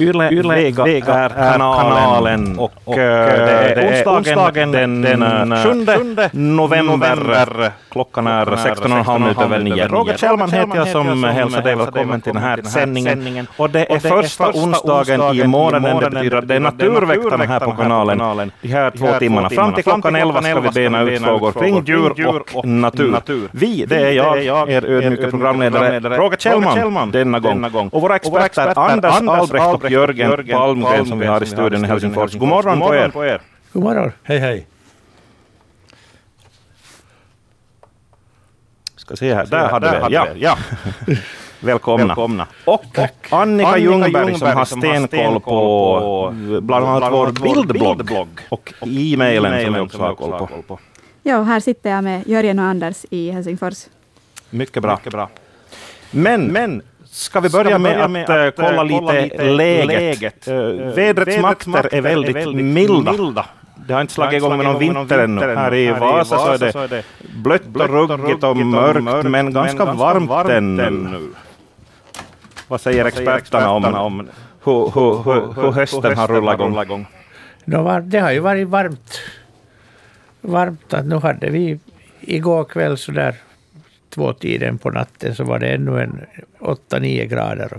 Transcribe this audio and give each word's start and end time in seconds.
Yle, 0.00 0.30
Yle 0.30 0.54
Vega, 0.54 0.84
Vega 0.84 1.14
är 1.14 1.28
kanalen 1.28 2.58
och, 2.58 2.72
och 2.84 2.96
det 2.96 3.02
är 3.02 4.08
onsdagen 4.08 4.72
den, 4.72 5.02
den 5.02 5.56
7 5.56 5.86
november. 6.32 7.72
Klockan 7.94 8.26
är 8.26 8.46
16.30 8.46 9.18
minuter 9.18 9.42
över 9.42 9.58
9. 9.58 9.88
Roger 9.88 10.16
Kjellman 10.16 10.50
heter 10.50 10.76
jag 10.76 10.88
som 10.88 11.24
hälsar 11.24 11.62
dig 11.62 11.76
välkommen 11.76 12.20
till 12.20 12.32
den 12.32 12.42
här 12.42 12.62
sändningen. 12.62 13.46
Och 13.56 13.70
det 13.70 13.92
är 13.92 13.98
första 13.98 14.50
onsdagen 14.50 15.34
i 15.34 15.46
månaden. 15.46 16.00
Det 16.00 16.10
betyder 16.10 16.36
att 16.36 16.48
det 16.48 16.54
är 16.54 16.60
Naturväktarna 16.60 17.44
här 17.44 17.60
på 17.60 17.72
kanalen. 17.72 18.50
De 18.62 18.68
här 18.68 18.90
två 18.90 19.06
timmarna. 19.18 19.50
Fram 19.50 19.72
till 19.72 19.84
klockan 19.84 20.16
11 20.16 20.42
ska 20.42 20.60
vi 20.60 20.70
bena 20.70 21.02
ut 21.02 21.22
frågor 21.22 21.52
kring 21.52 21.84
djur 21.84 22.42
och 22.54 22.64
natur. 22.64 23.48
Vi, 23.52 23.84
det 23.86 23.96
är 23.96 24.10
jag, 24.12 24.70
er 24.70 24.84
ödmjuka 24.84 25.30
programledare 25.30 26.16
Roger 26.16 26.36
Kjellman 26.36 27.10
denna 27.10 27.38
gång. 27.38 27.88
Och 27.88 28.02
våra 28.02 28.16
experter 28.16 28.78
Anders 28.78 29.20
Albrecht 29.28 29.74
och 29.74 29.90
Jörgen 29.90 30.46
Palmgren 30.50 31.06
som 31.06 31.18
vi 31.18 31.26
har 31.26 31.42
i 31.42 31.46
studion 31.46 31.84
i 31.84 31.88
Helsingfors. 31.88 32.32
God 32.34 32.48
morgon 32.48 32.80
på 33.12 33.24
er. 33.24 33.40
God 33.72 33.82
morgon. 33.82 34.12
Hej 34.22 34.38
hej. 34.38 34.66
Ska 39.04 39.16
se 39.16 39.34
här, 39.34 39.46
där 39.46 39.68
hade 39.68 39.90
vi 40.08 40.14
ja. 40.14 40.28
ja. 40.36 40.58
Välkomna. 41.60 42.06
Välkomna. 42.06 42.46
Och, 42.64 42.84
och 42.98 43.32
Annika 43.32 43.78
Ljungberg 43.78 44.38
som 44.38 44.48
har 44.48 44.64
stenkoll 44.64 45.40
på 45.40 46.34
bland 46.62 46.86
annat 46.86 47.12
vår 47.12 47.32
bildblogg 47.32 48.10
och 48.48 48.72
e-mailen 48.82 49.64
som 49.64 49.74
vi 49.74 49.80
också 49.80 49.98
har 49.98 50.14
koll 50.14 50.62
på. 50.66 50.78
Ja, 51.22 51.42
här 51.42 51.60
sitter 51.60 51.90
jag 51.90 52.04
med 52.04 52.28
Jörgen 52.28 52.58
och 52.58 52.64
Anders 52.64 53.06
i 53.10 53.30
Helsingfors. 53.30 53.86
Mycket 54.50 54.82
bra. 54.82 54.96
Mycket 54.96 55.12
bra. 55.12 55.28
Men, 56.10 56.46
men 56.46 56.82
Ska 57.06 57.40
vi 57.40 57.48
börja, 57.48 57.64
Ska 57.64 57.78
vi 57.78 57.84
börja 57.84 58.08
med, 58.08 58.30
att, 58.30 58.30
att, 58.30 58.56
kolla, 58.56 58.82
lite, 58.82 58.98
kolla 58.98 59.20
lite 59.20 59.44
läget? 59.44 59.86
läget. 59.86 60.48
Uh, 60.48 60.54
vädrets, 60.54 60.98
vädrets 60.98 61.38
makter 61.38 61.94
är 61.94 62.00
väldigt, 62.00 62.36
är 62.36 62.40
väldigt 62.40 62.64
milda. 62.64 63.12
milda. 63.12 63.46
Det 63.86 63.94
har 63.94 64.00
inte 64.00 64.12
slagit 64.12 64.36
igång 64.36 64.56
med 64.56 64.66
någon 64.66 64.78
vinter 64.78 65.18
ännu. 65.18 65.40
Här 65.40 65.74
i 65.74 65.90
Vasa 65.90 66.38
så 66.38 66.78
är 66.78 66.88
det 66.88 67.04
blött 67.34 67.62
och 67.74 67.88
ruggigt 67.88 68.44
och 68.44 68.56
mörkt, 68.56 69.28
men 69.30 69.52
ganska 69.52 69.84
varmt 69.84 70.50
ännu. 70.50 71.20
Vad 72.68 72.80
säger 72.80 73.04
experterna 73.04 73.70
om 74.00 74.28
hur, 74.64 74.90
hur, 74.94 75.22
hur, 75.22 75.62
hur 75.62 75.72
hösten 75.72 76.16
har 76.16 76.28
rullat 76.28 76.84
igång? 76.84 77.06
Det 78.04 78.18
har 78.18 78.32
ju 78.32 78.40
varit 78.40 78.68
varmt. 78.68 79.20
Varmt 80.40 80.94
att 80.94 81.06
nu 81.06 81.16
hade 81.16 81.50
vi 81.50 81.78
igår 82.20 82.64
kväll 82.64 82.98
så 82.98 83.12
där 83.12 83.34
tvåtiden 84.14 84.78
på 84.78 84.90
natten 84.90 85.34
så 85.34 85.44
var 85.44 85.58
det 85.58 85.68
ännu 85.68 86.02
en 86.02 86.20
8-9 86.60 87.24
grader. 87.24 87.78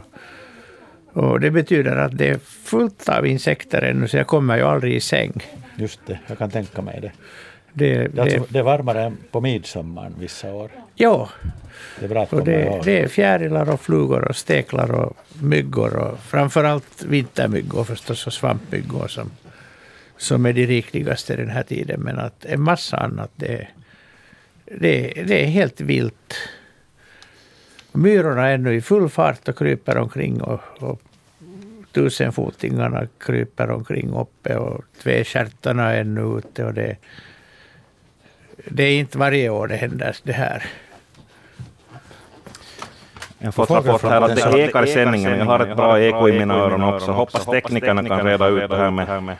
Och 1.13 1.39
det 1.39 1.51
betyder 1.51 1.95
att 1.95 2.17
det 2.17 2.29
är 2.29 2.39
fullt 2.63 3.09
av 3.09 3.25
insekter 3.27 3.81
ännu, 3.81 4.07
så 4.07 4.17
jag 4.17 4.27
kommer 4.27 4.57
ju 4.57 4.63
aldrig 4.63 4.95
i 4.95 4.99
säng. 4.99 5.33
Just 5.75 5.99
det, 6.05 6.19
jag 6.27 6.37
kan 6.37 6.49
tänka 6.49 6.81
mig 6.81 6.99
det. 7.01 7.11
Det, 7.73 8.07
det, 8.07 8.21
alltså, 8.21 8.45
det 8.49 8.59
är 8.59 8.63
varmare 8.63 9.03
än 9.03 9.17
på 9.31 9.41
midsommar 9.41 10.11
vissa 10.19 10.53
år. 10.53 10.71
Ja. 10.95 11.29
Det 11.99 12.05
är, 12.05 12.09
bra 12.09 12.23
att 12.23 12.33
och 12.33 12.45
det, 12.45 12.81
det 12.83 12.99
är 12.99 13.07
fjärilar 13.07 13.69
och 13.69 13.81
flugor 13.81 14.27
och 14.27 14.35
steklar 14.35 14.91
och 14.91 15.17
myggor 15.41 15.95
och 15.95 16.19
framförallt 16.19 17.03
vintermyggor 17.03 17.83
förstås 17.83 18.27
och 18.27 18.33
svampmyggor 18.33 19.07
som, 19.07 19.31
som 20.17 20.45
är 20.45 20.53
de 20.53 20.65
rikligaste 20.65 21.35
den 21.35 21.49
här 21.49 21.63
tiden. 21.63 22.01
Men 22.01 22.19
att 22.19 22.45
en 22.45 22.61
massa 22.61 22.97
annat 22.97 23.31
det, 23.35 23.67
det, 24.65 25.23
det 25.27 25.43
är 25.43 25.47
helt 25.47 25.81
vilt. 25.81 26.35
Myrorna 27.91 28.47
är 28.47 28.57
nu 28.57 28.75
i 28.75 28.81
full 28.81 29.09
fart 29.09 29.47
och 29.47 29.57
kryper 29.57 29.97
omkring 29.97 30.41
och, 30.41 30.61
och 30.79 31.01
tusenfotingarna 31.95 33.07
kryper 33.17 33.71
omkring 33.71 34.13
uppe 34.13 34.55
och 34.55 34.83
tvestjärtarna 35.03 35.93
är 35.93 36.01
ännu 36.01 36.37
ute. 36.37 36.65
Och 36.65 36.73
det, 36.73 36.95
det 38.67 38.83
är 38.83 38.99
inte 38.99 39.17
varje 39.17 39.49
år 39.49 39.67
det 39.67 39.75
händer 39.75 40.15
det 40.23 40.33
här. 40.33 40.63
Jag 43.39 43.47
har 43.47 43.51
fått 43.51 43.69
rapport 43.69 44.01
här 44.01 44.21
att 44.21 44.35
det 44.35 44.59
ekar 44.59 44.83
i 44.83 44.87
sändningen. 44.87 45.37
Jag 45.37 45.45
har 45.45 45.59
ett 45.59 45.77
bra 45.77 45.99
eko 45.99 46.29
i 46.29 46.39
mina 46.39 46.53
öron 46.53 46.83
också. 46.83 47.11
Hoppas 47.11 47.45
teknikerna 47.45 48.03
kan 48.03 48.25
reda 48.25 48.47
ut 48.47 48.69
det 48.69 48.77
här 48.77 48.91
med 48.91 49.37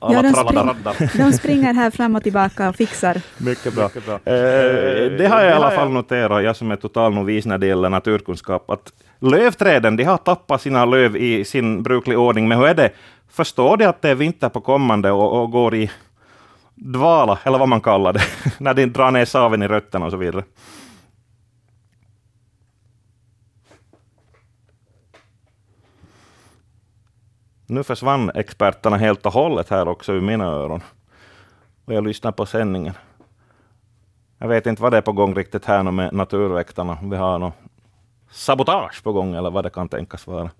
ja, 0.00 0.22
de, 0.22 0.32
spring, 0.32 1.08
de 1.24 1.32
springer 1.32 1.74
här 1.74 1.90
fram 1.90 2.16
och 2.16 2.22
tillbaka 2.22 2.68
och 2.68 2.76
fixar. 2.76 3.20
Mycket 3.38 3.74
bra. 3.74 3.84
Mycket 3.84 4.06
bra. 4.06 4.14
Eh, 4.14 5.10
det 5.18 5.26
har 5.26 5.40
jag 5.42 5.50
i 5.50 5.54
alla 5.54 5.70
fall 5.70 5.90
noterat, 5.90 6.44
jag 6.44 6.56
som 6.56 6.70
är 6.70 6.76
total 6.76 7.14
novis 7.14 7.46
när 7.46 7.58
det 7.58 7.66
gäller 7.66 7.88
naturkunskap, 7.88 8.70
att 8.70 8.92
lövträden 9.18 9.96
de 9.96 10.04
har 10.04 10.16
tappat 10.16 10.62
sina 10.62 10.84
löv 10.84 11.16
i 11.16 11.44
sin 11.44 11.82
brukliga 11.82 12.18
ordning. 12.18 12.48
Men 12.48 12.58
hur 12.58 12.66
är 12.66 12.74
det? 12.74 12.90
Förstår 13.28 13.76
de 13.76 13.86
att 13.86 14.02
det 14.02 14.10
är 14.10 14.14
vinter 14.14 14.48
på 14.48 14.60
kommande 14.60 15.10
och, 15.10 15.42
och 15.42 15.50
går 15.50 15.74
i 15.74 15.90
dvala, 16.74 17.38
eller 17.42 17.58
vad 17.58 17.68
man 17.68 17.80
kallar 17.80 18.12
det, 18.12 18.22
när 18.58 18.74
de 18.74 18.86
drar 18.86 19.10
ner 19.10 19.24
saven 19.24 19.62
i 19.62 19.68
rötterna 19.68 20.06
och 20.06 20.10
så 20.10 20.16
vidare? 20.16 20.44
Nu 27.66 27.82
försvann 27.82 28.30
experterna 28.34 28.96
helt 28.96 29.26
och 29.26 29.32
hållet 29.32 29.68
här 29.68 29.88
också 29.88 30.12
ur 30.12 30.20
mina 30.20 30.44
öron. 30.44 30.82
Och 31.84 31.94
jag 31.94 32.04
lyssnar 32.04 32.32
på 32.32 32.46
sändningen. 32.46 32.94
Jag 34.38 34.48
vet 34.48 34.66
inte 34.66 34.82
vad 34.82 34.92
det 34.92 34.96
är 34.96 35.02
på 35.02 35.12
gång 35.12 35.34
riktigt 35.34 35.64
här 35.64 35.82
med 35.82 36.12
Naturväktarna. 36.12 36.98
Vi 37.02 37.16
har 37.16 37.38
något 37.38 37.54
sabotage 38.34 39.02
på 39.02 39.12
gång 39.12 39.34
eller 39.34 39.50
vad 39.50 39.64
det 39.64 39.70
kan 39.70 39.88
tänkas 39.88 40.26
vara. 40.26 40.50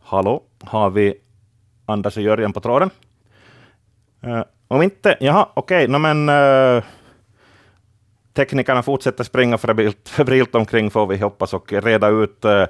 Hallå, 0.00 0.42
har 0.60 0.90
vi 0.90 1.14
Anders 1.86 2.16
och 2.16 2.22
Jörgen 2.22 2.52
på 2.52 2.60
tråden? 2.60 2.90
Uh, 4.24 4.42
om 4.68 4.82
inte, 4.82 5.16
jaha, 5.20 5.48
okej, 5.54 5.84
okay, 5.84 5.92
no, 5.92 5.98
men 5.98 6.28
uh, 6.28 6.84
teknikerna 8.32 8.82
fortsätter 8.82 9.24
springa 9.24 9.58
febrilt, 9.58 10.08
febrilt 10.08 10.54
omkring 10.54 10.90
får 10.90 11.06
vi 11.06 11.16
hoppas 11.18 11.54
och 11.54 11.72
reda 11.72 12.08
ut 12.08 12.44
uh, 12.44 12.66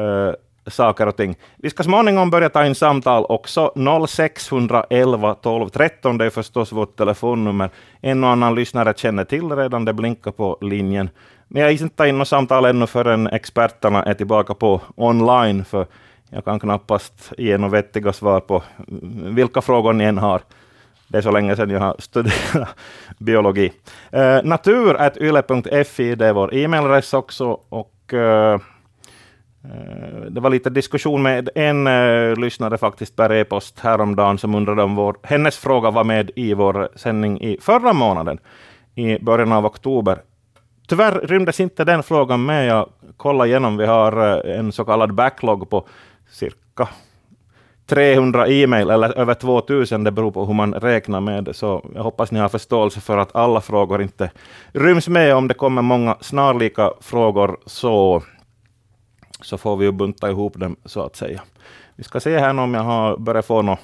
uh, 0.00 0.34
saker 0.70 1.06
och 1.06 1.16
ting. 1.16 1.36
Vi 1.56 1.70
ska 1.70 1.82
småningom 1.82 2.30
börja 2.30 2.48
ta 2.48 2.66
in 2.66 2.74
samtal 2.74 3.26
också. 3.28 3.72
0611 4.08 5.34
12 5.34 5.68
13, 5.68 6.18
det 6.18 6.24
är 6.24 6.30
förstås 6.30 6.72
vårt 6.72 6.96
telefonnummer. 6.96 7.70
En 8.00 8.24
och 8.24 8.30
annan 8.30 8.54
lyssnare 8.54 8.94
känner 8.96 9.24
till 9.24 9.52
redan, 9.52 9.84
det 9.84 9.92
blinkar 9.92 10.30
på 10.30 10.58
linjen. 10.60 11.10
Men 11.48 11.62
jag 11.62 11.72
inte 11.72 11.96
ta 11.96 12.06
in 12.06 12.18
något 12.18 12.28
samtal 12.28 12.64
ännu 12.64 12.86
förrän 12.86 13.26
experterna 13.26 14.02
är 14.02 14.14
tillbaka 14.14 14.54
på 14.54 14.80
online, 14.96 15.64
för 15.64 15.86
jag 16.30 16.44
kan 16.44 16.60
knappast 16.60 17.32
ge 17.38 17.58
några 17.58 17.72
vettiga 17.72 18.12
svar 18.12 18.40
på 18.40 18.62
vilka 19.24 19.60
frågor 19.60 19.92
ni 19.92 20.04
än 20.04 20.18
har. 20.18 20.40
Det 21.08 21.18
är 21.18 21.22
så 21.22 21.30
länge 21.30 21.56
sedan 21.56 21.70
jag 21.70 21.80
har 21.80 21.96
studerat 21.98 22.68
biologi. 23.18 23.72
Eh, 24.12 24.20
uh, 24.20 24.44
natur.yle.fi, 24.44 26.14
det 26.14 26.26
är 26.26 26.32
vår 26.32 26.54
e-mailadress 26.54 27.14
också. 27.14 27.60
Och, 27.68 28.12
uh, 28.12 28.58
Eh, 29.64 30.20
det 30.30 30.40
var 30.40 30.50
lite 30.50 30.70
diskussion 30.70 31.22
med 31.22 31.48
en 31.54 31.86
uh, 31.86 32.36
lyssnare 32.36 32.78
faktiskt 32.78 33.16
per 33.16 33.32
e-post 33.32 33.80
häromdagen 33.80 34.38
som 34.38 34.54
undrade 34.54 34.82
om 34.82 34.94
vår, 34.94 35.16
hennes 35.22 35.56
fråga 35.56 35.90
var 35.90 36.04
med 36.04 36.30
i 36.36 36.54
vår 36.54 36.88
sändning 36.96 37.40
i 37.40 37.58
förra 37.60 37.92
månaden, 37.92 38.38
i 38.94 39.18
början 39.18 39.52
av 39.52 39.66
oktober. 39.66 40.18
Tyvärr 40.88 41.12
rymdes 41.12 41.60
inte 41.60 41.84
den 41.84 42.02
frågan 42.02 42.44
med. 42.44 42.66
Jag 42.66 42.88
kollade 43.16 43.50
igenom, 43.50 43.76
vi 43.76 43.86
har 43.86 44.44
eh, 44.46 44.58
en 44.58 44.72
så 44.72 44.84
kallad 44.84 45.14
backlog 45.14 45.70
på 45.70 45.86
cirka 46.30 46.88
300 47.86 48.48
e-mail 48.48 48.90
eller 48.90 49.18
över 49.18 49.34
2000, 49.34 50.04
det 50.04 50.10
beror 50.10 50.30
på 50.30 50.44
hur 50.44 50.54
man 50.54 50.74
räknar 50.74 51.20
med 51.20 51.44
det. 51.44 51.54
Så 51.54 51.90
jag 51.94 52.02
hoppas 52.02 52.32
ni 52.32 52.38
har 52.38 52.48
förståelse 52.48 53.00
för 53.00 53.18
att 53.18 53.36
alla 53.36 53.60
frågor 53.60 54.02
inte 54.02 54.30
ryms 54.72 55.08
med. 55.08 55.34
Om 55.34 55.48
det 55.48 55.54
kommer 55.54 55.82
många 55.82 56.16
snarlika 56.20 56.90
frågor 57.00 57.56
så, 57.66 58.22
så 59.42 59.58
får 59.58 59.76
vi 59.76 59.84
ju 59.84 59.92
bunta 59.92 60.30
ihop 60.30 60.56
dem 60.56 60.76
så 60.84 61.02
att 61.02 61.16
säga. 61.16 61.42
Vi 61.96 62.04
ska 62.04 62.20
se 62.20 62.38
här 62.38 62.58
om 62.58 62.74
jag 62.74 62.82
har 62.82 63.16
börjat 63.16 63.46
få 63.46 63.62
några 63.62 63.78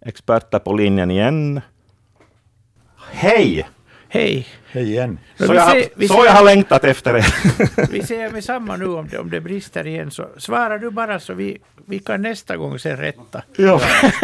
experter 0.00 0.58
på 0.58 0.72
linjen 0.72 1.10
igen. 1.10 1.60
Hej! 3.10 3.68
Hej! 4.08 4.46
Hej 4.70 4.90
igen. 4.90 5.18
Så, 5.36 5.54
jag, 5.54 5.70
ser, 5.70 6.06
så 6.06 6.14
ser, 6.14 6.24
jag 6.24 6.32
har 6.32 6.44
längtat 6.44 6.84
efter 6.84 7.12
det. 7.12 7.24
vi 7.90 8.02
ser 8.02 8.30
med 8.30 8.44
samma 8.44 8.76
nu 8.76 8.86
om 8.86 9.08
det, 9.08 9.18
om 9.18 9.30
det 9.30 9.40
brister 9.40 9.86
igen, 9.86 10.10
så 10.10 10.28
svarar 10.36 10.78
du 10.78 10.90
bara 10.90 11.20
så 11.20 11.34
vi, 11.34 11.58
vi 11.86 11.98
kan 11.98 12.22
nästa 12.22 12.56
gång 12.56 12.78
sen 12.78 12.96
rätta. 12.96 13.42
Ja. 13.56 13.80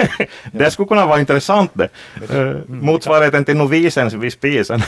det 0.52 0.70
skulle 0.70 0.88
kunna 0.88 1.06
vara 1.06 1.20
intressant 1.20 1.70
det. 1.74 1.88
Mm. 2.30 2.62
Motsvarigheten 2.66 3.44
till 3.44 3.56
novisen 3.56 4.20
vid 4.20 4.32
spisen. 4.32 4.82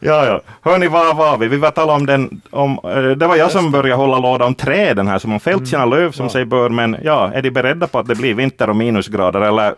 Ja, 0.00 0.26
ja. 0.26 0.40
Hörni, 0.62 0.88
var 0.88 1.14
var 1.14 1.38
vi? 1.38 1.48
Vi 1.48 1.56
var 1.56 1.70
tala 1.70 1.92
om 1.92 2.06
den, 2.06 2.40
om, 2.50 2.78
eh, 2.84 3.02
det 3.16 3.26
var 3.26 3.36
jag 3.36 3.50
som 3.50 3.70
började 3.70 3.94
hålla 4.02 4.18
låda 4.18 4.44
om 4.44 4.54
träden 4.54 5.08
här, 5.08 5.18
som 5.18 5.32
om 5.32 5.40
fällt 5.40 5.68
sina 5.68 5.84
löv 5.84 6.12
som 6.12 6.26
Ja. 6.26 6.30
sig 6.30 6.44
bör, 6.44 6.68
men 6.68 6.96
ja, 7.02 7.30
är 7.34 7.42
de 7.42 7.50
beredda 7.50 7.86
på 7.86 7.98
att 7.98 8.06
det 8.08 8.14
blir 8.14 8.34
vinter 8.34 8.70
och 8.70 8.76
minusgrader, 8.76 9.40
eller 9.40 9.74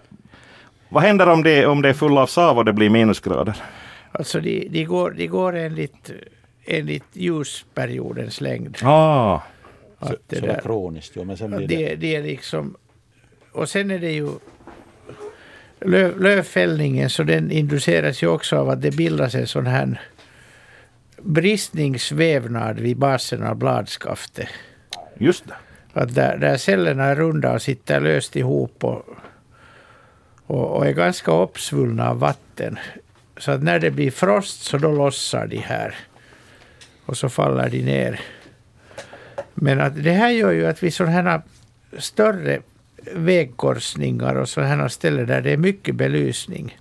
vad 0.88 1.02
händer 1.02 1.28
om 1.28 1.42
det, 1.42 1.66
om 1.66 1.82
det 1.82 1.88
är 1.88 1.92
full 1.92 2.18
av 2.18 2.26
sav 2.26 2.58
och 2.58 2.64
det 2.64 2.72
blir 2.72 2.90
minusgrader? 2.90 3.56
Alltså 4.12 4.40
de, 4.40 4.68
de, 4.70 4.84
går, 4.84 5.10
de 5.10 5.26
går 5.26 5.56
enligt, 5.56 6.10
enligt 6.66 7.04
ljusperiodens 7.12 8.40
längd. 8.40 8.76
Ah, 8.82 9.40
Så, 10.02 10.14
det 10.26 10.36
så 10.36 10.46
där- 10.46 10.60
kroniskt, 10.62 11.12
jo, 11.16 11.24
men 11.24 11.36
sen 11.36 11.56
blir 11.56 11.66
det... 11.68 11.76
det, 11.76 11.94
det 11.96 12.16
är 12.16 12.22
liksom... 12.22 12.76
Och 13.52 13.68
sen 13.68 13.90
är 13.90 13.98
det 13.98 14.10
ju... 14.12 14.28
Löv, 15.80 16.20
lövfällningen 16.20 17.10
så 17.10 17.22
den 17.22 17.50
induceras 17.50 18.22
ju 18.22 18.26
också 18.26 18.56
av 18.56 18.70
att 18.70 18.82
det 18.82 18.90
bildas 18.90 19.34
en 19.34 19.46
sån 19.46 19.66
här 19.66 20.00
bristningsvävnad 21.22 22.80
vid 22.80 22.96
basen 22.96 23.42
av 23.42 23.56
bladskaftet. 23.56 24.48
just 25.18 25.48
det. 25.48 25.54
Att 25.92 26.14
där, 26.14 26.36
där 26.36 26.56
cellerna 26.56 27.04
är 27.04 27.16
runda 27.16 27.52
och 27.52 27.62
sitter 27.62 28.00
löst 28.00 28.36
ihop 28.36 28.84
och, 28.84 29.08
och, 30.46 30.76
och 30.76 30.86
är 30.86 30.92
ganska 30.92 31.32
uppsvullna 31.32 32.10
av 32.10 32.18
vatten. 32.18 32.78
Så 33.36 33.50
att 33.50 33.62
när 33.62 33.78
det 33.78 33.90
blir 33.90 34.10
frost 34.10 34.62
så 34.62 34.78
då 34.78 34.92
lossar 34.92 35.46
de 35.46 35.56
här. 35.56 35.94
Och 37.06 37.16
så 37.16 37.28
faller 37.28 37.70
de 37.70 37.82
ner. 37.82 38.20
Men 39.54 39.80
att 39.80 40.04
det 40.04 40.12
här 40.12 40.30
gör 40.30 40.50
ju 40.50 40.66
att 40.66 40.82
vid 40.82 40.94
sådana 40.94 41.12
här 41.12 41.42
större 41.98 42.60
vägkorsningar 43.14 44.35
och 44.35 44.49
sådana 44.49 44.75
här 44.75 44.88
ställen 44.88 45.26
där 45.26 45.41
det 45.41 45.50
är 45.50 45.56
mycket 45.56 45.94
belysning. 45.94 46.79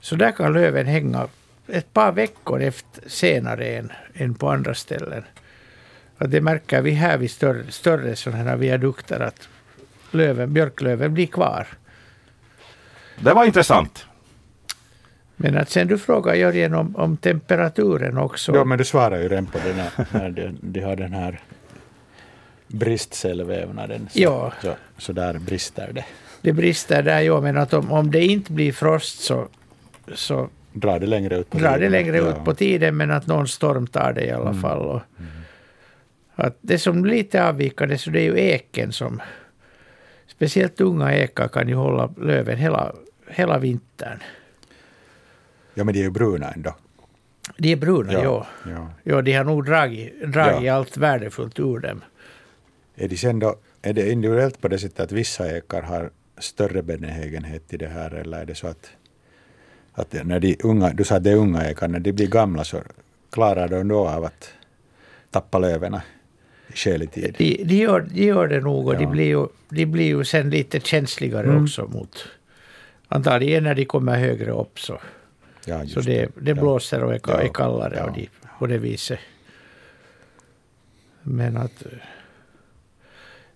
Så 0.00 0.16
där 0.16 0.32
kan 0.32 0.52
löven 0.52 0.86
hänga 0.86 1.28
ett 1.66 1.92
par 1.92 2.12
veckor 2.12 2.62
efter, 2.62 3.08
senare 3.08 3.66
än, 3.66 3.92
än 4.14 4.34
på 4.34 4.50
andra 4.50 4.74
ställen. 4.74 5.22
Att 6.18 6.30
det 6.30 6.40
märker 6.40 6.82
vi 6.82 6.90
här 6.90 7.18
vid 7.18 7.30
större, 7.30 7.70
större 7.70 8.16
sådana 8.16 8.42
här 8.44 8.56
viadukter 8.56 9.20
att 9.20 9.48
löven, 10.10 10.52
björklöven 10.52 11.14
blir 11.14 11.26
kvar. 11.26 11.66
Det 13.20 13.32
var 13.32 13.44
intressant. 13.44 14.06
Men 15.36 15.56
att 15.56 15.70
sen 15.70 15.88
du 15.88 15.98
frågar 15.98 16.34
Jörgen 16.34 16.74
om, 16.74 16.96
om 16.96 17.16
temperaturen 17.16 18.18
också. 18.18 18.54
Ja, 18.54 18.64
men 18.64 18.78
du 18.78 18.84
svarar 18.84 19.18
ju 19.18 19.28
redan 19.28 19.46
på 19.46 19.58
det 19.58 19.74
när, 19.74 20.06
när 20.12 20.30
de, 20.30 20.58
de 20.60 20.80
har 20.80 20.96
den 20.96 21.12
här 21.12 21.40
bristcellvävnaden. 22.72 24.08
Så, 24.12 24.20
Ja. 24.20 24.52
så, 24.62 24.74
så 24.98 25.12
där 25.12 25.38
brister 25.38 25.90
det. 25.92 26.04
Det 26.42 26.52
brister 26.52 27.02
där, 27.02 27.20
ja, 27.20 27.40
men 27.40 27.56
att 27.56 27.72
om, 27.74 27.92
om 27.92 28.10
det 28.10 28.24
inte 28.24 28.52
blir 28.52 28.72
frost 28.72 29.20
så, 29.20 29.48
så 30.14 30.48
Drar 30.72 30.98
det 31.00 31.06
längre 31.06 31.36
ut 31.38 31.50
på 31.50 31.58
drar 31.58 31.70
det 31.70 31.76
tiden. 31.78 31.92
längre 31.92 32.16
Ja. 32.16 32.28
ut 32.30 32.44
på 32.44 32.54
tiden, 32.54 32.96
men 32.96 33.10
att 33.10 33.26
någon 33.26 33.48
storm 33.48 33.86
tar 33.86 34.12
det 34.12 34.24
i 34.24 34.30
alla 34.30 34.54
fall. 34.54 34.78
Och 34.78 35.00
att 36.34 36.56
det 36.60 36.78
som 36.78 37.04
lite 37.04 37.44
avvikande 37.48 37.98
så 37.98 38.10
det 38.10 38.20
är 38.20 38.24
ju 38.24 38.38
eken 38.40 38.92
som... 38.92 39.22
Speciellt 40.26 40.80
unga 40.80 41.14
ekar 41.14 41.48
kan 41.48 41.68
ju 41.68 41.74
hålla 41.74 42.10
löven 42.16 42.58
hela, 42.58 42.92
hela 43.28 43.58
vintern. 43.58 44.18
Ja, 45.74 45.84
men 45.84 45.94
de 45.94 46.00
är 46.00 46.04
ju 46.04 46.10
bruna 46.10 46.50
ändå. 46.50 46.74
De 47.56 47.72
är 47.72 47.76
bruna, 47.76 48.12
ja. 48.12 48.20
ja. 48.22 48.46
ja. 48.70 48.88
ja. 49.02 49.22
de 49.22 49.32
har 49.32 49.44
nog 49.44 49.64
dragit, 49.66 50.22
dragit 50.32 50.70
allt 50.70 50.96
värdefullt 50.96 51.58
ur 51.58 51.78
dem. 51.78 52.00
Är, 52.96 53.08
de 53.08 53.16
sen 53.16 53.38
då, 53.38 53.56
är 53.82 53.92
det 53.92 54.10
individuellt 54.12 54.60
på 54.60 54.68
det 54.68 54.78
sättet 54.78 55.00
att 55.00 55.12
vissa 55.12 55.56
ekar 55.56 55.82
har 55.82 56.10
större 56.38 56.82
benägenhet 56.82 57.68
till 57.68 57.78
det 57.78 57.88
här 57.88 58.10
eller 58.14 58.40
är 58.40 58.44
det 58.46 58.54
så 58.54 58.66
att, 58.66 58.90
att 59.92 60.12
när 60.24 60.40
de 60.40 60.56
unga, 60.64 60.90
du 60.90 61.04
sa 61.04 61.16
att 61.16 61.24
det 61.24 61.30
är 61.30 61.36
unga 61.36 61.70
ekar, 61.70 61.88
när 61.88 62.00
de 62.00 62.12
blir 62.12 62.26
gamla 62.26 62.64
så 62.64 62.82
klarar 63.30 63.68
de 63.68 63.88
då 63.88 64.08
av 64.08 64.24
att 64.24 64.52
tappa 65.30 65.58
löven 65.58 65.94
i 65.94 66.76
skälig 66.76 67.10
tid? 67.12 67.34
De, 67.38 67.64
de, 67.64 67.74
gör, 67.74 68.00
de 68.00 68.24
gör 68.24 68.48
det 68.48 68.60
nog 68.60 68.86
och 68.88 68.94
de, 68.96 69.02
Ja. 69.04 69.10
blir 69.10 69.24
ju, 69.26 69.46
de 69.68 69.86
blir 69.86 70.06
ju 70.06 70.24
sen 70.24 70.50
lite 70.50 70.80
känsligare 70.80 71.46
Mm. 71.46 71.62
också 71.64 71.86
mot... 71.86 72.28
Antagligen 73.08 73.64
när 73.64 73.74
de 73.74 73.84
kommer 73.84 74.18
högre 74.18 74.50
upp 74.50 74.80
så, 74.80 75.00
Ja, 75.64 75.86
så 75.86 76.00
det, 76.00 76.28
det 76.40 76.54
blåser 76.54 77.04
och 77.04 77.14
är, 77.14 77.20
Ja. 77.26 77.40
är 77.40 77.48
kallare 77.48 77.94
Ja. 77.96 78.04
och 78.04 78.12
de, 78.12 78.28
på 78.58 78.66
det 78.66 78.78
viset. 78.78 79.18
Men 81.22 81.56
att... 81.56 81.82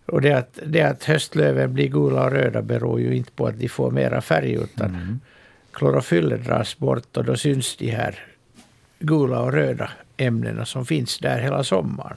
Och 0.06 0.20
det 0.20 0.32
att, 0.32 0.58
det 0.66 0.82
att 0.82 1.04
höstlöven 1.04 1.74
blir 1.74 1.88
gula 1.88 2.24
och 2.24 2.30
röda 2.30 2.62
beror 2.62 3.00
ju 3.00 3.16
inte 3.16 3.32
på 3.32 3.46
att 3.46 3.58
de 3.58 3.68
får 3.68 3.90
mera 3.90 4.20
färg 4.20 4.52
utan 4.52 4.86
Mm. 4.86 5.20
klorofyllet 5.72 6.44
dras 6.44 6.78
bort 6.78 7.16
och 7.16 7.24
då 7.24 7.36
syns 7.36 7.76
de 7.76 7.90
här 7.90 8.18
gula 8.98 9.40
och 9.40 9.52
röda 9.52 9.90
ämnena 10.16 10.64
som 10.64 10.86
finns 10.86 11.18
där 11.18 11.38
hela 11.38 11.64
sommaren. 11.64 12.16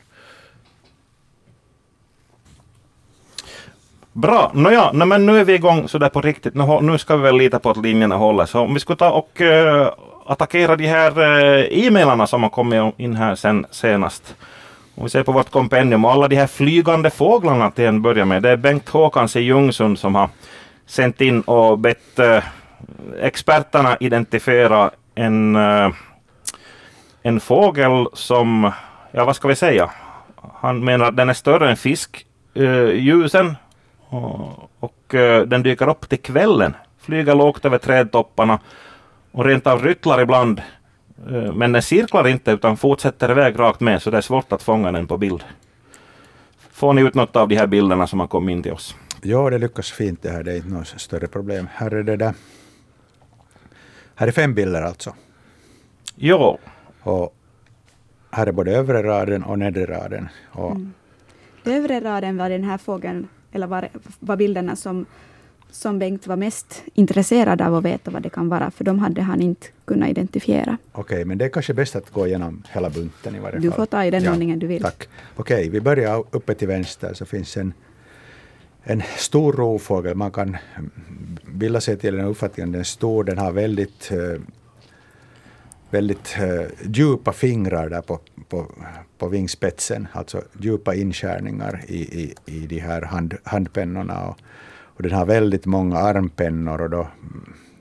Bra, 4.13 4.51
nåja, 4.53 4.91
no, 4.91 5.05
men 5.05 5.25
nu 5.25 5.39
är 5.39 5.43
vi 5.43 5.53
igång 5.53 5.87
sådär 5.87 6.09
på 6.09 6.21
riktigt. 6.21 6.53
Nu, 6.53 6.81
nu 6.81 6.97
ska 6.97 7.15
vi 7.17 7.23
väl 7.23 7.37
lita 7.37 7.59
på 7.59 7.69
att 7.69 7.77
linjerna 7.77 8.15
håller. 8.15 8.45
Så 8.45 8.59
om 8.59 8.73
vi 8.73 8.79
skulle 8.79 8.97
ta 8.97 9.11
och 9.11 9.41
eh, 9.41 9.93
attackera 10.25 10.75
de 10.75 10.87
här 10.87 11.19
uh, 11.19 11.85
e-mailarna 11.85 12.27
som 12.27 12.43
har 12.43 12.49
kommit 12.49 12.93
in 12.97 13.15
här 13.15 13.35
sen 13.35 13.65
senast. 13.71 14.35
Om 14.99 15.05
vi 15.05 15.09
ser 15.09 15.23
på 15.23 15.31
vårt 15.31 15.49
kompendium 15.49 16.05
och 16.05 16.11
alla 16.11 16.27
de 16.27 16.35
här 16.35 16.47
flygande 16.47 17.09
fåglarna 17.09 17.71
till 17.71 17.85
en 17.85 18.01
början 18.01 18.27
med. 18.27 18.43
Det 18.43 18.49
är 18.49 18.57
Bengt 18.57 18.89
Håkans 18.89 19.35
i 19.35 19.39
Ljungsund 19.39 19.99
som 19.99 20.15
har 20.15 20.29
sänt 20.85 21.21
in 21.21 21.41
och 21.41 21.79
bett 21.79 22.19
eh, 22.19 22.43
experterna 23.21 23.97
identifiera 23.99 24.91
en, 25.15 25.55
eh, 25.55 25.91
en 27.21 27.39
fågel 27.39 28.07
som, 28.13 28.71
ja 29.11 29.25
vad 29.25 29.35
ska 29.35 29.47
vi 29.47 29.55
säga? 29.55 29.89
Han 30.53 30.83
menar 30.83 31.05
att 31.05 31.17
den 31.17 31.29
är 31.29 31.33
större 31.33 31.69
än 31.69 31.77
fiskljusen 31.77 33.47
eh, 33.47 33.55
och, 34.15 34.69
och 34.79 35.15
eh, 35.15 35.41
den 35.41 35.63
dyker 35.63 35.89
upp 35.89 36.09
till 36.09 36.21
kvällen. 36.21 36.75
Flyger 37.01 37.35
lågt 37.35 37.65
över 37.65 37.77
trädtopparna 37.77 38.59
och 39.31 39.45
rent 39.45 39.67
av 39.67 39.83
ryttlar 39.83 40.21
ibland. 40.21 40.61
Eh, 41.27 41.53
men 41.53 41.71
den 41.71 41.81
cirklar 41.81 42.27
inte 42.27 42.51
utan 42.51 42.77
fortsätter 42.77 43.31
iväg 43.31 43.59
rakt 43.59 43.79
med 43.79 44.01
så 44.01 44.09
det 44.09 44.17
är 44.17 44.21
svårt 44.21 44.51
att 44.51 44.63
fånga 44.63 44.91
den 44.91 45.07
på 45.07 45.17
bild. 45.17 45.43
Får 46.71 46.93
ni 46.93 47.01
ut 47.01 47.15
något 47.15 47.35
av 47.35 47.47
de 47.47 47.55
här 47.55 47.67
bilderna 47.67 48.07
som 48.07 48.19
har 48.19 48.27
kommit 48.27 48.53
in 48.53 48.63
till 48.63 48.71
oss? 48.71 48.95
Ja, 49.21 49.49
det 49.49 49.57
lyckas 49.57 49.91
fint 49.91 50.21
det 50.21 50.29
här. 50.29 50.43
Det 50.43 50.51
är 50.51 50.55
inte 50.55 50.69
något 50.69 50.87
större 50.87 51.27
problem. 51.27 51.67
Här 51.73 51.91
är 51.91 52.03
det 52.03 52.17
där. 52.17 52.33
Här 54.15 54.27
är 54.27 54.31
fem 54.31 54.53
bilder 54.53 54.81
alltså. 54.81 55.13
Jo, 56.15 56.57
Och 57.03 57.35
här 58.31 58.47
är 58.47 58.51
både 58.51 58.71
övre 58.71 59.03
raden 59.03 59.43
och 59.43 59.59
nedre 59.59 59.85
raden. 59.85 60.29
Och 60.51 60.77
Övre 61.65 61.99
raden 61.99 62.37
var 62.37 62.49
den 62.49 62.63
här 62.63 62.77
fågeln, 62.77 63.27
eller 63.51 63.67
var, 63.67 63.89
var 64.19 64.35
bilderna 64.35 64.75
som, 64.75 65.05
som 65.71 65.99
Bengt 65.99 66.27
var 66.27 66.35
mest 66.35 66.83
intresserad 66.93 67.61
av 67.61 67.75
att 67.75 67.83
veta 67.83 68.11
vad 68.11 68.21
det 68.21 68.29
kan 68.29 68.49
vara, 68.49 68.71
för 68.71 68.83
de 68.83 68.99
hade 68.99 69.21
han 69.21 69.41
inte 69.41 69.67
kunnat 69.85 70.09
identifiera. 70.09 70.77
Okej, 70.91 71.25
men 71.25 71.37
det 71.37 71.45
är 71.45 71.49
kanske 71.49 71.73
bäst 71.73 71.95
att 71.95 72.09
gå 72.09 72.27
igenom 72.27 72.63
hela 72.69 72.89
bunten 72.89 73.35
i 73.35 73.39
varje 73.39 73.59
Du 73.59 73.69
fall. 73.69 73.77
får 73.77 73.85
ta 73.85 74.05
i 74.05 74.11
den 74.11 74.27
ordningen 74.27 74.59
du 74.59 74.67
vill. 74.67 74.81
Tack. 74.81 75.07
Okej, 75.35 75.69
vi 75.69 75.81
börjar 75.81 76.23
uppe 76.31 76.53
till 76.53 76.67
vänster 76.67 77.13
så 77.13 77.25
finns 77.25 77.57
en, 77.57 77.73
en 78.83 79.03
stor 79.17 79.53
rovfågel. 79.53 80.15
Man 80.15 80.31
kan 80.31 80.57
bilda 81.45 81.81
sig 81.81 81.97
till 81.97 82.19
en 82.19 82.25
uppfattning 82.25 82.65
om 82.65 82.71
den 82.71 82.79
är 82.81 82.85
stor. 82.85 83.23
Den 83.23 83.37
har 83.37 83.51
väldigt, 83.51 84.11
eh, 84.11 84.41
väldigt 85.89 86.35
eh, 86.39 86.65
djupa 86.93 87.33
fingrar 87.33 87.89
där 87.89 88.01
på, 88.01 88.19
på, 88.49 88.71
på 89.17 89.27
vingspetsen, 89.27 90.07
alltså 90.13 90.41
djupa 90.59 90.95
inskärningar 90.95 91.81
i, 91.87 91.97
i, 92.23 92.33
i 92.45 92.67
de 92.67 92.79
här 92.79 93.01
hand, 93.01 93.33
handpennorna. 93.43 94.27
Och, 94.27 94.37
och 94.99 95.03
den 95.03 95.11
har 95.11 95.25
väldigt 95.25 95.65
många 95.65 95.97
armpennor 95.97 96.81
och 96.81 96.89
då, 96.89 97.07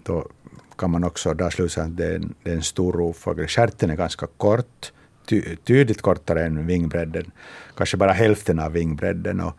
då 0.03 0.29
kan 0.77 0.91
man 0.91 1.05
också 1.05 1.35
dra 1.35 1.51
slutsatsen 1.51 1.93
att 1.93 1.97
det 1.97 2.07
är 2.07 2.15
en, 2.15 2.35
det 2.43 2.51
är 2.51 2.55
en 2.55 2.63
stor 2.63 2.93
rovfågel. 2.93 3.47
Stjärten 3.47 3.91
är 3.91 3.97
ganska 3.97 4.27
kort, 4.27 4.93
ty, 5.27 5.57
tydligt 5.57 6.03
kortare 6.03 6.47
än 6.47 6.67
vingbredden, 6.67 7.31
kanske 7.77 7.97
bara 7.97 8.13
hälften 8.13 8.59
av 8.59 8.73
vingbredden. 8.73 9.41
Och 9.41 9.53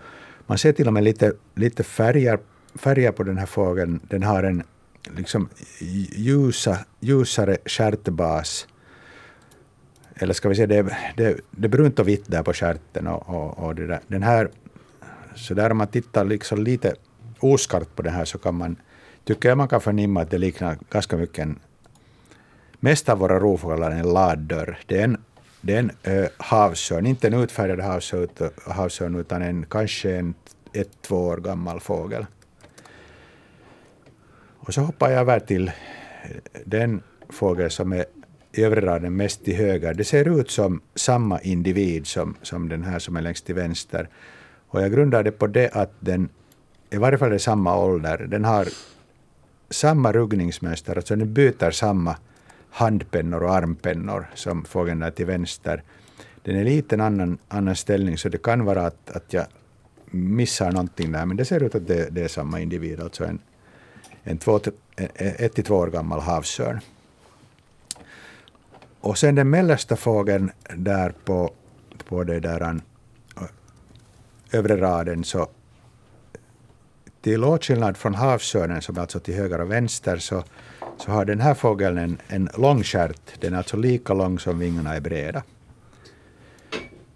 man 0.48 0.58
ser 0.58 0.72
till 0.72 0.88
och 0.88 0.94
med 0.94 1.04
lite, 1.04 1.34
lite 1.56 1.84
färger, 1.84 2.40
färger 2.76 3.12
på 3.12 3.24
den 3.24 3.38
här 3.38 3.46
fågeln. 3.46 4.00
Den 4.10 4.24
har 4.24 4.44
en 4.44 4.64
liksom 5.18 5.50
ljusa, 6.16 6.78
ljusare 7.00 7.58
stjärtbas. 7.66 8.68
Eller 10.16 10.34
ska 10.34 10.50
vi 10.50 10.56
säga, 10.56 10.68
det, 10.68 10.98
det, 11.18 11.40
det 11.52 11.68
är 11.68 11.70
brunt 11.70 12.00
och 12.00 12.08
vitt 12.08 12.28
där 12.28 12.44
på 12.44 12.54
stjärten. 12.54 13.08
Och, 13.08 13.30
och, 13.30 13.68
och. 13.68 13.76
Den 14.08 14.24
här, 14.24 14.50
så 15.36 15.54
där 15.54 15.72
om 15.72 15.78
man 15.78 15.88
tittar 15.88 16.26
liksom 16.26 16.64
lite 16.64 16.96
oskarpt 17.40 17.96
på 17.96 18.02
det 18.02 18.10
här 18.10 18.26
så 18.26 18.38
kan 18.38 18.56
man, 18.56 18.76
tycker 19.24 19.50
jag 19.50 19.58
man 19.58 19.68
kan 19.68 19.82
förnimma 19.82 20.22
att 20.22 20.32
det 20.32 20.38
liknar 20.38 20.78
ganska 20.90 21.18
mycket 21.18 21.40
en, 21.40 21.60
mest 22.80 23.10
av 23.10 23.18
våra 23.18 23.40
rovfåglar 23.40 23.92
är 23.92 23.96
en 23.96 24.14
laddörr. 24.14 24.80
Det 24.86 25.00
är 25.00 25.04
en, 25.04 25.18
det 25.62 25.76
är 25.76 25.80
en 25.80 25.92
äh, 26.04 26.30
havsörn, 26.38 27.06
inte 27.06 27.28
en 27.28 27.34
utfärgad 27.34 27.80
havsörn, 27.80 28.30
havsörn 28.66 29.16
utan 29.16 29.42
en, 29.42 29.66
kanske 29.66 30.16
en 30.16 30.34
ett, 30.74 31.02
två 31.02 31.16
år 31.16 31.38
gammal 31.38 31.80
fågel. 31.80 32.26
Och 34.60 34.74
så 34.74 34.82
hoppar 34.82 35.10
jag 35.10 35.20
över 35.20 35.40
till 35.40 35.68
eh, 35.68 35.74
den 36.66 37.02
fågel 37.30 37.72
som 37.72 37.94
är 37.94 38.06
i 38.52 38.64
övre 38.64 38.82
raden 38.82 39.16
mest 39.16 39.46
till 39.46 39.56
höger, 39.56 39.94
det 39.94 40.04
ser 40.04 40.40
ut 40.40 40.52
som 40.52 40.82
samma 40.96 41.42
individ 41.42 42.08
som, 42.08 42.36
som 42.42 42.70
den 42.70 42.84
här 42.84 43.00
som 43.00 43.16
är 43.16 43.22
längst 43.22 43.46
till 43.46 43.56
vänster. 43.56 44.10
Och 44.68 44.82
jag 44.82 44.92
grundar 44.92 45.24
det 45.24 45.32
på 45.32 45.48
det 45.48 45.70
att 45.70 45.94
den, 46.00 46.30
i 46.90 46.98
varje 46.98 47.18
fall 47.18 47.34
i 47.34 47.40
samma 47.40 47.78
ålder, 47.78 48.18
den 48.18 48.46
har 48.46 48.68
samma 49.70 50.12
ruggningsmönster, 50.12 50.96
alltså 50.96 51.16
den 51.16 51.34
byter 51.34 51.72
samma 51.72 52.16
handpennor 52.70 53.44
och 53.44 53.56
armpennor 53.56 54.28
som 54.36 54.66
fågeln 54.66 55.00
där 55.00 55.12
till 55.12 55.26
vänster. 55.26 55.84
Den 56.44 56.56
är 56.56 56.64
lite 56.64 57.04
annan, 57.04 57.38
annan 57.48 57.76
ställning, 57.76 58.18
så 58.18 58.30
det 58.30 58.44
kan 58.44 58.66
vara 58.66 58.86
att, 58.86 59.10
att 59.10 59.34
jag 59.34 59.46
missar 60.12 60.72
någonting 60.72 61.12
där, 61.12 61.26
men 61.26 61.38
det 61.38 61.46
ser 61.46 61.64
ut 61.64 61.76
att 61.76 61.88
det, 61.88 62.10
det 62.10 62.24
är 62.24 62.28
samma 62.28 62.60
individ, 62.60 63.02
alltså 63.02 63.24
en, 63.24 63.40
en 64.24 64.38
två, 64.38 64.60
ett 65.16 65.54
till 65.54 65.64
två 65.64 65.76
år 65.76 65.88
gammal 65.88 66.20
havsörn. 66.20 66.80
Och 69.02 69.18
sen 69.18 69.36
den 69.36 69.50
mellersta 69.50 69.96
fågeln 69.96 70.52
där 70.76 71.14
på, 71.26 71.52
på 72.08 72.24
det 72.24 72.40
där 72.40 72.80
övre 74.52 74.82
raden 74.82 75.24
så 75.24 75.48
till 77.22 77.44
åtskillnad 77.44 77.98
från 77.98 78.16
havsörnen 78.16 78.82
som 78.82 78.98
är 78.98 79.02
alltså 79.02 79.20
till 79.20 79.34
höger 79.34 79.62
och 79.62 79.72
vänster 79.72 80.18
så, 80.18 80.44
så 80.98 81.12
har 81.12 81.26
den 81.26 81.42
här 81.42 81.54
fågeln 81.54 81.98
en, 81.98 82.18
en 82.28 82.50
lång 82.58 82.84
stjärt. 82.84 83.42
Den 83.42 83.54
är 83.54 83.58
alltså 83.58 83.78
lika 83.78 84.14
lång 84.14 84.40
som 84.40 84.60
vingarna 84.60 84.96
är 84.96 85.02
breda. 85.02 85.44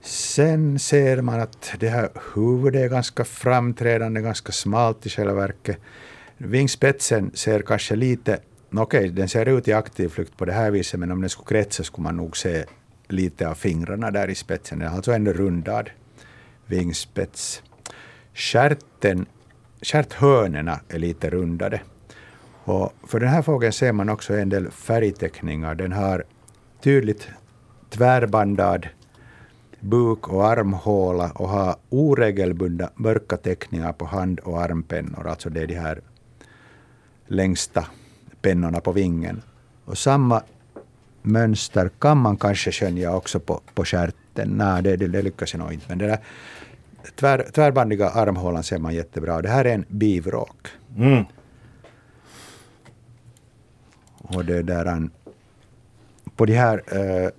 Sen 0.02 0.80
ser 0.80 1.22
man 1.22 1.40
att 1.40 1.74
det 1.80 1.90
här 1.90 2.10
huvudet 2.36 2.82
är 2.82 2.90
ganska 2.90 3.24
framträdande, 3.26 4.22
ganska 4.22 4.52
smalt 4.52 5.06
i 5.06 5.10
själva 5.10 5.34
verket. 5.34 5.78
Vingspetsen 6.38 7.32
ser 7.34 7.62
kanske 7.62 7.96
lite, 7.96 8.40
okej, 8.72 8.82
okay, 8.82 9.10
den 9.10 9.30
ser 9.30 9.46
ut 9.46 9.68
i 9.68 9.74
aktiv 9.74 10.10
flykt 10.10 10.38
på 10.38 10.46
det 10.46 10.54
här 10.54 10.72
viset, 10.72 11.00
men 11.00 11.12
om 11.12 11.22
den 11.22 11.30
skulle 11.30 11.48
kretsa 11.48 11.84
skulle 11.84 12.04
man 12.04 12.18
nog 12.18 12.38
se 12.38 12.66
lite 13.08 13.50
av 13.50 13.56
fingrarna 13.56 14.12
där 14.12 14.30
i 14.30 14.36
spetsen. 14.36 14.80
Den 14.80 14.88
är 14.88 14.96
alltså 14.96 15.12
en 15.12 15.34
rundad 15.34 15.90
vingspets. 16.66 17.64
Stjärten, 18.34 19.26
Stjärthörnena 19.84 20.80
är 20.90 21.00
lite 21.00 21.30
rundade. 21.30 21.82
Och 22.64 22.94
för 23.08 23.20
den 23.20 23.30
här 23.30 23.42
fågeln 23.42 23.74
ser 23.74 23.92
man 23.92 24.10
också 24.10 24.34
en 24.34 24.50
del 24.50 24.72
färgteckningar. 24.72 25.76
Den 25.76 25.92
har 25.92 26.24
tydligt 26.82 27.28
tvärbandad 27.90 28.88
buk 29.80 30.28
och 30.28 30.48
armhåla 30.48 31.32
och 31.32 31.50
har 31.50 31.76
oregelbundna 31.90 32.90
mörka 32.96 33.38
teckningar 33.38 33.94
på 33.94 34.06
hand 34.06 34.40
och 34.40 34.62
armpennor. 34.62 35.28
Alltså 35.28 35.50
det 35.50 35.62
är 35.62 35.68
de 35.68 35.76
här 35.76 36.02
längsta 37.28 37.86
pennorna 38.42 38.80
på 38.80 38.92
vingen. 38.92 39.42
Och 39.86 39.98
samma 39.98 40.44
mönster 41.22 41.90
kan 42.00 42.18
man 42.18 42.38
kanske 42.38 42.72
skönja 42.72 43.16
också 43.16 43.40
på, 43.40 43.62
på 43.74 43.86
stjärten. 43.86 44.50
Nej, 44.50 44.84
det, 44.84 44.98
det, 44.98 45.08
det 45.08 45.22
lyckas 45.22 45.54
jag 45.54 45.60
nog 45.60 45.74
inte. 45.74 45.86
Men 45.90 45.98
det 45.98 46.08
där 46.08 46.20
tvär, 47.16 47.50
tvärbandiga 47.54 48.10
armhålan 48.10 48.64
ser 48.64 48.78
man 48.78 48.94
jättebra. 48.94 49.42
Det 49.42 49.50
här 49.50 49.66
är 49.66 49.74
en 49.74 49.86
bivråk. 49.88 50.68
Mm. 50.98 51.24
Och 54.18 54.46
det 54.46 54.62
där, 54.62 54.86
en, 54.86 55.12
på 56.36 56.46
de 56.46 56.54
här 56.54 56.82
äh, 56.92 57.30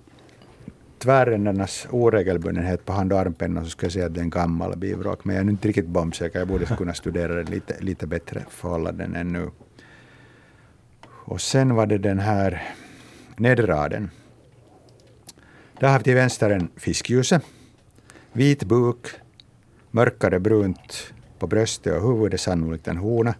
tvärändarnas 0.99 1.87
oregelbundenhet 1.89 2.85
på 2.85 2.93
hand 2.93 3.13
och 3.13 3.19
armpennan 3.19 3.63
så 3.63 3.69
ska 3.69 3.85
jag 3.85 3.93
säga 3.93 4.05
att 4.05 4.13
det 4.13 4.19
är 4.19 4.23
en 4.23 4.29
gammal 4.29 4.77
bivråk. 4.77 5.25
Men 5.25 5.35
jag 5.35 5.45
är 5.45 5.49
inte 5.49 5.67
riktigt 5.67 5.87
bombsäker. 5.87 6.39
Jag 6.39 6.47
borde 6.47 6.65
kunna 6.65 6.93
studera 6.93 7.33
den 7.33 7.45
lite, 7.45 7.75
lite 7.79 8.07
bättre 8.07 8.45
förhållanden 8.49 9.15
ännu. 9.15 9.49
Och 11.07 11.41
sen 11.41 11.75
var 11.75 11.85
det 11.85 11.97
den 11.97 12.19
här 12.19 12.63
nedraden. 13.37 14.09
Där 15.79 15.87
har 15.87 15.97
vi 15.97 16.03
till 16.03 16.15
vänster 16.15 16.49
en 16.49 16.67
fiskljuset. 16.75 17.41
Vit 18.31 18.63
buk, 18.63 19.07
mörkare 19.95 20.39
brunt 20.39 21.13
på 21.39 21.47
bröstet 21.47 21.93
och 21.93 22.09
huvudet, 22.09 22.41
sannolikt 22.41 22.87
en 22.87 22.97
hona. 22.97 23.35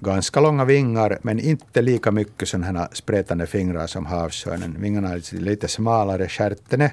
Ganska 0.00 0.40
långa 0.40 0.64
vingar, 0.64 1.18
men 1.22 1.38
inte 1.38 1.82
lika 1.82 2.10
mycket 2.10 2.48
sådana 2.48 2.66
här 2.66 2.88
spretande 2.92 3.46
fingrar 3.46 3.86
som 3.86 4.06
havsörnen. 4.06 4.76
Vingarna 4.80 5.08
är 5.08 5.34
lite, 5.34 5.68
smalare, 5.68 6.28
stjärten 6.28 6.80
är 6.80 6.90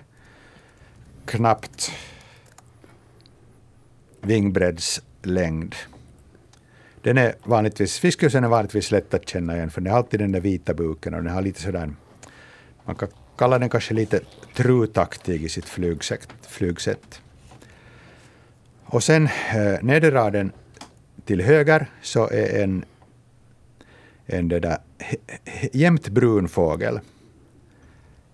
knappt 1.25 1.91
vingbreddslängd. 4.21 5.75
Den 7.01 7.17
är 7.17 7.35
vanligtvis, 7.43 7.99
fiskhusen 7.99 8.43
är 8.43 8.47
vanligtvis 8.47 8.91
lätt 8.91 9.13
att 9.13 9.29
känna 9.29 9.55
igen, 9.55 9.71
för 9.71 9.81
den 9.81 9.91
har 9.91 9.97
alltid 9.97 10.19
den 10.19 10.31
där 10.31 10.41
vita 10.41 10.73
buken 10.73 11.13
och 11.13 11.23
den 11.23 11.33
har 11.33 11.41
lite 11.41 11.61
sådär, 11.61 11.93
man 12.85 12.95
kan 12.95 13.09
kalla 13.37 13.59
den 13.59 13.69
kanske 13.69 13.93
lite 13.93 14.19
trutaktig 14.55 15.43
i 15.43 15.49
sitt 15.49 15.65
flygsätt. 15.65 16.27
flygsätt. 16.47 17.22
Och 18.93 19.03
sen 19.03 19.25
eh, 19.55 19.83
nedre 19.83 20.11
raden 20.11 20.51
till 21.25 21.41
höger 21.41 21.85
så 22.01 22.29
är 22.29 22.63
en, 22.63 22.85
en 24.25 24.47
det 24.47 24.59
där, 24.59 24.77
jämnt 25.73 26.09
brun 26.09 26.47
fågel. 26.47 26.99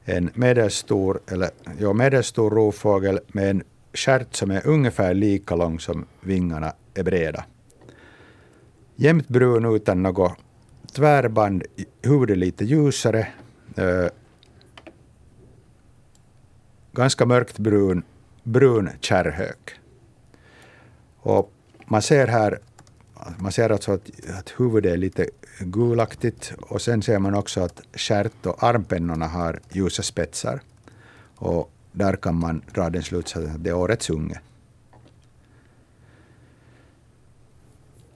En 0.04 0.30
medelstor, 0.34 1.20
eller, 1.32 1.50
ja, 1.80 1.94
medelstor 1.94 2.52
rovfågel 2.52 3.20
med 3.28 3.50
en 3.50 3.64
stjärt 3.94 4.36
som 4.36 4.52
är 4.52 4.68
ungefär 4.68 5.14
lika 5.14 5.56
lång 5.56 5.80
som 5.80 6.06
vingarna 6.22 6.74
är 6.94 7.04
breda. 7.04 7.46
Jämnt 8.96 9.28
brun 9.28 9.76
utan 9.76 10.04
något 10.04 10.34
tvärband, 10.96 11.64
huvudet 12.02 12.38
lite 12.38 12.66
ljusare. 12.66 13.28
Eh, 13.78 14.08
ganska 16.92 17.26
mörkt 17.26 17.60
brun, 17.60 18.04
brun 18.44 18.90
kärrhök. 19.02 19.79
Och 21.22 21.52
man 21.86 22.02
ser 22.02 22.28
här 22.28 22.60
man 23.38 23.52
ser 23.52 23.70
alltså 23.70 23.92
att, 23.92 24.10
att 24.40 24.54
huvudet 24.58 24.94
är 24.94 24.98
lite 24.98 25.30
gulaktigt 25.60 26.54
och 26.62 26.82
sen 26.82 27.02
ser 27.02 27.20
man 27.20 27.36
också 27.36 27.62
att 27.62 27.82
stjärt 27.94 28.46
och 28.46 28.64
armpennorna 28.64 29.28
har 29.28 29.60
ljusa 29.72 30.04
spetsar. 30.04 30.62
Och 31.36 31.72
där 31.92 32.16
kan 32.16 32.36
man 32.36 32.62
dra 32.74 32.90
den 32.90 33.04
slutsatsen 33.04 33.56
att 33.56 33.64
det 33.64 33.70
är 33.70 33.74
årets 33.74 34.10
unge. 34.10 34.40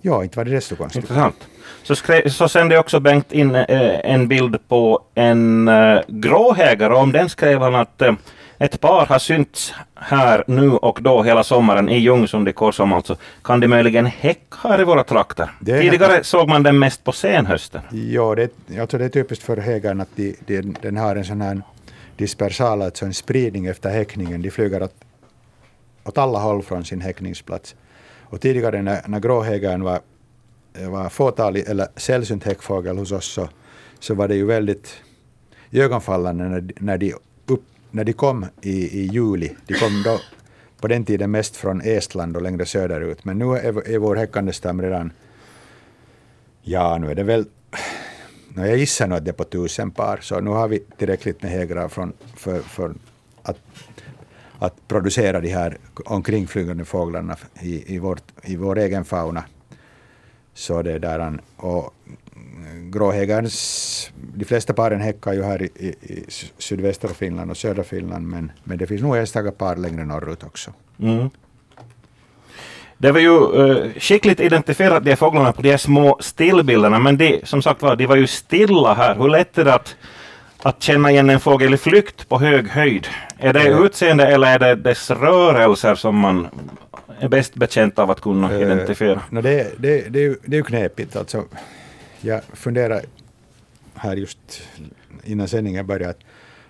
Ja, 0.02 0.24
inte 0.24 0.38
var 0.38 0.46
det 0.46 0.52
desto 0.52 0.76
konstigt. 0.76 1.04
Intressant. 1.04 1.36
Så, 1.84 1.96
skrev, 1.96 2.30
så 2.30 2.50
sände 2.50 2.78
också 2.78 3.00
Bengt 3.00 3.32
in 3.32 3.56
eh, 3.56 3.66
en 4.14 4.28
bild 4.28 4.68
på 4.68 5.04
en 5.14 5.68
eh, 5.68 6.00
gråhägare. 6.08 6.94
Om 6.94 7.12
den 7.12 7.30
skrev 7.30 7.62
han 7.62 7.76
att 7.76 8.02
eh, 8.02 8.14
ett 8.58 8.82
par 8.82 9.06
har 9.06 9.20
synts 9.20 9.74
här 9.96 10.44
nu 10.48 10.72
och 10.72 11.00
då 11.02 11.24
hela 11.24 11.44
sommaren 11.44 11.90
i 11.90 11.98
Ljungsund 11.98 12.50
i 12.50 12.54
Korsholm 12.54 12.94
alltså. 12.94 13.18
Kan 13.44 13.60
det 13.60 13.68
möjligen 13.68 14.06
häcka 14.06 14.58
här 14.62 14.82
i 14.82 14.84
våra 14.84 15.04
trakter? 15.04 15.52
Det 15.60 15.82
Tidigare 15.82 16.24
såg 16.24 16.50
man 16.50 16.64
den 16.64 16.80
mest 16.80 17.04
på 17.04 17.12
senhösten. 17.12 17.82
Ja, 17.92 18.36
det, 18.36 18.52
alltså 18.80 18.98
det 18.98 19.06
är 19.06 19.10
typiskt 19.10 19.44
för 19.44 19.58
hägaren 19.58 20.02
att 20.02 20.10
de, 20.16 20.36
de, 20.46 20.62
den 20.82 20.98
har 20.98 21.16
en 21.16 21.26
sån 21.26 21.42
här 21.42 21.62
dispersal, 22.18 22.82
alltså 22.82 23.06
en 23.06 23.14
spridning 23.14 23.66
efter 23.66 23.90
häckningen. 23.90 24.42
De 24.42 24.52
flyger 24.52 24.84
åt, 24.84 24.96
åt 26.04 26.18
alla 26.18 26.40
håll 26.40 26.64
från 26.64 26.86
sin 26.86 27.02
häckningsplats. 27.02 27.76
Och 28.22 28.42
tidigare 28.42 28.82
när, 28.82 29.02
när 29.08 29.20
gråhägaren 29.20 29.84
var, 29.84 30.00
var 30.88 31.10
fåtalig 31.10 31.64
eller 31.68 31.88
sällsynt 31.96 32.44
häckfågel 32.44 32.98
hos 32.98 33.12
oss 33.12 33.26
så, 33.26 33.50
så 34.00 34.14
var 34.14 34.28
det 34.28 34.36
ju 34.36 34.46
väldigt 34.46 35.02
ögonfallande 35.72 36.44
när, 36.44 36.72
när 36.80 36.98
de 36.98 37.14
när 37.94 38.04
de 38.04 38.14
kom 38.14 38.46
i, 38.62 39.00
i 39.00 39.06
juli, 39.06 39.56
de 39.68 39.74
kom 39.74 40.04
då 40.04 40.20
på 40.80 40.88
den 40.88 41.06
tiden 41.06 41.32
mest 41.32 41.56
från 41.56 41.82
Estland 41.82 42.36
och 42.36 42.42
längre 42.42 42.66
söderut, 42.66 43.26
men 43.26 43.38
nu 43.38 43.46
är, 43.46 43.90
är 43.90 43.98
vår 43.98 44.16
häckande 44.16 44.54
stam 44.54 44.82
redan, 44.82 45.12
ja 46.62 46.98
nu 46.98 47.12
är 47.12 47.16
det 47.16 47.24
väl, 47.24 47.46
jag 48.56 48.78
gissar 48.78 49.08
nog 49.08 49.18
att 49.18 49.26
det 49.26 49.32
är 49.32 49.34
på 49.34 49.44
tusen 49.44 49.92
par, 49.92 50.18
så 50.22 50.40
nu 50.40 50.50
har 50.50 50.68
vi 50.68 50.80
tillräckligt 50.80 51.42
med 51.42 51.52
hägrar 51.52 51.88
från, 51.88 52.14
för, 52.36 52.60
för 52.60 52.96
att, 53.44 53.58
att 54.60 54.88
producera 54.88 55.42
de 55.42 55.50
här 55.50 55.78
omkringflygande 56.06 56.86
fåglarna 56.86 57.38
i, 57.62 57.96
i, 57.96 58.00
vårt, 58.00 58.24
i 58.44 58.56
vår 58.56 58.78
egen 58.78 59.06
fauna. 59.06 59.44
Så 60.54 60.82
det 60.82 61.00
där, 61.00 61.40
och 61.58 61.94
mm, 62.36 62.92
gråhägarens, 62.92 64.12
de 64.36 64.46
flesta 64.46 64.74
paren 64.74 65.02
häckar 65.02 65.34
ju 65.34 65.44
här 65.44 65.62
i, 65.62 65.66
i, 65.76 65.88
i 65.88 66.26
sydvästra 66.58 67.10
Finland 67.10 67.52
och 67.52 67.58
södra 67.58 67.84
Finland, 67.84 68.28
men, 68.28 68.52
men 68.64 68.78
det 68.78 68.88
finns 68.88 69.02
nog 69.02 69.18
enstaka 69.18 69.52
par 69.52 69.76
längre 69.76 70.06
norrut 70.06 70.44
också. 70.44 70.74
Mm. 71.00 71.30
Det 72.98 73.12
var 73.12 73.20
ju 73.20 73.30
uh, 73.30 73.94
skickligt 74.00 74.40
identifierat 74.40 75.06
de 75.06 75.16
fåglarna 75.16 75.52
på 75.52 75.62
de 75.62 75.70
här 75.70 75.78
små 75.78 76.18
stillbilderna, 76.20 77.00
men 77.00 77.18
de, 77.18 77.42
som 77.44 77.62
sagt 77.62 77.82
var, 77.82 77.96
de 77.96 78.06
var 78.06 78.16
ju 78.16 78.28
stilla 78.28 78.94
här. 78.94 79.16
Hur 79.16 79.30
lätt 79.30 79.58
är 79.58 79.66
det 79.66 79.74
att, 79.74 79.96
att 80.64 80.84
känna 80.84 81.12
igen 81.12 81.30
en 81.30 81.40
fågel 81.40 81.74
i 81.74 81.78
flykt 81.78 82.30
på 82.30 82.40
hög 82.40 82.68
höjd? 82.68 83.08
Är 83.38 83.54
det 83.54 83.68
utseende 83.68 84.28
eller 84.28 84.48
är 84.48 84.60
det 84.60 84.76
dess 84.76 85.12
rörelser 85.12 85.96
som 85.96 86.16
man 86.18 86.48
är 87.20 87.28
bäst 87.28 87.56
bekänt 87.56 88.00
av 88.00 88.12
att 88.12 88.22
kunna 88.22 88.52
uh, 88.52 88.62
identifiera? 88.62 89.22
No, 89.30 89.42
det, 89.42 89.74
det, 89.78 90.02
det, 90.10 90.38
det 90.46 90.56
är 90.56 90.58
ju 90.58 90.64
knepigt. 90.64 91.16
Alltså, 91.16 91.46
jag 92.22 92.42
funderar, 92.54 93.02
här 93.96 94.16
just 94.16 94.62
innan 95.24 95.48
sändningen 95.48 95.88
började 95.88 96.16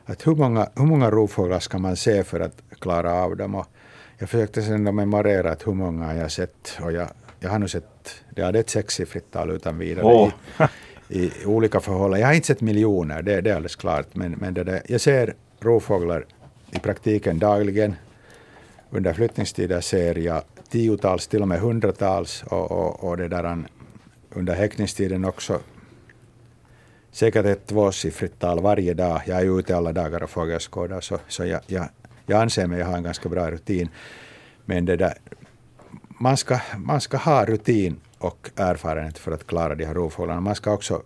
att, 0.05 0.27
hur, 0.27 0.35
många, 0.35 0.69
hur 0.75 0.85
många 0.85 1.09
rovfåglar 1.12 1.59
ska 1.59 1.77
man 1.77 1.95
se 1.95 2.23
för 2.23 2.39
att 2.39 2.62
klara 2.79 3.13
av 3.13 3.38
dem? 3.38 3.55
Och 3.55 3.67
jag 4.17 4.29
försökte 4.29 4.62
sen 4.62 4.95
memorera 4.95 5.51
att 5.51 5.67
hur 5.67 5.73
många 5.73 6.15
jag 6.15 6.31
sett 6.31 6.79
och 6.81 6.91
jag, 6.91 7.07
jag 7.39 7.50
har 7.50 7.59
nu 7.59 7.67
sett, 7.67 8.23
ja, 8.35 8.51
det 8.51 8.59
är 8.59 8.62
ett 8.62 8.69
sexsiffrigt 8.69 9.31
tal 9.31 9.51
utan 9.51 9.77
vidare. 9.77 10.31
I, 10.59 10.63
i 11.10 11.31
olika 11.45 11.79
förhållanden. 11.79 12.19
Jag 12.19 12.27
har 12.27 12.33
inte 12.33 12.48
sett 12.48 12.62
miljoner, 12.62 13.22
det, 13.22 13.41
det 13.41 13.50
är 13.50 13.55
alldeles 13.55 13.75
klart. 13.75 14.15
Men, 14.15 14.31
men 14.31 14.53
det 14.53 14.63
där, 14.63 14.81
jag 14.88 15.01
ser 15.01 15.33
rovfåglar 15.60 16.25
i 16.72 16.79
praktiken 16.79 17.39
dagligen. 17.39 17.95
Under 18.89 19.13
flyttningstider 19.13 19.81
ser 19.81 20.17
jag 20.17 20.43
tiotals, 20.69 21.27
till 21.27 21.41
och 21.41 21.48
med 21.48 21.60
hundratals. 21.60 22.43
Och, 22.43 22.72
och, 22.72 23.03
och 23.03 23.17
det 23.17 23.27
där, 23.27 23.63
under 24.29 24.55
häckningstiden 24.55 25.25
också 25.25 25.60
säkert 27.12 27.45
ett 27.45 27.67
tvåsiffrigt 27.67 28.39
tal 28.39 28.62
varje 28.62 28.93
dag. 28.93 29.22
Jag 29.25 29.41
är 29.41 29.60
ute 29.60 29.77
alla 29.77 29.93
dagar 29.93 30.24
och 30.24 30.29
fågelskådar, 30.29 31.01
så, 31.01 31.19
så 31.27 31.45
jag, 31.45 31.62
jag, 31.67 31.86
jag 32.25 32.41
anser 32.41 32.67
mig 32.67 32.81
ha 32.81 32.98
en 32.98 33.03
ganska 33.03 33.29
bra 33.29 33.51
rutin. 33.51 33.89
Men 34.65 34.86
det 34.86 34.95
där, 34.95 35.13
man, 36.07 36.38
ska, 36.38 36.60
man 36.77 37.01
ska 37.01 37.17
ha 37.17 37.45
rutin 37.45 38.00
och 38.23 38.51
erfarenhet 38.55 39.17
för 39.17 39.31
att 39.31 39.47
klara 39.47 39.75
de 39.75 39.85
här 39.85 39.93
rovfåglarna. 39.93 40.41
Man 40.41 40.55
ska 40.55 40.73
också 40.73 41.01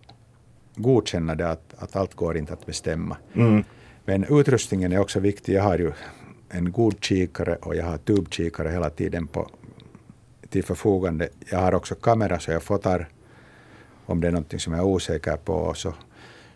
godkänna 0.75 1.35
det 1.35 1.49
att, 1.49 1.73
att 1.77 1.95
allt 1.95 2.13
går 2.13 2.37
inte 2.37 2.53
att 2.53 2.65
bestämma. 2.65 3.17
Mm. 3.33 3.63
Men 4.05 4.25
utrustningen 4.39 4.91
är 4.91 4.99
också 4.99 5.19
viktig. 5.19 5.53
Jag 5.53 5.63
har 5.63 5.77
ju 5.77 5.91
en 6.49 6.71
god 6.71 7.03
kikare 7.03 7.55
och 7.55 7.75
jag 7.75 7.85
har 7.85 7.97
tubkikare 7.97 8.69
hela 8.69 8.89
tiden 8.89 9.27
på, 9.27 9.49
till 10.49 10.63
förfogande. 10.63 11.29
Jag 11.51 11.59
har 11.59 11.75
också 11.75 11.95
kamera 11.95 12.39
så 12.39 12.51
jag 12.51 12.63
fotar 12.63 13.07
om 14.05 14.21
det 14.21 14.27
är 14.27 14.31
någonting 14.31 14.59
som 14.59 14.73
jag 14.73 14.79
är 14.79 14.85
osäker 14.85 15.37
på. 15.37 15.53
Och 15.53 15.77
så 15.77 15.93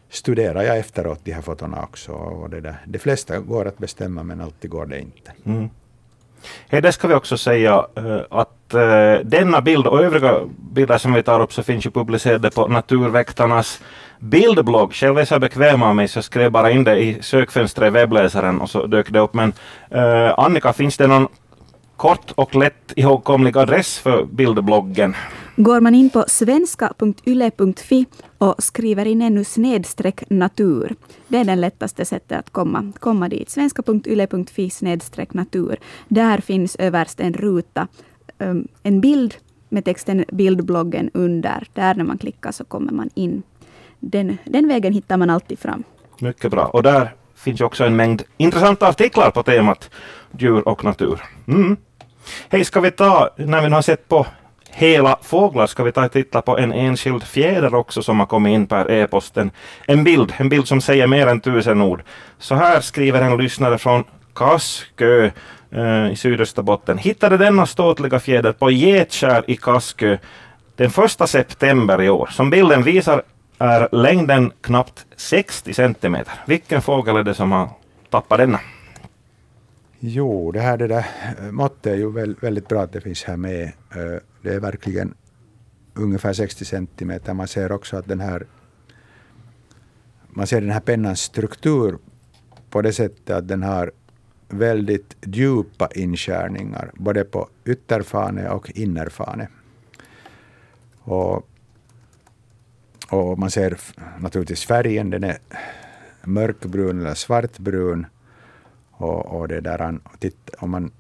studerar 0.09 0.61
jag 0.63 0.77
efteråt 0.77 1.19
de 1.23 1.31
här 1.31 1.41
fotona 1.41 1.83
också. 1.83 2.11
Och 2.11 2.49
det, 2.49 2.61
där. 2.61 2.75
det 2.87 2.99
flesta 2.99 3.39
går 3.39 3.67
att 3.67 3.77
bestämma 3.77 4.23
men 4.23 4.41
alltid 4.41 4.71
går 4.71 4.85
det 4.85 4.99
inte. 4.99 5.33
Mm. 5.45 5.69
Det 6.69 6.91
ska 6.91 7.07
vi 7.07 7.13
också 7.13 7.38
säga 7.38 7.86
eh, 7.95 8.19
att 8.29 8.74
eh, 8.74 9.13
denna 9.24 9.62
bild 9.62 9.88
och 9.88 10.03
övriga 10.03 10.39
bilder 10.71 10.98
som 10.98 11.13
vi 11.13 11.24
tar 11.24 11.39
upp 11.39 11.53
så 11.53 11.63
finns 11.63 11.86
ju 11.86 11.91
publicerade 11.91 12.50
på 12.50 12.67
Naturväktarnas 12.67 13.81
bildblogg. 14.19 14.93
Själv 14.93 15.17
är 15.17 15.21
jag 15.21 15.27
så 15.27 15.39
bekväm 15.39 15.83
av 15.83 15.95
mig 15.95 16.07
så 16.07 16.17
jag 16.17 16.24
skrev 16.24 16.51
bara 16.51 16.71
in 16.71 16.83
det 16.83 16.98
i 16.98 17.17
sökfönstret 17.21 17.88
i 17.88 17.89
webbläsaren 17.89 18.62
och 18.62 18.69
så 18.69 18.86
dök 18.86 19.10
det 19.10 19.19
upp. 19.19 19.33
Men 19.33 19.53
eh, 19.89 20.39
Annika, 20.39 20.74
finns 20.74 20.98
det 20.98 21.07
någon 21.07 21.27
kort 21.98 22.31
och 22.36 22.55
lätt 22.55 22.93
ihågkomlig 22.95 23.57
adress 23.57 24.00
för 24.00 24.25
bildbloggen? 24.25 25.15
Går 25.55 25.79
man 25.79 25.95
in 25.95 26.10
på 26.10 26.25
svenska.yle.fi 26.27 28.05
och 28.41 28.55
skriver 28.63 29.05
in 29.05 29.21
ännu 29.21 29.43
snedstreck 29.43 30.24
natur. 30.29 30.95
Det 31.27 31.38
är 31.38 31.43
det 31.43 31.55
lättaste 31.55 32.05
sättet 32.05 32.39
att 32.39 32.50
komma, 32.50 32.91
komma 33.00 33.29
dit. 33.29 33.50
Svenska.yle.fi 33.50 34.69
snedstreck 34.69 35.33
natur. 35.33 35.77
Där 36.07 36.38
finns 36.38 36.75
överst 36.75 37.19
en 37.19 37.33
ruta, 37.33 37.88
um, 38.38 38.67
en 38.83 39.01
bild 39.01 39.36
med 39.69 39.86
texten 39.86 40.25
bildbloggen 40.31 41.10
under. 41.13 41.67
Där 41.74 41.95
när 41.95 42.03
man 42.03 42.17
klickar 42.17 42.51
så 42.51 42.63
kommer 42.63 42.91
man 42.91 43.10
in. 43.13 43.43
Den, 44.00 44.38
den 44.45 44.67
vägen 44.67 44.93
hittar 44.93 45.17
man 45.17 45.29
alltid 45.29 45.60
fram. 45.60 45.83
Mycket 46.19 46.51
bra. 46.51 46.65
Och 46.65 46.83
där 46.83 47.15
finns 47.36 47.62
också 47.62 47.83
en 47.83 47.95
mängd 47.95 48.24
intressanta 48.38 48.88
artiklar 48.88 49.31
på 49.31 49.43
temat 49.43 49.89
djur 50.38 50.67
och 50.67 50.83
natur. 50.83 51.21
Mm. 51.48 51.77
Hej, 52.50 52.65
ska 52.65 52.81
vi 52.81 52.91
ta, 52.91 53.29
när 53.38 53.62
vi 53.62 53.69
nu 53.69 53.75
har 53.75 53.81
sett 53.81 54.07
på 54.07 54.25
hela 54.71 55.17
fåglar, 55.21 55.67
ska 55.67 55.83
vi 55.83 55.91
ta 55.91 56.05
och 56.05 56.11
titta 56.11 56.41
på 56.41 56.57
en 56.57 56.73
enskild 56.73 57.23
fjäder 57.23 57.75
också 57.75 58.03
som 58.03 58.19
har 58.19 58.25
kommit 58.25 58.51
in 58.51 58.67
per 58.67 58.91
e-posten. 58.91 59.51
En 59.87 60.03
bild, 60.03 60.33
en 60.37 60.49
bild 60.49 60.67
som 60.67 60.81
säger 60.81 61.07
mer 61.07 61.27
än 61.27 61.41
tusen 61.41 61.81
ord. 61.81 62.03
Så 62.39 62.55
här 62.55 62.81
skriver 62.81 63.21
en 63.21 63.37
lyssnare 63.37 63.77
från 63.77 64.03
Kaskö 64.35 65.31
eh, 65.71 66.11
i 66.11 66.15
Sydösterbotten. 66.15 66.97
Hittade 66.97 67.37
denna 67.37 67.65
ståtliga 67.65 68.19
fjäder 68.19 68.51
på 68.51 68.72
Getskär 68.72 69.43
i 69.48 69.55
Kaskö 69.55 70.17
den 70.75 70.89
första 70.89 71.27
september 71.27 72.01
i 72.01 72.09
år. 72.09 72.29
Som 72.31 72.50
bilden 72.50 72.83
visar 72.83 73.22
är 73.57 73.89
längden 73.91 74.51
knappt 74.61 75.05
60 75.17 75.74
centimeter. 75.74 76.33
Vilken 76.46 76.81
fågel 76.81 77.15
är 77.15 77.24
det 77.24 77.33
som 77.33 77.51
har 77.51 77.69
tappat 78.09 78.37
denna? 78.37 78.59
Jo, 80.03 80.51
det 80.51 80.59
här 80.59 80.77
det 80.77 80.87
där 80.87 81.05
eh, 81.40 81.51
måttet 81.51 81.85
är 81.85 81.96
ju 81.96 82.11
väldigt 82.42 82.68
bra 82.68 82.81
att 82.81 82.94
det 82.94 83.01
finns 83.01 83.24
här 83.24 83.37
med. 83.37 83.64
Eh, 83.64 84.18
det 84.42 84.53
är 84.53 84.59
verkligen 84.59 85.14
ungefär 85.94 86.33
60 86.33 86.66
centimeter. 86.66 87.33
Man 87.33 87.48
ser 87.48 87.72
också 87.72 87.98
att 87.98 88.07
den 88.07 88.20
här 88.20 88.46
man 90.29 90.48
ser 90.48 90.61
den 90.61 90.72
här 90.72 90.79
pennans 90.79 91.22
struktur 91.22 91.98
på 92.70 92.81
det 92.81 92.94
sättet 92.94 93.29
att 93.29 93.48
den 93.48 93.64
har 93.64 93.92
väldigt 94.50 95.16
djupa 95.25 95.90
inskärningar, 95.96 96.92
både 96.94 97.24
på 97.24 97.50
ytterfane 97.66 98.50
och 98.50 98.72
innerfane. 98.72 99.48
Och, 101.00 101.50
och 103.09 103.40
man 103.40 103.51
ser 103.51 103.77
naturligtvis 104.20 104.66
färgen, 104.66 105.09
den 105.09 105.24
är 105.24 105.37
mörkbrun 106.24 107.00
eller 107.00 107.14
svartbrun. 107.14 108.05
Och, 109.03 109.40
och 109.40 109.48
det 109.48 109.61
där, 109.61 110.00
om 110.59 110.70
man 110.70 110.92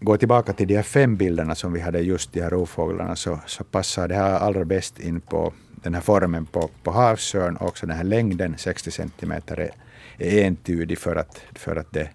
går 0.00 0.16
tillbaka 0.16 0.52
till 0.52 0.68
de 0.68 0.76
här 0.76 0.82
fem 0.82 1.16
bilderna 1.16 1.54
som 1.54 1.72
vi 1.72 1.80
hade 1.80 2.00
just 2.00 2.32
de 2.32 2.40
här 2.40 2.50
rovfåglarna 2.50 3.16
så, 3.16 3.38
så 3.46 3.64
passar 3.64 4.08
det 4.08 4.14
här 4.14 4.38
allra 4.38 4.64
bäst 4.64 5.00
in 5.00 5.20
på 5.20 5.52
den 5.82 5.94
här 5.94 6.00
formen 6.00 6.46
på, 6.46 6.70
på 6.82 6.90
havsörn 6.90 7.56
och 7.56 7.68
också 7.68 7.86
den 7.86 7.96
här 7.96 8.04
längden 8.04 8.54
60 8.58 8.90
centimeter 8.90 9.56
är, 9.56 9.70
är 10.18 10.44
entydig 10.44 10.98
för 10.98 11.16
att, 11.16 11.42
för 11.54 11.76
att 11.76 11.92
det... 11.92 12.10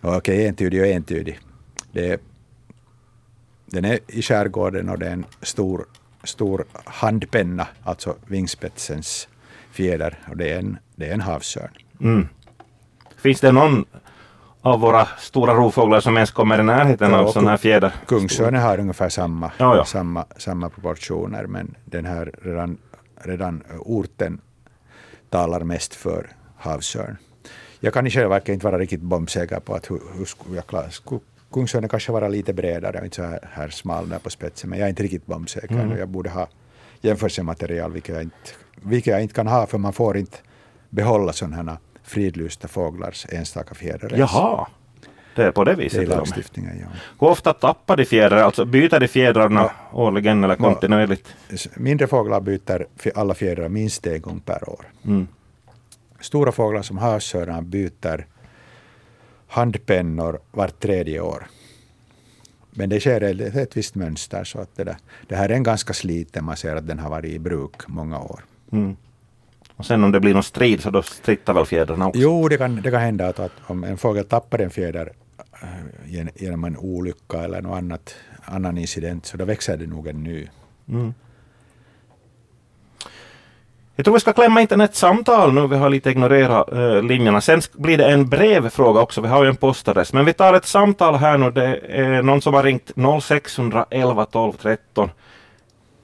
Okej, 0.00 0.16
okay, 0.16 0.46
entydig 0.46 0.80
och 0.80 0.86
entydig. 0.86 1.38
Det, 1.92 2.20
den 3.66 3.84
är 3.84 3.98
i 4.06 4.22
skärgården 4.22 4.88
och 4.88 4.98
det 4.98 5.06
är 5.06 5.12
en 5.12 5.24
stor, 5.42 5.86
stor 6.24 6.64
handpenna, 6.84 7.66
alltså 7.82 8.16
vingspetsens 8.26 9.28
fjäder, 9.70 10.18
och 10.28 10.36
det 10.36 10.52
är 10.52 10.58
en, 10.58 10.78
det 10.96 11.06
är 11.06 11.14
en 11.14 11.20
havsörn. 11.20 11.70
Mm. 12.00 12.28
Finns 13.18 13.40
det 13.40 13.52
någon 13.52 13.84
av 14.62 14.80
våra 14.80 15.06
stora 15.18 15.54
rovfåglar 15.54 16.00
som 16.00 16.16
ens 16.16 16.30
kommer 16.30 16.60
i 16.60 16.62
närheten 16.62 17.10
ja, 17.10 17.18
av 17.18 17.32
sådana 17.32 17.50
här 17.50 17.56
fjäder? 17.56 17.92
Kungsörnen 18.06 18.62
har 18.62 18.80
ungefär 18.80 19.08
samma, 19.08 19.52
ja, 19.58 19.76
ja. 19.76 19.84
samma, 19.84 20.24
samma 20.36 20.70
proportioner, 20.70 21.46
men 21.46 21.74
den 21.84 22.04
här 22.04 22.32
redan, 22.42 22.78
redan 23.22 23.62
orten 23.78 24.40
talar 25.30 25.60
mest 25.60 25.94
för 25.94 26.26
havsörn. 26.56 27.16
Jag 27.80 27.94
kan 27.94 28.06
i 28.06 28.10
själva 28.10 28.28
verket 28.28 28.52
inte 28.52 28.66
vara 28.66 28.78
riktigt 28.78 29.00
bombsäker 29.00 29.60
på 29.60 29.74
att 29.74 29.90
hur, 29.90 30.00
hur 30.16 30.56
jag 30.56 30.66
klara 30.66 30.86
Kungsörnen 31.52 31.88
kanske 31.88 32.12
vara 32.12 32.28
lite 32.28 32.52
bredare 32.52 32.98
och 32.98 33.04
inte 33.04 33.16
så 33.16 33.22
här, 33.22 33.48
här 33.52 33.68
smal 33.68 34.08
där 34.08 34.18
på 34.18 34.30
spetsen, 34.30 34.70
men 34.70 34.78
jag 34.78 34.86
är 34.86 34.90
inte 34.90 35.02
riktigt 35.02 35.26
bombsäker. 35.26 35.74
Mm. 35.74 35.98
Jag 35.98 36.08
borde 36.08 36.30
ha 36.30 36.48
jämförelsematerial, 37.00 37.92
vilket 37.92 38.14
jag, 38.14 38.22
inte, 38.22 38.36
vilket 38.82 39.12
jag 39.12 39.22
inte 39.22 39.34
kan 39.34 39.46
ha, 39.46 39.66
för 39.66 39.78
man 39.78 39.92
får 39.92 40.16
inte 40.16 40.38
behålla 40.90 41.32
sådana 41.32 41.56
här 41.56 41.76
fridlysta 42.08 42.68
fåglars 42.68 43.26
enstaka 43.32 43.74
fjädrar. 43.74 44.18
Jaha, 44.18 44.66
det 45.34 45.44
är 45.44 45.50
på 45.50 45.64
det 45.64 45.74
viset? 45.74 46.06
Det 46.06 46.12
är 46.12 46.16
lagstiftningen, 46.16 46.78
ja. 46.80 46.86
Hur 47.20 47.28
ofta 47.28 47.52
tappar 47.52 47.96
de 47.96 48.04
fjädrar, 48.04 48.38
alltså 48.38 48.64
byter 48.64 49.00
de 49.00 49.08
fjädrarna 49.08 49.60
ja. 49.60 49.98
årligen 49.98 50.44
eller 50.44 50.56
kontinuerligt? 50.56 51.34
Mindre 51.76 52.06
fåglar 52.06 52.40
byter 52.40 52.86
alla 53.14 53.34
fjädrar 53.34 53.68
minst 53.68 54.06
en 54.06 54.20
gång 54.20 54.40
per 54.40 54.68
år. 54.68 54.86
Mm. 55.04 55.28
Stora 56.20 56.52
fåglar 56.52 56.82
som 56.82 56.98
havsörnar 56.98 57.62
byter 57.62 58.26
handpennor 59.48 60.38
vart 60.50 60.80
tredje 60.80 61.20
år. 61.20 61.46
Men 62.70 62.88
det 62.88 63.00
sker 63.00 63.56
ett 63.58 63.76
visst 63.76 63.94
mönster. 63.94 64.44
Så 64.44 64.60
att 64.60 64.76
det, 64.76 64.84
där, 64.84 64.96
det 65.28 65.36
här 65.36 65.48
är 65.48 65.54
en 65.54 65.62
ganska 65.62 65.92
sliten, 65.92 66.44
man 66.44 66.56
ser 66.56 66.76
att 66.76 66.86
den 66.86 66.98
har 66.98 67.10
varit 67.10 67.32
i 67.32 67.38
bruk 67.38 67.88
många 67.88 68.20
år. 68.20 68.44
Mm. 68.72 68.96
Och 69.78 69.86
sen 69.86 70.04
om 70.04 70.12
det 70.12 70.20
blir 70.20 70.34
någon 70.34 70.42
strid 70.42 70.82
så 70.82 70.90
då 70.90 71.02
strittar 71.02 71.54
väl 71.54 71.66
fjädrarna 71.66 72.06
också? 72.06 72.20
Jo, 72.20 72.48
det 72.48 72.56
kan, 72.56 72.76
det 72.76 72.90
kan 72.90 73.00
hända 73.00 73.26
att, 73.26 73.38
att 73.38 73.52
om 73.66 73.84
en 73.84 73.96
fågel 73.96 74.24
tappar 74.24 74.58
en 74.58 74.70
fjäder 74.70 75.12
äh, 75.62 76.26
genom 76.34 76.64
en 76.64 76.76
olycka 76.76 77.38
eller 77.38 77.62
någon 77.62 77.78
annat, 77.78 78.14
annan 78.44 78.78
incident 78.78 79.26
så 79.26 79.36
då 79.36 79.44
växer 79.44 79.76
det 79.76 79.86
nog 79.86 80.06
en 80.06 80.22
ny. 80.22 80.48
Mm. 80.88 81.14
Jag 83.96 84.04
tror 84.04 84.14
vi 84.14 84.20
ska 84.20 84.32
klämma 84.32 84.60
in 84.60 84.80
ett 84.80 84.94
samtal 84.94 85.52
nu. 85.52 85.66
Vi 85.66 85.76
har 85.76 85.90
lite 85.90 86.10
ignorerat 86.10 86.72
äh, 86.72 87.02
linjerna. 87.02 87.40
Sen 87.40 87.60
blir 87.72 87.98
det 87.98 88.06
en 88.06 88.28
brevfråga 88.28 89.00
också. 89.00 89.20
Vi 89.20 89.28
har 89.28 89.44
ju 89.44 89.50
en 89.50 89.56
postadress. 89.56 90.12
Men 90.12 90.24
vi 90.24 90.32
tar 90.32 90.54
ett 90.54 90.66
samtal 90.66 91.14
här 91.14 91.38
nu. 91.38 91.50
Det 91.50 91.80
är 91.88 92.22
någon 92.22 92.42
som 92.42 92.54
har 92.54 92.62
ringt 92.62 92.90
0611 93.22 94.24
12 94.24 94.52
13. 94.52 95.10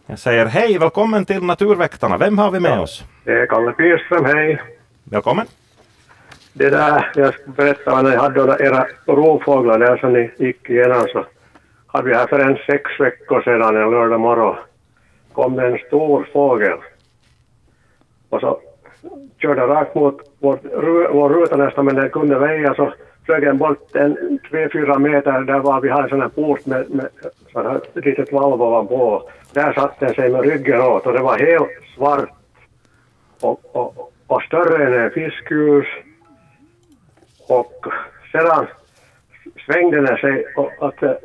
Jag 0.07 0.19
säger 0.19 0.47
hej, 0.47 0.79
välkommen 0.79 1.25
till 1.25 1.43
Naturväktarna. 1.43 2.19
Vem 2.19 2.39
har 2.39 2.51
vi 2.51 2.61
med 2.61 2.73
ja, 2.73 2.81
oss? 2.81 3.05
Det 3.25 3.33
är 3.33 3.47
Kalle 3.47 3.73
Pirström, 3.73 4.25
hej. 4.25 4.63
Välkommen. 5.05 5.47
Det 6.53 6.71
där, 6.71 7.11
jag 7.15 7.35
ska 7.35 7.51
berätta 7.51 8.03
när 8.03 8.13
jag 8.13 8.21
hade 8.21 8.65
era 8.65 8.87
rovfåglar 9.07 9.79
där 9.79 9.97
som 9.97 10.13
ni 10.13 10.31
gick 10.37 10.71
igenom 10.71 11.07
så 11.13 11.25
hade 11.87 12.09
vi 12.09 12.15
här 12.15 12.27
för 12.27 12.39
en 12.39 12.57
sex 12.67 13.01
veckor 13.01 13.43
sedan 13.43 13.77
en 13.77 13.91
lördag 13.91 14.21
morgon 14.21 14.57
kom 15.33 15.57
det 15.57 15.67
en 15.67 15.79
stor 15.87 16.29
fågel. 16.33 16.79
och 18.29 18.41
så 18.41 18.61
körde 19.39 19.67
rakt 19.67 19.95
mot 19.95 20.21
vår, 20.39 20.59
vår 21.13 21.29
ruta 21.29 21.57
nästan 21.57 21.85
men 21.85 21.95
den 21.95 22.11
kunde 22.11 22.39
väja 22.39 22.75
så 22.75 22.93
flög 23.27 23.43
den 23.43 23.59
bort 23.59 23.97
en 23.97 24.39
tre, 24.51 24.69
fyra 24.73 24.99
meter 24.99 25.41
där 25.41 25.59
var 25.59 25.81
vi 25.81 25.89
hade 25.89 26.03
en 26.03 26.09
sån 26.09 26.21
här 26.21 26.29
port 26.29 26.67
med, 26.67 26.91
med 26.91 27.09
så 27.53 27.63
här 27.63 27.81
litet 27.95 28.33
valv 28.33 28.63
ovanpå. 28.63 29.31
Där 29.53 29.73
satt 29.73 30.01
den 30.01 30.15
sig 30.15 30.31
med 30.31 30.45
ryggen 30.45 30.81
åt 30.81 31.07
och 31.07 31.13
det 31.13 31.23
var 31.23 31.39
helt 31.39 31.71
svart 31.97 32.44
och, 33.41 33.61
och, 33.73 34.13
och 34.27 34.43
större 34.43 34.87
än 34.87 35.05
en 35.05 35.11
fiskhus. 35.11 35.87
Och 37.49 37.87
sedan 38.33 38.67
svängde 39.67 40.01
den 40.01 40.17
sig 40.17 40.47
och 40.57 40.71
att, 40.79 41.21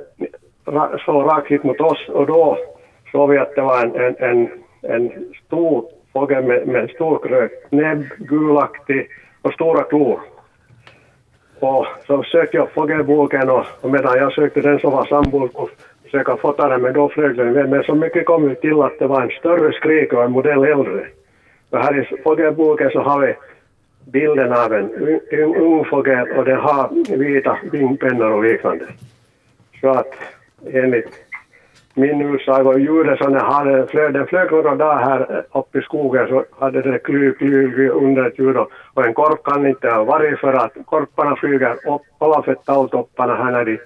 så 1.06 1.24
rakt 1.24 1.48
hit 1.48 1.64
mot 1.64 1.82
oss 1.82 2.10
och 2.10 2.28
då 2.28 2.58
såg 3.12 3.30
vi 3.30 3.38
att 3.38 3.56
det 3.56 3.62
var 3.62 3.86
en, 3.86 3.96
en, 3.96 4.16
en, 4.20 4.50
en 4.82 5.34
stor 5.46 5.86
fågel 6.14 6.44
med, 6.44 6.68
med 6.68 6.82
en 6.82 6.88
stor 6.88 7.20
krök 7.28 7.52
näbb, 7.70 8.04
gulaktig 8.18 9.08
och 9.42 9.54
stora 9.54 9.84
klor. 9.84 10.20
Och 11.60 11.86
så 12.08 12.24
sökte 12.24 12.58
jag 12.58 12.72
fågelboken 12.72 13.50
och, 13.50 13.66
och 13.82 13.90
medan 13.90 14.18
jag 14.18 14.34
sökte 14.34 14.62
den 14.62 14.80
så 14.80 14.90
var 14.90 15.06
sambon 15.06 15.50
och 15.54 15.70
försöka 16.04 16.38
fota 16.38 16.70
den 16.70 16.82
men 16.82 16.94
då 16.94 17.10
flög 17.10 17.36
den 17.36 17.50
iväg. 17.50 17.70
Men 17.70 17.84
så 17.84 17.96
mycket 17.96 18.26
kom 18.26 18.50
vi 18.50 18.56
till 18.56 18.82
att 18.82 19.00
det 19.00 19.08
var 19.08 19.22
en 19.22 19.30
större 19.30 19.72
skrik 19.74 20.14
och 20.14 20.24
en 20.24 20.32
modell 20.32 20.64
äldre. 20.64 21.08
Jag 21.72 21.80
här 21.80 22.00
i 22.00 22.22
fågelboken 22.24 22.90
så 22.90 23.00
har 23.00 23.20
vi 23.20 23.36
bilden 24.12 24.54
av 24.54 24.74
en 24.74 24.92
ung, 25.32 25.56
ung 25.56 25.86
fågel 25.86 26.32
och 26.38 26.46
den 26.46 26.60
har 26.60 27.18
vita 27.18 27.58
vingpennor 27.72 28.32
och 28.32 28.44
liknande. 28.44 28.86
Så 29.82 29.90
att 29.90 30.14
enligt 30.74 31.30
min 31.94 32.22
utsago 32.22 32.78
ljudet 32.78 33.18
som 33.18 33.34
den 33.34 33.42
hade, 33.42 33.88
flög, 33.88 34.14
den 34.14 34.28
flög 34.28 34.52
några 34.52 34.76
dagar 34.76 35.06
här 35.06 35.46
uppe 35.52 35.80
i 35.80 35.82
skogen 35.82 36.28
så 36.28 36.46
hade 36.60 36.82
det 36.82 37.00
kly, 37.00 37.32
kly, 37.32 37.72
kly 37.72 37.90
under 37.90 38.26
ett 38.26 38.40
ljud 38.40 38.58
och, 38.58 39.06
en 39.06 39.14
korp 39.14 39.44
kan 39.44 39.68
inte 39.68 39.90
ha 39.90 40.04
varit 40.04 40.40
för 40.40 40.54
att 40.54 40.74
korparna 40.86 41.36
flyger 41.36 41.72
upp 41.72 42.02
ovanför 42.20 42.54
talltopparna 42.54 43.36
här 43.36 43.52
när 43.52 43.66
de 43.66 43.80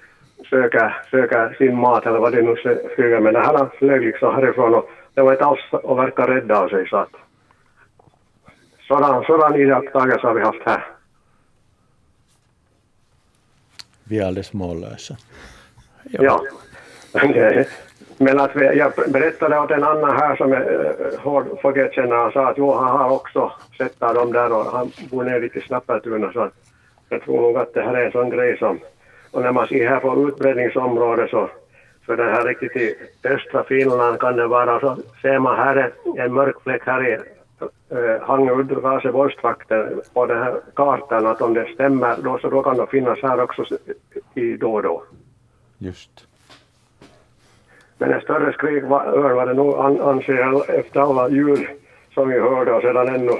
söker, 0.50 0.96
söker 1.10 1.54
sin 1.58 1.76
mat 1.76 2.06
eller 2.06 2.18
vad 2.18 2.32
de 2.32 2.42
nu 2.42 2.56
flyger 2.94 3.20
men 3.20 3.34
den 3.34 3.44
här 3.44 3.66
flög 3.78 4.02
liksom 4.02 4.34
härifrån 4.34 4.74
och 4.74 4.90
det 5.14 5.22
var 5.22 5.32
inte 5.32 5.44
alls 5.44 5.60
och 5.72 5.98
verka 5.98 6.26
rädda 6.26 6.60
av 6.60 6.68
sig 6.68 6.88
så 6.88 6.96
att 6.96 7.23
sådan, 8.88 9.24
sådan 9.24 9.60
iakttagelse 9.60 10.26
har 10.26 10.34
vi 10.34 10.40
haft 10.40 10.62
här. 10.66 10.84
Vi 14.04 14.18
är 14.18 14.26
alldeles 14.26 14.52
mållösa. 14.52 15.16
Ja. 16.02 16.22
ja. 16.22 16.40
Men 18.18 18.40
att 18.40 18.56
vi, 18.56 18.64
jag 18.64 18.92
berättade 19.08 19.58
åt 19.58 19.70
en 19.70 19.84
annan 19.84 20.16
här 20.16 20.36
som 20.36 20.52
är 20.52 20.60
uh, 20.60 21.20
hård 21.20 21.46
han 22.10 22.32
sa 22.32 22.48
att 22.48 22.58
jo, 22.58 22.74
han 22.74 23.00
har 23.00 23.10
också 23.10 23.52
sett 23.78 24.00
dem 24.00 24.32
där 24.32 24.52
och 24.52 24.64
han 24.64 24.90
bor 25.10 25.24
nere 25.24 25.40
lite 25.40 25.58
i 25.58 25.62
Snappertuna 25.62 26.32
så 26.32 26.50
jag 27.08 27.22
tror 27.22 27.40
nog 27.40 27.56
att 27.56 27.74
det 27.74 27.82
här 27.82 27.94
är 27.94 28.06
en 28.06 28.12
sån 28.12 28.30
grej 28.30 28.58
som, 28.58 28.78
och 29.30 29.42
när 29.42 29.52
man 29.52 29.66
ser 29.66 29.88
här 29.88 30.00
på 30.00 30.28
utbredningsområdet 30.28 31.30
så, 31.30 31.50
så 32.06 32.16
den 32.16 32.28
här 32.28 32.44
riktigt 32.44 32.76
i 32.76 32.94
östra 33.24 33.64
Finland 33.64 34.20
kan 34.20 34.36
det 34.36 34.46
vara, 34.46 34.80
så 34.80 34.96
ser 35.22 35.38
man 35.38 35.56
här 35.56 35.92
en 36.16 36.32
mörk 36.34 36.62
fläck 36.62 36.82
här 36.86 37.08
i 37.08 37.18
uh, 37.92 38.20
Hangö 38.22 38.52
Raseborgstrakten 38.82 40.00
på 40.12 40.26
den 40.26 40.38
här 40.38 40.60
kartan 40.74 41.26
att 41.26 41.42
om 41.42 41.54
det 41.54 41.66
stämmer 41.74 42.16
då 42.22 42.38
så 42.38 42.50
då 42.50 42.62
kan 42.62 42.76
det 42.76 42.86
finnas 42.86 43.18
här 43.22 43.40
också 43.40 43.64
i 44.34 44.56
då 44.56 44.74
och 44.74 44.82
då. 44.82 45.02
Just. 45.78 46.26
Men 47.98 48.12
en 48.12 48.20
större 48.20 48.52
skrik 48.52 48.84
var, 48.84 49.18
var 49.34 49.46
det 49.46 49.54
nog 49.54 49.74
an, 49.74 50.00
anser 50.00 50.34
jag 50.34 50.68
efter 50.70 51.00
alla 51.00 51.28
ljud 51.28 51.66
som 52.14 52.28
vi 52.28 52.40
hörde 52.40 52.72
och 52.72 52.82
sedan 52.82 53.08
ännu 53.14 53.32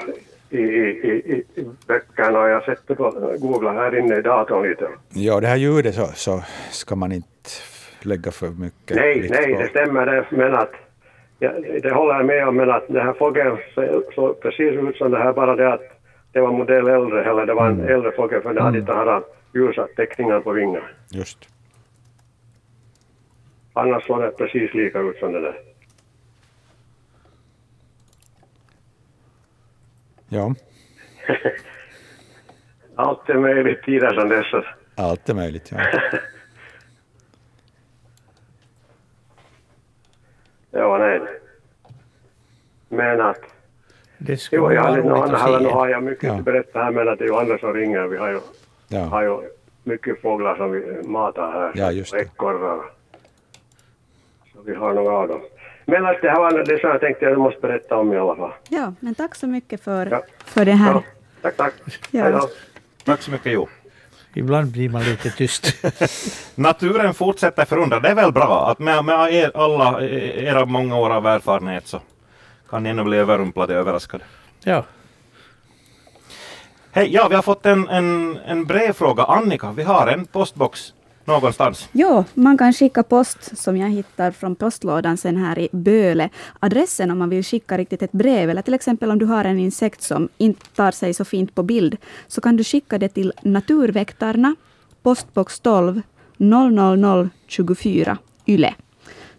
i, 0.50 0.58
i, 0.58 1.12
i, 1.12 1.44
i 1.60 1.64
böckerna 1.86 2.40
och 2.40 2.48
jag 2.48 2.64
sett 2.64 2.86
på 2.86 3.36
googla 3.38 3.72
här 3.72 3.98
inne 3.98 4.18
i 4.18 4.22
datorn 4.22 4.68
lite. 4.68 4.88
Ja, 5.08 5.40
det 5.40 5.46
här 5.46 5.56
ljudet 5.56 5.94
så, 5.94 6.06
så 6.14 6.42
ska 6.70 6.96
man 6.96 7.12
inte 7.12 7.50
lägga 8.02 8.30
för 8.30 8.48
mycket 8.48 8.96
Nej, 8.96 9.28
nej, 9.30 9.54
på. 9.54 9.60
det 9.60 9.68
stämmer 9.68 10.06
det, 10.06 10.24
men 10.30 10.54
att 10.54 10.72
ja, 11.44 11.78
det 11.82 11.94
håller 11.94 12.14
jag 12.14 12.26
med 12.26 12.48
om, 12.48 12.56
men 12.56 12.70
att 12.70 12.88
den 12.88 13.06
här 13.06 13.12
fågeln 13.12 13.58
såg 14.14 14.40
precis 14.40 14.72
ut 14.72 14.96
som 14.96 15.10
det 15.10 15.18
här, 15.18 15.32
bara 15.32 15.56
det 15.56 15.72
att 15.72 15.82
det 16.32 16.40
var 16.40 16.52
modell 16.52 16.88
äldre, 16.88 17.24
eller 17.24 17.46
det 17.46 17.54
var 17.54 17.66
en 17.66 17.88
äldre 17.88 18.12
fågel 18.12 18.42
för 18.42 18.54
den 18.54 18.64
hade 18.64 18.78
inte 18.78 18.92
mm. 18.92 19.22
ljusa 19.54 19.88
teckningar 19.96 20.40
på 20.40 20.52
vingarna. 20.52 20.86
Just. 21.10 21.48
Annars 23.72 24.06
såg 24.06 24.22
det 24.22 24.30
precis 24.30 24.74
lika 24.74 24.98
ut 24.98 25.18
som 25.18 25.32
det 25.32 25.40
där. 25.40 25.54
Ja. 30.28 30.54
Allt 32.96 33.28
är 33.28 33.34
möjligt 33.34 33.82
tider 33.82 34.14
som 34.14 34.28
dessa. 34.28 34.64
Allt 34.96 35.28
är 35.28 35.34
möjligt, 35.34 35.72
ja. 35.72 35.78
ja, 40.74 40.98
nej. 40.98 41.20
Men 42.88 43.20
att... 43.20 43.40
Det 44.18 44.36
skulle 44.36 44.62
jo, 44.62 44.72
jag 44.72 44.82
vara 44.82 44.92
roligt 44.92 45.04
nu, 45.04 45.12
att 45.12 45.60
nu 45.62 45.68
se. 45.68 45.72
har 45.74 45.88
jag 45.88 46.02
mycket 46.02 46.24
Ja. 46.24 46.34
att 46.34 46.44
berätta 46.44 46.82
här, 46.82 46.90
men 46.90 47.08
att 47.08 47.18
det 47.18 47.24
är 47.24 47.28
ju 47.28 47.36
andra 47.36 47.58
som 47.58 47.74
ringer. 47.74 48.02
Vi 48.06 48.16
har 48.16 48.28
ju, 48.28 48.40
ja. 48.88 49.00
har 49.00 49.22
ju 49.22 49.38
mycket 49.82 50.22
fåglar 50.22 50.56
som 50.56 50.72
vi 50.72 51.02
matar 51.08 51.52
här. 51.52 51.72
Ja, 51.74 51.90
just 51.92 52.12
det. 52.12 52.20
Ekorrar. 52.20 52.80
Så 54.52 54.58
vi 54.64 54.74
har 54.74 54.94
några 54.94 55.12
av 55.16 55.28
dem. 55.28 55.40
Men 55.84 56.06
att 56.06 56.22
det 56.22 56.30
här 56.30 56.38
var 56.40 56.64
det 56.64 56.80
som 56.80 56.90
jag 56.90 57.00
tänkte 57.00 57.24
jag 57.24 57.38
måste 57.38 57.60
berätta 57.60 57.96
om 57.96 58.12
i 58.12 58.16
alla 58.16 58.36
fall. 58.36 58.52
Ja, 58.68 58.92
men 59.00 59.14
tack 59.14 59.34
så 59.34 59.46
mycket 59.46 59.80
för, 59.84 60.06
Ja. 60.06 60.22
för 60.44 60.64
det 60.64 60.72
här. 60.72 60.92
Ja, 60.92 61.02
tack, 61.42 61.56
tack. 61.56 61.74
Ja. 62.10 62.22
Hej 62.22 62.32
då. 62.32 62.48
Tack 63.04 63.22
så 63.22 63.30
mycket, 63.30 63.52
Jo. 63.52 63.68
Ibland 64.36 64.72
blir 64.72 64.88
man 64.88 65.02
lite 65.04 65.30
tyst. 65.30 65.84
Naturen 66.54 67.14
fortsätter 67.14 67.64
förundra. 67.64 68.00
Det 68.00 68.08
är 68.08 68.14
väl 68.14 68.32
bra 68.32 68.70
att 68.70 68.78
med, 68.78 69.04
med 69.04 69.34
er, 69.34 69.50
alla 69.54 70.00
eh, 70.00 70.44
era 70.44 70.66
många 70.66 70.96
år 70.96 71.10
av 71.10 71.26
erfarenhet 71.26 71.86
så 71.86 72.00
kan 72.70 72.82
ni 72.82 72.90
ännu 72.90 73.04
bli 73.04 73.16
överrumplade 73.16 73.74
och 73.74 73.80
överraskade. 73.80 74.24
ja. 74.64 74.84
Hej, 76.96 77.14
ja, 77.14 77.28
vi 77.28 77.34
har 77.34 77.42
fått 77.42 77.66
en, 77.66 77.88
en, 77.88 78.38
en 78.46 78.64
brevfråga. 78.64 79.24
Annika, 79.24 79.72
vi 79.72 79.82
har 79.82 80.06
en 80.06 80.26
postbox 80.26 80.93
någonstans. 81.26 81.88
Jo, 81.92 82.24
man 82.34 82.58
kan 82.58 82.72
skicka 82.72 83.02
post 83.02 83.58
som 83.58 83.76
jag 83.76 83.90
hittar 83.90 84.30
från 84.30 84.54
postlådan 84.56 85.16
sen 85.16 85.36
här 85.36 85.58
i 85.58 85.68
Böle. 85.72 86.28
Adressen 86.60 87.10
om 87.10 87.18
man 87.18 87.30
vill 87.30 87.44
skicka 87.44 87.78
riktigt 87.78 88.02
ett 88.02 88.12
brev 88.12 88.50
eller 88.50 88.62
till 88.62 88.74
exempel 88.74 89.10
om 89.10 89.18
du 89.18 89.26
har 89.26 89.44
en 89.44 89.58
insekt 89.58 90.02
som 90.02 90.28
inte 90.38 90.66
tar 90.66 90.90
sig 90.90 91.14
så 91.14 91.24
fint 91.24 91.54
på 91.54 91.62
bild 91.62 91.96
så 92.28 92.40
kan 92.40 92.56
du 92.56 92.64
skicka 92.64 92.98
det 92.98 93.08
till 93.08 93.32
Naturväktarna, 93.42 94.56
postbox 95.02 95.60
12 95.60 96.02
00024 96.36 98.18
Yle. 98.46 98.74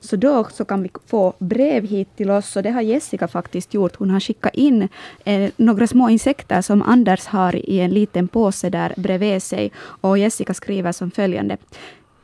Så 0.06 0.16
då 0.16 0.48
så 0.52 0.66
kan 0.66 0.84
vi 0.84 0.90
få 1.06 1.34
brev 1.40 1.86
hit 1.86 2.08
till 2.16 2.32
oss 2.32 2.56
och 2.56 2.64
det 2.64 2.72
har 2.72 2.82
Jessica 2.82 3.28
faktiskt 3.28 3.74
gjort. 3.74 3.96
Hon 3.96 4.10
har 4.10 4.20
skickat 4.20 4.56
in 4.56 4.90
eh, 5.24 5.52
några 5.58 5.88
små 5.88 6.10
insekter 6.10 6.62
som 6.62 6.82
Anders 6.82 7.26
har 7.26 7.56
i 7.56 7.80
en 7.80 7.92
liten 7.92 8.28
påse 8.28 8.70
där 8.70 8.94
bredvid 8.98 9.44
sig. 9.44 9.72
Och 10.02 10.18
Jessica 10.18 10.54
skriver 10.54 10.92
som 10.92 11.12
följande. 11.12 11.58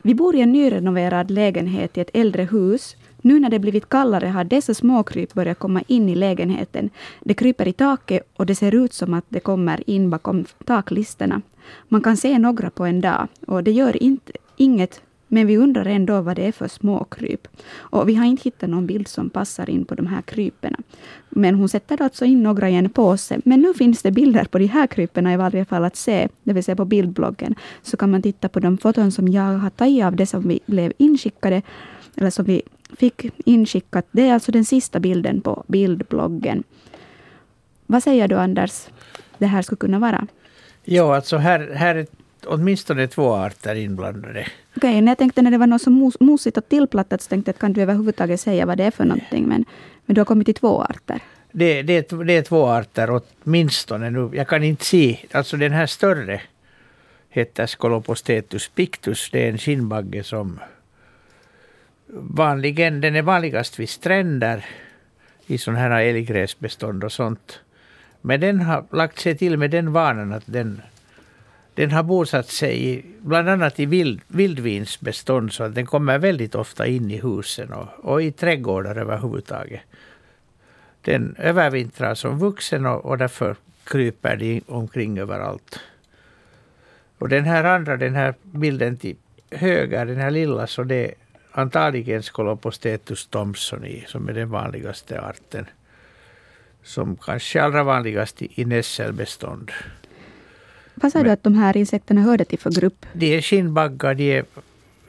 Vi 0.02 0.15
bor 0.15 0.36
i 0.36 0.41
en 0.41 0.52
nyrenoverad 0.52 1.32
lägenhet 1.32 1.98
i 1.98 2.02
ett 2.02 2.10
äldre 2.13 2.44
hus. 2.44 2.96
Nu 3.22 3.39
när 3.39 3.50
det 3.50 3.60
blivit 3.60 3.89
kallare 3.89 4.28
har 4.28 4.44
dessa 4.44 4.74
småkryp 4.74 5.34
börjat 5.34 5.60
komma 5.60 5.84
in 5.88 6.10
i 6.10 6.15
lägenheten. 6.15 6.89
Det 7.20 7.34
kryper 7.34 7.67
i 7.67 7.74
taket 7.74 8.28
och 8.36 8.46
det 8.46 8.56
ser 8.56 8.76
ut 8.76 8.94
som 8.94 9.13
att 9.13 9.26
det 9.30 9.39
kommer 9.39 9.89
in 9.89 10.10
bakom 10.10 10.46
taklisterna. 10.65 11.41
Man 11.88 12.02
kan 12.02 12.17
se 12.17 12.39
några 12.39 12.70
på 12.70 12.86
en 12.86 13.02
dag 13.02 13.28
och 13.48 13.63
det 13.63 13.72
gör 13.72 14.04
inte, 14.04 14.32
inget 14.58 15.02
men 15.34 15.48
vi 15.48 15.58
undrar 15.58 15.86
ändå 15.86 16.22
vad 16.22 16.36
det 16.36 16.48
är 16.48 16.52
för 16.52 16.67
småkryp. 16.67 17.48
Och 17.74 18.10
vi 18.10 18.15
har 18.15 18.26
inte 18.26 18.44
hittat 18.44 18.70
någon 18.70 18.88
bild 18.88 19.08
som 19.08 19.30
passar 19.30 19.70
in 19.70 19.86
på 19.86 19.96
de 19.96 20.08
här 20.08 20.22
krypen. 20.22 20.76
Men 21.30 21.56
hon 21.56 21.70
sätter 21.70 22.02
alltså 22.02 22.26
in 22.26 22.44
några 22.44 22.70
i 22.70 22.76
en 22.76 22.89
påse. 22.89 23.39
Men 23.46 23.62
nu 23.62 23.74
finns 23.74 24.02
det 24.02 24.12
bilder 24.12 24.46
på 24.46 24.60
de 24.60 24.65
här 24.65 24.88
krypen 24.88 25.28
i 25.28 25.38
varje 25.38 25.65
fall 25.65 25.86
att 25.86 25.96
se, 25.96 26.30
det 26.44 26.54
vill 26.54 26.63
säga 26.63 26.76
på 26.76 26.86
bildbloggen. 26.86 27.56
Så 27.82 27.98
kan 27.98 28.12
man 28.12 28.22
titta 28.22 28.50
på 28.50 28.60
de 28.60 28.78
foton 28.78 29.12
som 29.12 29.28
jag 29.28 29.58
har 29.58 29.70
tagit 29.70 30.04
av 30.04 30.15
det 30.15 30.26
som 30.26 30.48
vi 30.48 30.60
blev 30.65 30.94
inskickade, 30.98 31.62
eller 32.15 32.30
som 32.30 32.46
vi 32.46 32.62
fick 32.98 33.26
inskickat. 33.46 34.08
Det 34.12 34.28
är 34.28 34.34
alltså 34.34 34.52
den 34.52 34.65
sista 34.65 35.00
bilden 35.00 35.41
på 35.41 35.63
bildbloggen. 35.67 36.63
Vad 37.86 38.04
säger 38.04 38.28
du 38.28 38.36
Anders, 38.36 38.88
det 39.38 39.48
här 39.48 39.62
skulle 39.62 39.78
kunna 39.78 40.00
vara? 40.00 40.28
Ja, 40.84 41.15
alltså 41.15 41.38
här, 41.38 41.72
här 41.76 41.96
är 41.96 42.06
åtminstone 42.45 43.08
två 43.08 43.34
arter 43.36 43.75
inblandade. 43.75 44.47
Okej, 44.77 45.01
när 45.01 45.12
jag 45.12 45.17
tänkte 45.17 45.41
när 45.41 45.51
det 45.51 45.58
var 45.58 45.67
något 45.67 45.82
så 45.82 45.89
mos, 45.89 46.19
mosigt 46.19 46.58
och 46.58 46.69
tillplattat 46.69 47.21
så 47.21 47.30
tänkte 47.30 47.49
jag 47.49 47.54
att 47.56 47.60
kan 47.62 47.73
du 47.73 47.82
överhuvudtaget 47.82 48.39
säga 48.41 48.65
vad 48.65 48.77
det 48.77 48.84
är 48.84 48.91
för 48.91 49.06
någonting. 49.06 49.45
Men, 49.47 49.65
men 50.06 50.13
du 50.15 50.21
har 50.21 50.25
kommit 50.25 50.45
till 50.45 50.56
två 50.56 50.82
arter. 50.82 51.19
Det, 51.51 51.82
det, 51.82 52.12
är- 52.12 52.23
det 52.23 52.34
är 52.34 52.41
två 52.41 52.67
arter 52.67 53.21
åtminstone 53.43 54.10
nu. 54.10 54.30
Jag 54.34 54.47
kan 54.47 54.63
inte 54.63 54.86
se. 54.86 55.17
Alltså 55.32 55.58
den 55.58 55.71
här 55.71 55.86
större 55.86 56.41
heter 57.30 57.65
Scolopostetus 57.65 58.67
pictus. 58.69 59.30
Det 59.32 59.45
är 59.45 59.49
en 59.51 59.58
skinnbagge 59.58 60.23
som 60.23 60.60
vanligen, 62.13 63.01
den 63.01 63.15
är 63.15 63.21
vanligast 63.21 63.80
vid 63.80 63.89
stränder 63.89 64.65
i 65.47 65.58
sådana 65.58 65.80
här 65.80 66.01
älggräsbestånd 66.01 67.04
och 67.04 67.12
sånt. 67.12 67.60
Men 68.21 68.39
den 68.39 68.62
har 68.62 68.86
lagt 68.91 69.19
sig 69.19 69.38
till 69.38 69.58
med 69.58 69.71
den 69.71 69.93
vanan 69.93 70.34
att 70.34 70.43
den, 70.45 70.82
den 71.82 71.91
har 71.91 72.04
bosatt 72.04 72.48
sig 72.48 72.89
i, 72.89 73.06
bland 73.22 73.50
annat 73.50 73.80
i 73.80 73.86
vild, 73.86 74.22
vildvinsbestånd 74.28 75.54
så 75.54 75.63
att 75.63 75.76
den 75.76 75.86
kommer 75.86 76.20
väldigt 76.20 76.56
ofta 76.56 76.88
in 76.88 77.12
i 77.12 77.17
husen 77.17 77.74
och, 77.74 77.88
och 78.02 78.22
i 78.24 78.32
trädgårdar 78.32 78.96
överhuvudtaget. 78.96 79.82
Den 81.02 81.36
övervintrar 81.38 82.15
som 82.15 82.39
vuxen 82.39 82.86
och, 82.86 83.06
och 83.06 83.17
därför 83.17 83.56
kryper 83.84 84.36
de 84.36 84.62
omkring 84.67 85.20
överallt. 85.20 85.80
Och 87.17 87.30
den 87.30 87.46
här 87.46 87.63
andra, 87.63 87.98
den 87.98 88.15
här 88.15 88.34
bilden 88.41 88.98
till 88.98 89.15
höger, 89.52 90.06
den 90.06 90.17
här 90.17 90.32
lilla, 90.32 90.67
så 90.67 90.84
det 90.84 91.06
är 91.06 91.13
antagligen 91.52 92.24
Scolopostetus 92.24 93.28
thomsoni 93.28 94.06
som 94.08 94.30
är 94.30 94.34
den 94.34 94.50
vanligaste 94.50 95.22
arten. 95.22 95.65
Som 96.84 97.15
kanske 97.15 97.60
är 97.60 97.63
allra 97.63 97.84
vanligast 97.84 98.41
i, 98.41 98.62
i 98.62 98.65
nässelbestånd. 98.65 99.72
Vad 100.95 101.12
sa 101.12 101.23
du 101.23 101.30
att 101.30 101.43
de 101.43 101.56
här 101.56 101.77
insekterna 101.77 102.21
hörde 102.21 102.45
till 102.45 102.60
för 102.60 102.71
grupp? 102.71 103.06
De 103.13 103.38
är 103.38 103.41
skinnbaggar, 103.41 104.13
de 104.13 104.38
är, 104.38 104.45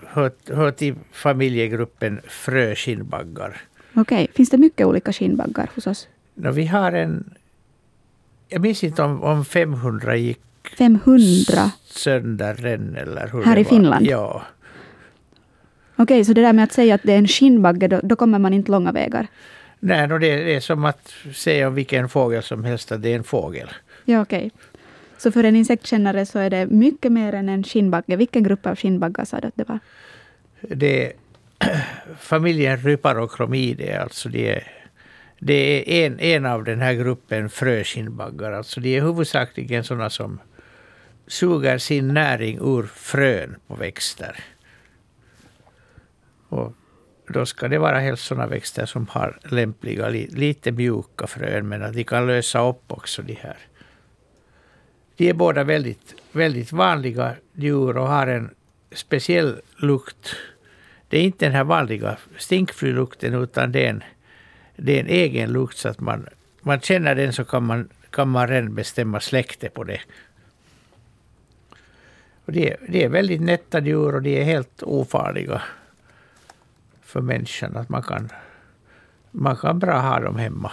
hör, 0.07 0.33
hör 0.49 0.71
till 0.71 0.95
familjegruppen 1.13 2.21
fröskinnbaggar. 2.29 3.61
Okej, 3.95 4.29
finns 4.35 4.51
det 4.51 4.59
mycket 4.59 4.87
olika 4.87 5.13
skinnbaggar 5.13 5.71
hos 5.75 5.87
oss? 5.87 6.09
No, 6.35 6.51
vi 6.51 6.67
har 6.67 6.93
en... 6.93 7.35
Jag 8.49 8.61
minns 8.61 8.85
inte 8.85 9.03
om, 9.03 9.23
om 9.23 9.45
500 9.45 10.17
gick 10.17 10.41
500? 10.79 11.71
sönder 11.85 12.55
den 12.55 12.97
eller 12.97 13.29
hur 13.29 13.45
Här 13.45 13.55
det 13.55 13.61
i. 13.61 13.65
Finland? 13.65 14.07
Ja. 14.07 14.43
Okej, 15.97 16.25
så 16.25 16.33
det 16.33 16.41
där 16.41 16.53
med 16.53 16.65
att 16.65 16.73
säga 16.73 16.95
att 16.95 17.03
det 17.05 17.13
är 17.13 17.19
en 17.19 17.29
skinnbagge, 17.29 17.89
då, 17.89 18.01
då 18.03 18.17
kommer 18.17 18.39
man 18.39 18.55
inte 18.55 18.73
långa 18.73 18.93
vägar? 18.93 19.27
Nej, 19.81 20.09
no, 20.09 20.19
det, 20.19 20.37
det 20.37 20.55
är 20.55 20.61
som 20.61 20.85
att 20.85 21.15
säga 21.35 21.69
om 21.69 21.75
vilken 21.75 22.09
fågel 22.09 22.43
som 22.43 22.65
helst 22.65 22.93
att 22.93 23.03
det 23.03 23.09
är 23.09 23.17
en 23.17 23.25
fågel. 23.25 23.69
Ja, 24.05 24.21
okej. 24.21 24.51
Så 25.23 25.33
för 25.33 25.45
en 25.45 25.57
insektkännare 25.57 26.27
så 26.27 26.39
är 26.39 26.51
det 26.51 26.67
mycket 26.67 27.13
mer 27.13 27.33
än 27.33 27.49
en 27.49 27.65
skinnbagge. 27.65 28.17
Vilken 28.17 28.43
grupp 28.43 28.67
av 28.67 28.77
skinnbaggar 28.77 29.25
sa 29.25 29.41
du 29.41 29.49
att 29.49 29.57
det 29.57 29.69
var? 29.69 29.79
Det 30.61 31.07
är 31.07 31.13
familjen 32.19 32.77
Ryparochromidae, 32.77 34.03
alltså 34.03 34.29
det 34.29 34.57
är, 34.57 34.73
det 35.39 35.55
är 35.55 36.07
en, 36.07 36.21
en 36.21 36.47
av 36.47 36.65
den 36.65 36.81
här 36.81 36.95
gruppen 36.95 37.51
fröskinnbaggar. 37.51 38.53
Alltså 38.53 38.81
de 38.81 38.97
är 38.97 39.03
huvudsakligen 39.03 39.85
sådana 39.85 40.11
som 40.11 40.41
suger 41.27 41.79
sin 41.79 42.15
näring 42.15 42.59
ur 42.63 42.83
frön 42.83 43.57
på 43.67 43.75
växter. 43.75 44.45
Och 46.49 46.73
då 47.29 47.47
ska 47.47 47.69
det 47.69 47.79
vara 47.79 47.99
helst 47.99 48.25
sådana 48.25 48.47
växter 48.47 48.87
som 48.87 49.07
har 49.11 49.39
lämpliga, 49.43 50.09
lite 50.09 50.73
mjuka 50.73 51.27
frön, 51.27 51.69
men 51.69 51.83
att 51.83 51.95
de 51.95 52.05
kan 52.05 52.27
lösa 52.27 52.69
upp 52.69 52.93
också 52.93 53.23
de 53.23 53.35
här. 53.35 53.57
De 55.23 55.29
är 55.29 55.35
båda 55.35 55.65
väldigt, 55.65 56.15
väldigt 56.33 56.73
vanliga 56.73 57.35
djur 57.55 57.97
och 57.97 58.09
har 58.09 58.27
en 58.27 58.51
speciell 58.93 59.61
lukt. 59.77 60.37
Det 61.09 61.19
är 61.19 61.23
inte 61.23 61.45
den 61.45 61.55
här 61.55 61.65
vanliga 61.65 62.17
stinkflylukten, 62.39 63.35
utan 63.35 63.73
det 63.73 63.87
är 63.87 63.91
en, 63.91 64.03
det 64.77 64.97
är 64.97 65.01
en 65.01 65.07
egen 65.07 65.53
lukt, 65.53 65.77
så 65.77 65.89
att 65.89 66.01
man, 66.01 66.27
man 66.61 66.81
känner 66.81 67.15
den 67.15 67.33
så 67.33 67.45
kan 67.45 67.65
man, 67.65 67.89
kan 68.11 68.29
man 68.29 68.49
redan 68.49 68.75
bestämma 68.75 69.21
släkte 69.21 69.69
på 69.69 69.85
det. 69.85 70.01
Och 72.45 72.53
det, 72.53 72.71
är, 72.71 72.77
det 72.89 73.05
är 73.05 73.09
väldigt 73.09 73.43
nätta 73.43 73.81
djur 73.81 74.15
och 74.15 74.23
de 74.23 74.41
är 74.41 74.45
helt 74.45 74.83
ofarliga 74.83 75.63
för 77.03 77.21
människan. 77.21 77.77
Att 77.77 77.89
man, 77.89 78.03
kan, 78.03 78.29
man 79.31 79.57
kan 79.57 79.79
bra 79.79 80.01
ha 80.01 80.21
dem 80.21 80.37
hemma. 80.37 80.73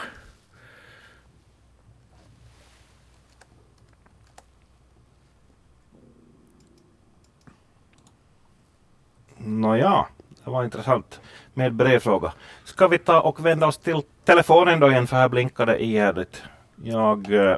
Nåja, 9.46 10.06
det 10.44 10.52
var 10.52 10.64
intressant 10.64 11.22
med 11.54 11.74
brevfråga. 11.74 12.34
Ska 12.64 12.88
vi 12.88 12.98
ta 12.98 13.22
och 13.22 13.46
vända 13.46 13.68
oss 13.68 13.78
till 13.78 14.02
telefonen 14.26 14.80
då 14.80 14.92
igen 14.92 15.08
för 15.08 15.16
här 15.16 15.30
blinkar 15.30 15.66
det 15.66 15.84
ihärdigt. 15.84 16.44
Jag 16.84 17.34
eh, 17.34 17.56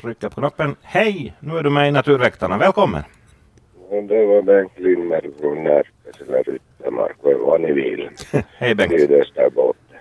trycker 0.00 0.28
på 0.28 0.40
knappen. 0.40 0.76
Hej! 0.82 1.34
Nu 1.40 1.56
är 1.56 1.62
du 1.62 1.70
med 1.70 1.88
i 1.88 1.90
Naturväktarna. 1.90 2.58
Välkommen! 2.58 3.02
Och 3.88 4.04
det 4.04 4.26
var 4.26 4.42
Bengt 4.42 4.78
Lindberg 4.78 5.30
från 5.40 5.82
Ryttemark, 6.44 7.16
vad 7.22 7.60
ni 7.60 7.72
vill. 7.72 8.10
Hej 8.58 8.74
Bengt! 8.74 8.92
Sydösterbotten. 8.92 9.98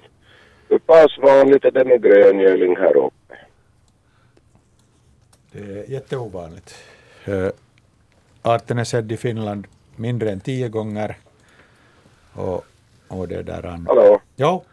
Hur 0.68 0.80
pass 0.80 1.18
vanligt 1.22 1.66
är 1.66 1.72
det 1.72 1.86
med 1.86 2.04
gröngöling 2.04 2.78
här 2.78 2.98
uppe? 2.98 3.36
Det 5.52 5.60
är 5.60 5.92
jätteovanligt. 5.92 6.76
Eh, 7.26 7.48
Arten 8.42 8.80
är 8.80 8.84
sedd 8.84 9.12
i 9.12 9.18
Finland 9.18 9.68
mindre 10.00 10.32
än 10.32 10.40
tio 10.40 10.70
gånger. 10.70 11.18
Och, 12.34 12.66
och 13.08 13.28
det 13.28 13.44
där 13.44 13.66
an... 13.66 13.86
Hallå? 13.88 14.22
Jo. 14.36 14.64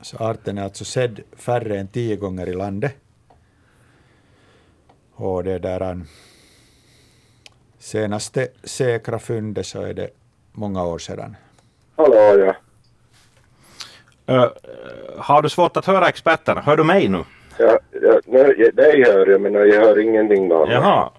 Så 0.00 0.16
arten 0.16 0.58
är 0.58 0.64
alltså 0.64 0.84
sedd 0.84 1.20
färre 1.36 1.78
än 1.78 1.88
tio 1.88 2.16
gånger 2.16 2.48
i 2.48 2.52
landet. 2.52 2.94
Och 5.14 5.44
det 5.44 5.58
där 5.58 5.80
an... 5.80 6.06
Senaste 7.78 8.48
säkra 8.64 9.18
fyndet 9.18 9.66
så 9.66 9.82
är 9.82 9.94
det 9.94 10.10
många 10.52 10.84
år 10.84 10.98
sedan. 10.98 11.36
Hallå 11.96 12.14
ja. 12.16 12.54
Eh, 14.34 14.50
har 15.18 15.42
du 15.42 15.48
svårt 15.48 15.76
att 15.76 15.86
höra 15.86 16.08
experterna? 16.08 16.60
Hör 16.60 16.76
du 16.76 16.84
mig 16.84 17.08
nu? 17.08 17.24
ja, 17.60 17.78
ja 18.02 18.20
nej, 18.26 18.70
dig 18.74 19.04
hör 19.04 19.26
jag 19.26 19.40
men 19.40 19.54
jag 19.54 19.80
hör 19.80 19.98
ingenting 19.98 20.52
annat. 20.52 20.68
Jaha. 20.70 21.10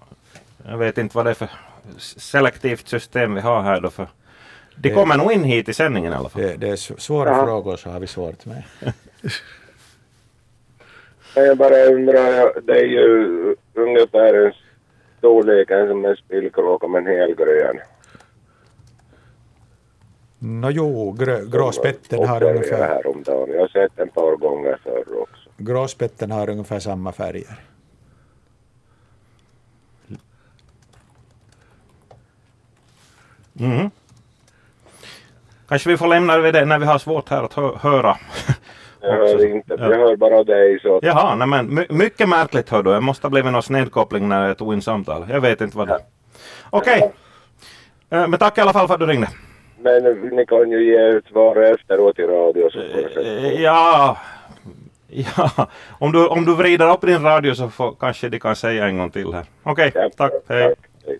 Jag 0.68 0.78
vet 0.78 0.98
inte 0.98 1.16
vad 1.16 1.26
det 1.26 1.30
är 1.30 1.34
för 1.34 1.48
selektivt 1.98 2.88
system 2.88 3.34
vi 3.34 3.40
har 3.40 3.62
här 3.62 3.80
då 3.80 3.90
för 3.90 4.08
de 4.76 4.88
Det- 4.88 4.94
kommer 4.94 5.16
nog 5.16 5.32
in 5.32 5.44
hit 5.44 5.68
i 5.68 5.74
sändningen 5.74 6.12
i 6.12 6.16
alla 6.16 6.28
fall. 6.28 6.42
Det, 6.42 6.56
det 6.56 6.68
är 6.68 6.76
svåra 7.00 7.30
Ja. 7.30 7.44
frågor 7.46 7.76
så 7.76 7.90
har 7.90 8.00
vi 8.00 8.06
svårt 8.06 8.46
med. 8.46 8.62
Men 8.80 8.92
Jag 11.46 11.58
bara 11.58 11.84
undrar, 11.84 12.60
det 12.60 12.72
är 12.80 12.84
ju 12.86 13.56
ungefär 13.74 14.46
en 14.46 14.52
storleken 15.18 15.88
som 15.88 16.04
en 16.04 16.16
spillkråka 16.16 16.86
men 16.88 17.06
helgrön. 17.06 17.78
Nå 20.38 20.70
jo, 20.70 21.12
grö, 21.12 21.44
gråspetten 21.44 22.28
har 22.28 22.42
ungefär. 22.42 22.78
Jag 22.88 23.60
har 23.60 23.68
sett 23.68 23.98
en 23.98 24.08
par 24.08 24.36
gånger 24.36 24.78
förr 24.82 25.20
också. 25.20 25.50
gråspetten 25.56 26.30
har 26.30 26.50
ungefär 26.50 26.78
samma 26.78 27.12
färger. 27.12 27.60
Mhm. 33.52 33.90
Kanske 35.68 35.88
vi 35.90 35.96
får 35.96 36.06
lämna 36.08 36.34
över 36.34 36.52
det 36.52 36.64
när 36.64 36.78
vi 36.78 36.86
har 36.86 36.98
svårt 36.98 37.28
här 37.28 37.42
att 37.42 37.52
hö- 37.54 37.76
höra. 37.80 38.16
Jag 39.00 39.12
hör 39.12 39.46
inte, 39.46 39.74
Ja. 39.78 39.90
jag 39.90 39.98
hör 39.98 40.16
bara 40.16 40.44
dig 40.44 40.80
så 40.80 40.96
att 40.96 41.02
Jaha, 41.04 41.34
nej 41.34 41.46
men 41.48 41.74
my- 41.74 41.86
mycket 41.88 42.28
märkligt 42.28 42.68
hör 42.70 42.82
du. 42.82 42.92
Det 42.92 43.00
måste 43.00 43.26
ha 43.26 43.30
blivit 43.30 43.52
någon 43.52 43.62
snedkoppling 43.62 44.28
när 44.28 44.48
jag 44.48 44.58
tog 44.58 44.72
in 44.74 44.82
samtal. 44.82 45.26
Jag 45.30 45.40
vet 45.40 45.60
inte 45.60 45.76
vad 45.78 45.88
det 45.88 45.94
är. 45.94 46.00
Okej. 46.70 47.12
Eh, 48.10 48.28
Men 48.28 48.38
tack 48.38 48.58
i 48.58 48.60
alla 48.60 48.72
fall 48.72 48.86
för 48.86 48.94
att 48.94 49.00
du 49.00 49.06
ringde. 49.06 49.28
Men 49.78 50.02
ni 50.36 50.46
kan 50.46 50.70
ju 50.70 50.84
ge 50.84 51.02
ut 51.08 51.26
svar 51.26 51.56
efteråt 51.56 52.18
i 52.18 52.22
radio. 52.22 52.70
Så 52.70 52.78
Eh. 53.20 53.62
Ja, 53.62 54.16
ja. 55.08 55.50
Om, 55.98 56.12
du, 56.12 56.26
om 56.26 56.44
du 56.44 56.54
vrider 56.54 56.90
upp 56.92 57.00
din 57.00 57.22
radio 57.22 57.54
så 57.54 57.68
får, 57.68 57.94
kanske 58.00 58.28
de 58.28 58.38
kan 58.40 58.56
säga 58.56 58.86
en 58.86 58.98
gång 58.98 59.10
till 59.10 59.32
här. 59.32 59.44
Okej, 59.62 59.92
Ja, 59.94 60.10
tack. 60.16 60.32
Hej. 60.48 60.68
tack. 60.68 60.78
Hej. 61.06 61.18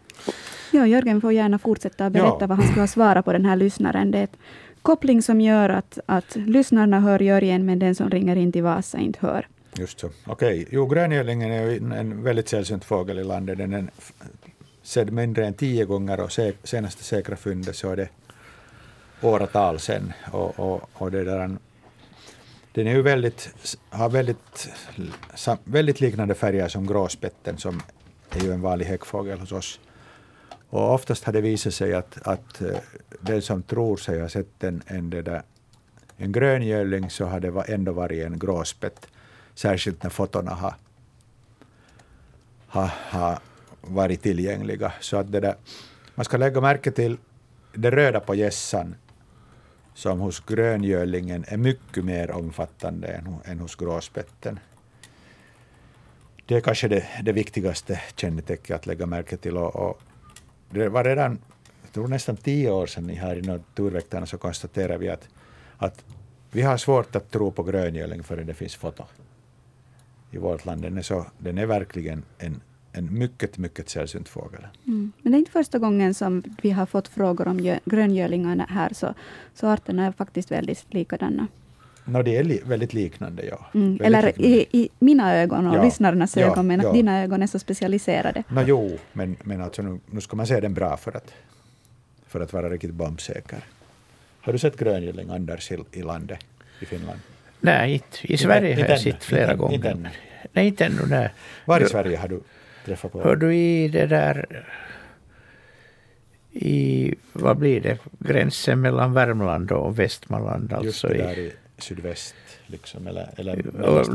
Ja, 0.73 0.87
Jörgen 0.87 1.21
får 1.21 1.33
gärna 1.33 1.59
fortsätta 1.59 2.11
berätta 2.11 2.37
Ja. 2.41 2.47
vad 2.47 2.59
han 2.59 2.67
skulle 2.67 2.83
ha 2.83 2.87
svarat 2.87 3.25
på 3.25 3.33
den 3.33 3.45
här 3.45 3.57
lyssnaren. 3.57 4.11
Det 4.11 4.19
är 4.19 4.25
ett 4.25 4.37
koppling 4.83 5.23
som 5.23 5.41
gör 5.41 5.69
att, 5.69 5.99
att 6.07 6.37
lyssnarna 6.37 7.01
hör 7.01 7.23
Jörgen, 7.23 7.67
men 7.67 7.79
den 7.79 7.95
som 7.95 8.11
ringer 8.11 8.37
in 8.37 8.53
till 8.53 8.63
Vasa 8.63 8.99
inte 8.99 9.19
hör. 9.23 9.47
Just 9.79 10.01
så. 10.01 10.11
Okej, 10.27 10.67
jo, 10.71 10.87
gröngölingen 10.87 11.51
är 11.53 11.95
en- 11.99 12.23
väldigt 12.23 12.49
sällsynt 12.49 12.85
fågel 12.85 13.19
i 13.19 13.25
landet. 13.25 13.59
Den 13.59 13.73
är 13.73 13.87
sedd 14.83 15.13
mindre 15.13 15.47
än 15.47 15.55
tio 15.55 15.85
gånger 15.85 16.21
och 16.21 16.33
se, 16.33 16.53
senaste 16.63 17.05
säkra 17.05 17.37
fyndet 17.37 17.77
så 17.77 17.91
är 17.91 17.97
det 17.97 18.09
åratal 19.21 19.79
sedan. 19.79 20.13
Och, 20.33 20.59
och, 20.61 20.91
och 20.95 21.11
det 21.11 21.25
där, 21.25 21.57
den 22.73 22.87
är 22.87 22.93
ju 22.95 23.03
väldigt, 23.03 23.55
har 23.91 24.09
väldigt, 24.11 24.69
väldigt 25.65 26.01
liknande 26.01 26.35
färger 26.35 26.69
som 26.69 26.87
gråspetten 26.87 27.59
som 27.59 27.83
är 28.31 28.41
ju 28.45 28.53
en 28.53 28.61
vanlig 28.61 28.87
häckfågel 28.87 29.39
hos 29.39 29.53
oss. 29.53 29.81
Och 30.73 30.95
oftast 30.95 31.25
har 31.25 31.33
det 31.33 31.41
visat 31.41 31.75
sig 31.75 31.95
att, 31.95 32.27
att 32.27 32.61
eh, 32.61 32.77
den 33.21 33.43
som 33.43 33.63
tror 33.63 33.97
sig 33.97 34.21
ha 34.21 34.29
sett 34.29 34.65
en, 34.65 34.83
en, 34.87 35.11
där, 35.11 35.43
en 36.17 36.33
gröngöling 36.33 37.11
så 37.11 37.25
har 37.25 37.41
det 37.41 37.65
ändå 37.69 37.93
varit 37.93 38.25
en 38.25 38.39
gråspett. 38.39 39.07
Särskilt 39.55 40.03
när 40.03 40.11
fotona 40.11 40.51
har, 40.51 40.75
har, 42.67 42.91
har 43.11 43.39
varit 43.81 44.23
tillgängliga. 44.23 44.93
Så 45.01 45.17
att 45.17 45.33
det 45.33 45.41
där, 45.41 45.55
man 46.15 46.25
ska 46.25 46.37
lägga 46.37 46.61
märke 46.61 46.91
till 46.91 47.19
det 47.75 47.91
röda 47.91 48.21
på 48.21 48.35
gässan 48.35 48.95
som 49.95 50.21
hos 50.21 50.41
gröngölingen 50.41 51.45
är 51.49 51.57
mycket 51.57 52.05
mer 52.05 52.31
omfattande 52.31 53.09
än, 53.09 53.37
än 53.45 53.61
hos 53.61 53.77
gråspetten. 53.77 54.59
Det 56.47 56.57
är 56.57 56.61
kanske 56.61 56.89
det, 56.89 57.07
det 57.23 57.33
viktigaste 57.33 58.01
kännetecknet 58.17 58.77
att 58.79 58.87
lägga 58.87 59.07
märke 59.07 59.37
till. 59.37 59.57
Och, 59.57 59.77
och 59.77 60.03
det 60.73 60.89
var 60.89 61.05
redan 61.05 61.39
jag 61.83 61.95
tror 61.95 62.09
nästan 62.09 62.37
tio 62.37 62.71
år 62.71 62.87
sedan 62.87 63.09
här 63.09 63.37
i 63.37 63.43
Naturväktarna 63.43 64.27
så 64.27 64.39
konstaterade 64.39 64.99
vi 64.99 65.09
att, 65.09 65.29
att 65.77 66.05
vi 66.51 66.63
har 66.63 66.77
svårt 66.77 67.17
att 67.17 67.31
tro 67.31 67.51
på 67.51 67.63
gröngöling 67.63 68.23
förrän 68.23 68.47
det 68.47 68.55
finns 68.55 68.75
foto 68.75 69.05
i 70.31 70.39
vårt 70.39 70.65
land. 70.65 70.83
Den 70.83 70.99
är, 70.99 71.03
så, 71.03 71.27
den 71.39 71.59
är 71.59 71.67
verkligen 71.67 72.23
en, 72.39 72.61
en 72.93 73.19
mycket, 73.19 73.59
mycket 73.59 73.89
sällsynt 73.89 74.29
fågel. 74.29 74.67
Mm. 74.87 75.13
Men 75.23 75.33
det 75.33 75.37
är 75.37 75.39
inte 75.39 75.51
första 75.51 75.79
gången 75.79 76.15
som 76.15 76.43
vi 76.63 76.71
har 76.71 76.87
fått 76.87 77.09
frågor 77.09 77.49
om 77.49 77.77
gröngölingarna 77.85 78.67
här, 78.71 78.93
så, 78.93 79.15
så 79.55 79.67
arterna 79.67 80.07
är 80.07 80.13
faktiskt 80.13 80.51
väldigt 80.51 80.95
likadana. 80.95 81.47
No, 82.05 82.23
det 82.23 82.37
är 82.37 82.45
li 82.45 82.61
väldigt 82.67 82.93
liknande, 82.95 83.47
ja. 83.47 83.67
Mm. 83.75 83.89
Väldigt 83.97 84.07
Eller 84.07 84.23
liknande. 84.27 84.49
i, 84.49 84.67
i 84.73 84.89
mina 84.99 85.37
ögon 85.37 85.67
och 85.67 85.77
Ja, 85.77 85.85
lyssnarnas 85.85 86.37
ja, 86.37 86.47
ögon, 86.47 86.67
men 86.67 86.81
att 86.81 86.87
ja. 86.87 86.93
dina 86.93 87.23
ögon 87.23 87.43
är 87.43 87.47
så 87.47 87.59
specialiserade. 87.59 88.43
No, 88.49 88.61
jo, 88.67 88.99
men, 89.13 89.37
men 89.43 89.61
alltså 89.63 89.83
nu, 89.83 89.99
nu 90.11 90.21
ska 90.21 90.37
man 90.37 90.47
se 90.47 90.61
den 90.61 90.75
bra 90.75 90.97
för 90.97 91.17
att, 91.17 91.33
för 92.27 92.41
att 92.41 92.53
vara 92.53 92.69
riktigt 92.69 92.91
bombsäker. 92.95 93.59
Har 94.41 94.53
du 94.53 94.59
sett 94.59 94.77
gröngöling, 94.77 95.31
Anders, 95.31 95.73
i, 95.73 95.79
i 95.93 96.03
landet 96.03 96.39
i 96.81 96.87
Finland? 96.87 97.21
Nej, 97.61 97.93
inte. 97.93 98.33
i 98.33 98.37
Sverige 98.37 98.71
Inte 98.71 98.83
har 98.83 98.89
jag 98.91 99.01
sett 99.01 99.25
flera 99.25 99.53
Inte- 99.53 99.65
inte 99.75 99.77
gånger. 99.89 99.91
ännu. 99.91 100.09
Nej, 100.53 100.67
inte 100.67 100.85
ännu. 100.85 101.03
Nej. 101.09 101.31
Var 101.65 101.81
i 101.81 101.87
Sverige 101.87 102.17
har 102.17 102.29
du 102.29 102.41
träffat 102.85 103.13
på? 103.13 103.23
Hör 103.23 103.37
du 103.37 103.55
i 103.57 103.89
det 103.89 104.07
där... 104.07 104.65
I, 106.55 107.15
vad 107.33 107.57
blir 107.57 107.81
det, 107.81 107.99
gränsen 108.19 108.81
mellan 108.81 109.13
Värmland 109.15 109.73
och 109.73 109.99
Västmanland. 109.99 110.71
Just 110.83 111.05
Alltså 111.05 111.09
det 111.09 111.15
i, 111.15 111.19
där 111.19 111.39
i 111.39 111.53
sydväst, 111.83 112.35
liksom, 112.67 113.07
eller, 113.07 113.29
eller 113.37 113.57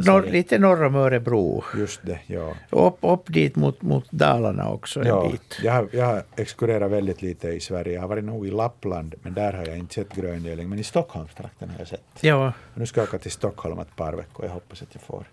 norr, 0.06 0.32
lite 0.32 0.60
norr 0.60 0.84
om 0.84 0.96
Örebro. 0.96 1.64
Just 1.78 2.00
det, 2.04 2.20
ja. 2.28 2.56
Upp, 2.70 2.98
upp 3.02 3.34
dit 3.34 3.56
mot, 3.56 3.82
mot 3.82 4.12
Dalarna 4.12 4.70
också 4.70 5.00
en 5.00 5.08
ja 5.08 5.30
bit. 5.32 5.60
jag, 5.64 5.74
har, 5.74 5.88
jag 5.92 6.06
har 6.06 6.24
exkurrerat 6.36 6.92
väldigt 6.92 7.22
lite 7.22 7.48
i 7.48 7.60
Sverige. 7.60 7.94
Jag 7.94 8.02
har 8.02 8.08
varit 8.08 8.24
nog 8.24 8.48
i 8.48 8.52
Lappland, 8.52 9.16
men 9.22 9.34
där 9.34 9.54
har 9.54 9.66
jag 9.66 9.78
inte 9.78 9.94
sett 9.94 10.16
gröngöling. 10.16 10.70
Men 10.70 10.80
i 10.80 10.84
Stockholmstrakten 10.84 11.70
har 11.70 11.80
jag 11.80 11.88
sett. 11.88 12.04
Ja, 12.22 12.54
nu 12.74 12.86
ska 12.86 13.02
jag 13.02 13.08
åka 13.08 13.18
till 13.18 13.32
Stockholm 13.32 13.80
ett 13.80 13.96
par 13.96 14.14
veckor. 14.14 14.46
Jag 14.46 14.54
hoppas 14.54 14.82
att 14.82 14.90
jag 14.92 15.02
får 15.02 15.26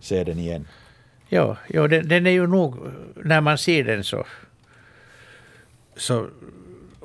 se 0.00 0.24
den 0.24 0.38
igen. 0.38 0.68
ja, 1.28 1.56
ja 1.68 1.88
den, 1.88 2.08
den 2.08 2.26
är 2.26 2.30
ju 2.30 2.46
nog, 2.46 2.76
när 3.24 3.40
man 3.40 3.58
ser 3.58 3.84
den 3.84 4.04
så, 4.04 4.26
så 5.96 6.26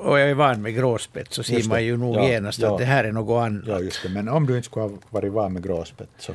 och 0.02 0.20
jag 0.20 0.30
är 0.30 0.34
van 0.34 0.62
med 0.62 0.76
gråspett 0.76 1.34
så 1.34 1.44
ser 1.44 1.70
man 1.70 1.84
ju 1.84 1.98
nog 1.98 2.16
Ja, 2.16 2.28
genast 2.28 2.60
ja. 2.60 2.72
att 2.72 2.78
det 2.78 2.86
här 2.86 3.04
är 3.04 3.12
något 3.12 3.42
annat. 3.46 3.64
Ja, 3.68 3.80
just 3.80 4.04
det. 4.04 4.10
Men 4.10 4.30
om 4.30 4.46
du 4.48 4.56
inte 4.58 4.66
skulle 4.66 4.86
ha 4.86 4.92
varit 5.10 5.32
van 5.32 5.54
med 5.54 5.64
gråspett 5.64 6.10
så... 6.18 6.34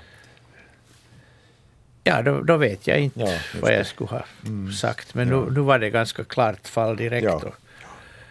Ja, 2.05 2.23
då, 2.23 2.41
då 2.41 2.57
vet 2.57 2.87
jag 2.87 3.01
inte 3.01 3.21
Ja, 3.21 3.39
vad 3.63 3.73
jag 3.73 3.81
det. 3.81 3.85
skulle 3.85 4.11
ha 4.11 4.25
Mm. 4.47 4.73
sagt. 4.73 5.15
Men 5.15 5.29
Ja. 5.29 5.41
nu, 5.41 5.51
nu 5.51 5.61
var 5.61 5.79
det 5.79 5.91
ganska 5.91 6.25
klart 6.25 6.69
fall 6.69 6.97
direkt. 6.97 7.25
Ja. 7.25 7.41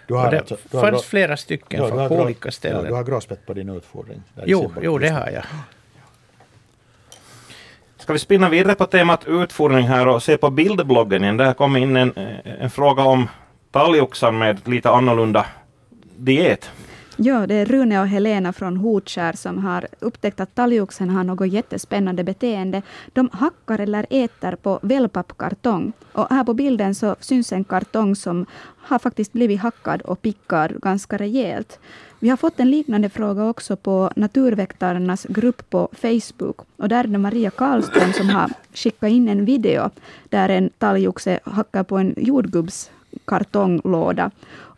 Du 0.07 0.13
och 0.13 0.31
det 0.31 0.39
alltså- 0.39 0.57
du 0.71 0.77
har 0.77 0.91
fanns 0.91 1.03
flera 1.03 1.37
stycken 1.37 1.81
Ja, 1.81 1.87
från 1.87 1.99
har 1.99 2.09
på 2.09 2.21
olika 2.21 2.51
ställen. 2.51 2.81
Ja, 2.83 2.87
du 2.89 2.93
har 2.93 3.03
gråspett 3.03 3.45
på 3.45 3.53
din 3.53 3.69
utfodring. 3.69 4.21
där 4.35 4.43
jo, 4.47 4.71
jo, 4.81 4.97
det 4.97 5.09
har 5.09 5.29
jag. 5.29 5.43
Ska 7.97 8.13
vi 8.13 8.19
spinna 8.19 8.49
vidare 8.49 8.75
på 8.75 8.85
temat 8.85 9.27
utfodring 9.27 9.87
här 9.87 10.07
och 10.07 10.23
se 10.23 10.37
på 10.37 10.49
bildbloggen 10.49 11.23
igen. 11.23 11.37
Det 11.37 11.45
har 11.45 11.53
kommit 11.53 11.81
in 11.81 11.95
en, 11.95 12.13
en 12.45 12.69
fråga 12.69 13.03
om 13.03 13.27
talgoxar 13.73 14.31
med 14.31 14.67
lite 14.67 14.89
annorlunda 14.89 15.45
diet. 16.17 16.69
Ja, 17.15 17.47
det 17.47 17.55
är 17.55 17.65
Rune 17.65 18.01
och 18.01 18.07
Helena 18.07 18.53
från 18.53 18.77
Hotskär 18.77 19.33
som 19.33 19.57
har 19.57 19.87
upptäckt 19.99 20.39
att 20.39 20.55
talgoxen 20.55 21.09
har 21.09 21.23
något 21.23 21.47
jättespännande 21.47 22.23
beteende. 22.23 22.81
De 23.13 23.29
hackar 23.33 23.79
eller 23.79 24.05
äter 24.09 24.55
på 24.55 24.79
wellpappkartong. 24.81 25.93
Och 26.11 26.27
här 26.29 26.43
på 26.43 26.53
bilden 26.53 26.95
så 26.95 27.15
syns 27.19 27.51
en 27.53 27.63
kartong 27.63 28.15
som 28.15 28.45
har 28.77 28.99
faktiskt 28.99 29.33
blivit 29.33 29.59
hackad 29.59 30.01
och 30.01 30.21
pickad 30.21 30.81
ganska 30.81 31.17
rejält. 31.17 31.79
Vi 32.19 32.29
har 32.29 32.37
fått 32.37 32.59
en 32.59 32.71
liknande 32.71 33.09
fråga 33.09 33.49
också 33.49 33.75
på 33.75 34.11
Naturväktarnas 34.15 35.25
grupp 35.29 35.69
på 35.69 35.89
Facebook. 36.01 36.57
Och 36.77 36.89
där 36.89 37.03
är 37.03 37.07
det 37.07 37.17
Maria 37.17 37.51
Karlström 37.51 38.13
som 38.13 38.29
har 38.29 38.49
skickat 38.73 39.09
in 39.09 39.29
en 39.29 39.45
video 39.45 39.89
där 40.29 40.49
en 40.49 40.69
talgoxe 40.69 41.39
hackar 41.43 41.83
på 41.83 41.97
en 41.97 42.13
jordgubbs 42.17 42.91
kartonglåda. 43.25 44.31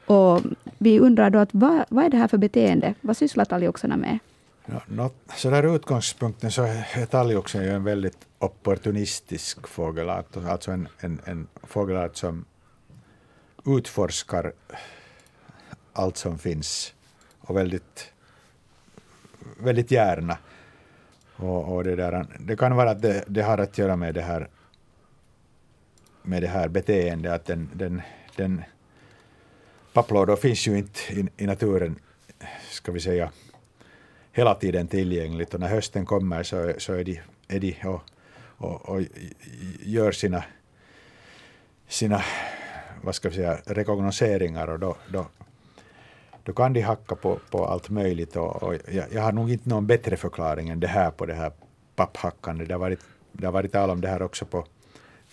Och 0.05 0.41
vi 0.77 0.99
undrar 0.99 1.29
då 1.29 1.39
att 1.39 1.49
vad, 1.51 1.85
vad 1.89 2.05
är 2.05 2.09
det 2.09 2.17
här 2.17 2.27
för 2.27 2.37
beteende? 2.37 2.93
Vad 3.01 3.17
sysslar 3.17 3.45
talgoxarna 3.45 3.97
med? 3.97 4.19
No, 4.65 4.81
no, 4.87 5.11
så 5.35 5.49
där 5.49 5.75
utgångspunkten 5.75 6.51
så 6.51 6.63
är 6.63 7.05
talgoxen 7.05 7.63
ju 7.63 7.69
en 7.69 7.83
väldigt 7.83 8.17
opportunistisk 8.39 9.67
fågelart. 9.67 10.37
Alltså 10.37 10.71
en, 10.71 10.87
en, 10.99 11.19
en 11.25 11.47
fågelart 11.63 12.15
som 12.15 12.45
utforskar 13.65 14.53
allt 15.93 16.17
som 16.17 16.37
finns 16.37 16.93
och 17.39 17.57
väldigt, 17.57 18.11
väldigt 19.59 19.91
gärna. 19.91 20.37
Och, 21.35 21.75
och 21.75 21.83
det, 21.83 21.95
där, 21.95 22.25
det 22.39 22.55
kan 22.55 22.75
vara 22.75 22.91
att 22.91 23.01
det, 23.01 23.23
det 23.27 23.41
har 23.41 23.57
att 23.57 23.77
göra 23.77 23.95
med 23.95 24.13
det 24.13 24.21
här 24.21 24.47
med 26.25 26.41
det 26.41 26.47
här 26.47 26.67
beteendet 26.67 27.31
att 27.31 27.45
den, 27.45 27.69
den, 27.73 28.01
den 28.35 28.63
papplådor 29.93 30.35
finns 30.35 30.67
ju 30.67 30.77
inte 30.77 30.99
i, 31.13 31.27
i 31.37 31.45
naturen, 31.45 31.99
ska 32.69 32.91
vi 32.91 32.99
säga, 32.99 33.31
hela 34.31 34.55
tiden 34.55 34.87
tillgängligt. 34.87 35.53
Och 35.53 35.59
när 35.59 35.67
hösten 35.67 36.05
kommer 36.05 36.43
så, 36.43 36.73
så 36.77 36.93
är 36.93 37.03
de, 37.03 37.21
är 37.47 37.59
de 37.59 37.75
och, 37.83 38.01
och, 38.57 38.89
och 38.89 39.01
gör 39.83 40.11
sina, 40.11 40.43
sina 41.87 42.23
vad 43.01 43.15
ska 43.15 43.29
vi 43.29 43.35
säga, 43.35 43.57
rekognoseringar. 43.65 44.67
Och 44.67 44.79
då, 44.79 44.95
då, 45.09 45.25
då 46.43 46.53
kan 46.53 46.73
de 46.73 46.81
hacka 46.81 47.15
på, 47.15 47.39
på 47.49 47.65
allt 47.65 47.89
möjligt. 47.89 48.35
Och, 48.35 48.63
och 48.63 48.75
jag, 48.91 49.05
jag 49.13 49.21
har 49.21 49.31
nog 49.31 49.51
inte 49.51 49.69
någon 49.69 49.87
bättre 49.87 50.17
förklaring 50.17 50.69
än 50.69 50.79
det 50.79 50.87
här 50.87 51.11
på 51.11 51.25
det 51.25 51.33
här 51.33 51.51
papphackandet. 51.95 52.67
Det 52.67 52.73
har 52.73 52.79
varit, 52.79 52.99
det 53.31 53.45
har 53.45 53.53
varit 53.53 53.71
tal 53.71 53.89
om 53.89 54.01
det 54.01 54.07
här 54.07 54.21
också 54.21 54.45
på, 54.45 54.65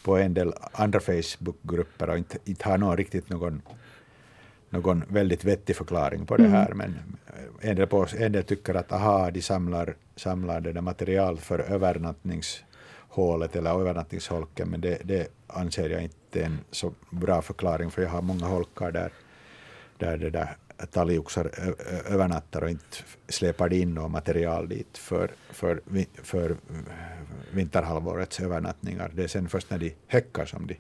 på 0.05 0.17
en 0.17 0.35
del 0.35 0.53
andra 0.73 1.01
Facebookgrupper 1.01 2.11
och 2.11 2.19
inte, 2.19 2.39
inte 2.45 2.69
har 2.69 2.79
någon 2.79 2.97
riktigt 2.97 3.29
någon 3.31 3.63
någon 4.71 5.05
väldigt 5.09 5.45
vettig 5.45 5.77
förklaring 5.77 6.27
på 6.27 6.37
det 6.37 6.43
Mm. 6.45 6.55
här. 6.55 6.73
Men 6.75 6.95
en 7.61 7.77
del, 7.77 7.87
på, 7.87 8.07
en 8.19 8.33
del 8.33 8.45
tycker 8.45 8.75
att 8.75 8.93
aha, 8.93 9.31
de 9.31 9.43
samlar, 9.43 9.95
samlar 10.17 10.61
det 10.61 10.73
där 10.73 10.81
material 10.81 11.39
för 11.39 11.59
övernattningshålet 11.59 13.57
eller 13.57 13.71
övernattningsholken, 13.81 14.69
men 14.69 14.81
det, 14.81 14.99
det 15.05 15.29
anser 15.47 15.91
jag 15.91 16.03
inte 16.03 16.41
är 16.41 16.45
en 16.45 16.59
så 16.71 16.93
bra 17.11 17.43
förklaring, 17.43 17.91
för 17.91 18.03
jag 18.03 18.09
har 18.09 18.23
många 18.23 18.47
holkar 18.47 18.93
där, 18.93 19.13
där 19.99 20.17
det 20.17 20.31
där 20.31 20.57
talgoxar 20.91 21.51
övernattar 22.11 22.63
och 22.63 22.71
inte 22.71 22.97
släpar 23.29 23.73
in 23.73 23.95
något 23.95 24.11
material 24.11 24.69
dit 24.69 24.99
för, 24.99 25.31
för, 25.51 25.81
för 26.23 26.57
vinterhalvårets 27.53 28.41
övernattningar. 28.41 29.11
Det 29.15 29.23
är 29.25 29.29
sen 29.29 29.49
först 29.49 29.71
när 29.71 29.79
de 29.79 29.95
häckar 30.07 30.45
som 30.47 30.67
de, 30.67 30.77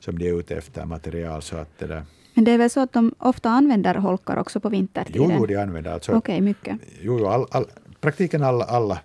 som 0.00 0.18
de 0.18 0.28
är 0.28 0.38
ute 0.38 0.56
efter 0.56 0.84
material. 0.84 1.42
Så 1.42 1.56
att 1.56 1.78
det 1.78 1.86
där, 1.86 2.02
Men 2.34 2.44
det 2.44 2.50
är 2.52 2.58
väl 2.58 2.70
så 2.70 2.80
att 2.80 2.92
de 2.92 3.14
ofta 3.18 3.50
använder 3.50 3.94
holkar 3.94 4.36
också 4.36 4.60
på 4.60 4.68
vintertiden? 4.68 5.30
Jo, 5.38 5.46
de 5.46 5.56
använder 5.56 5.90
alltså 5.92 6.12
Okej, 6.12 6.40
mycket. 6.40 6.78
jo, 7.00 7.26
all, 7.26 7.46
all, 7.50 7.66
praktiken 8.00 8.42
alla, 8.42 8.64
alla, 8.64 8.98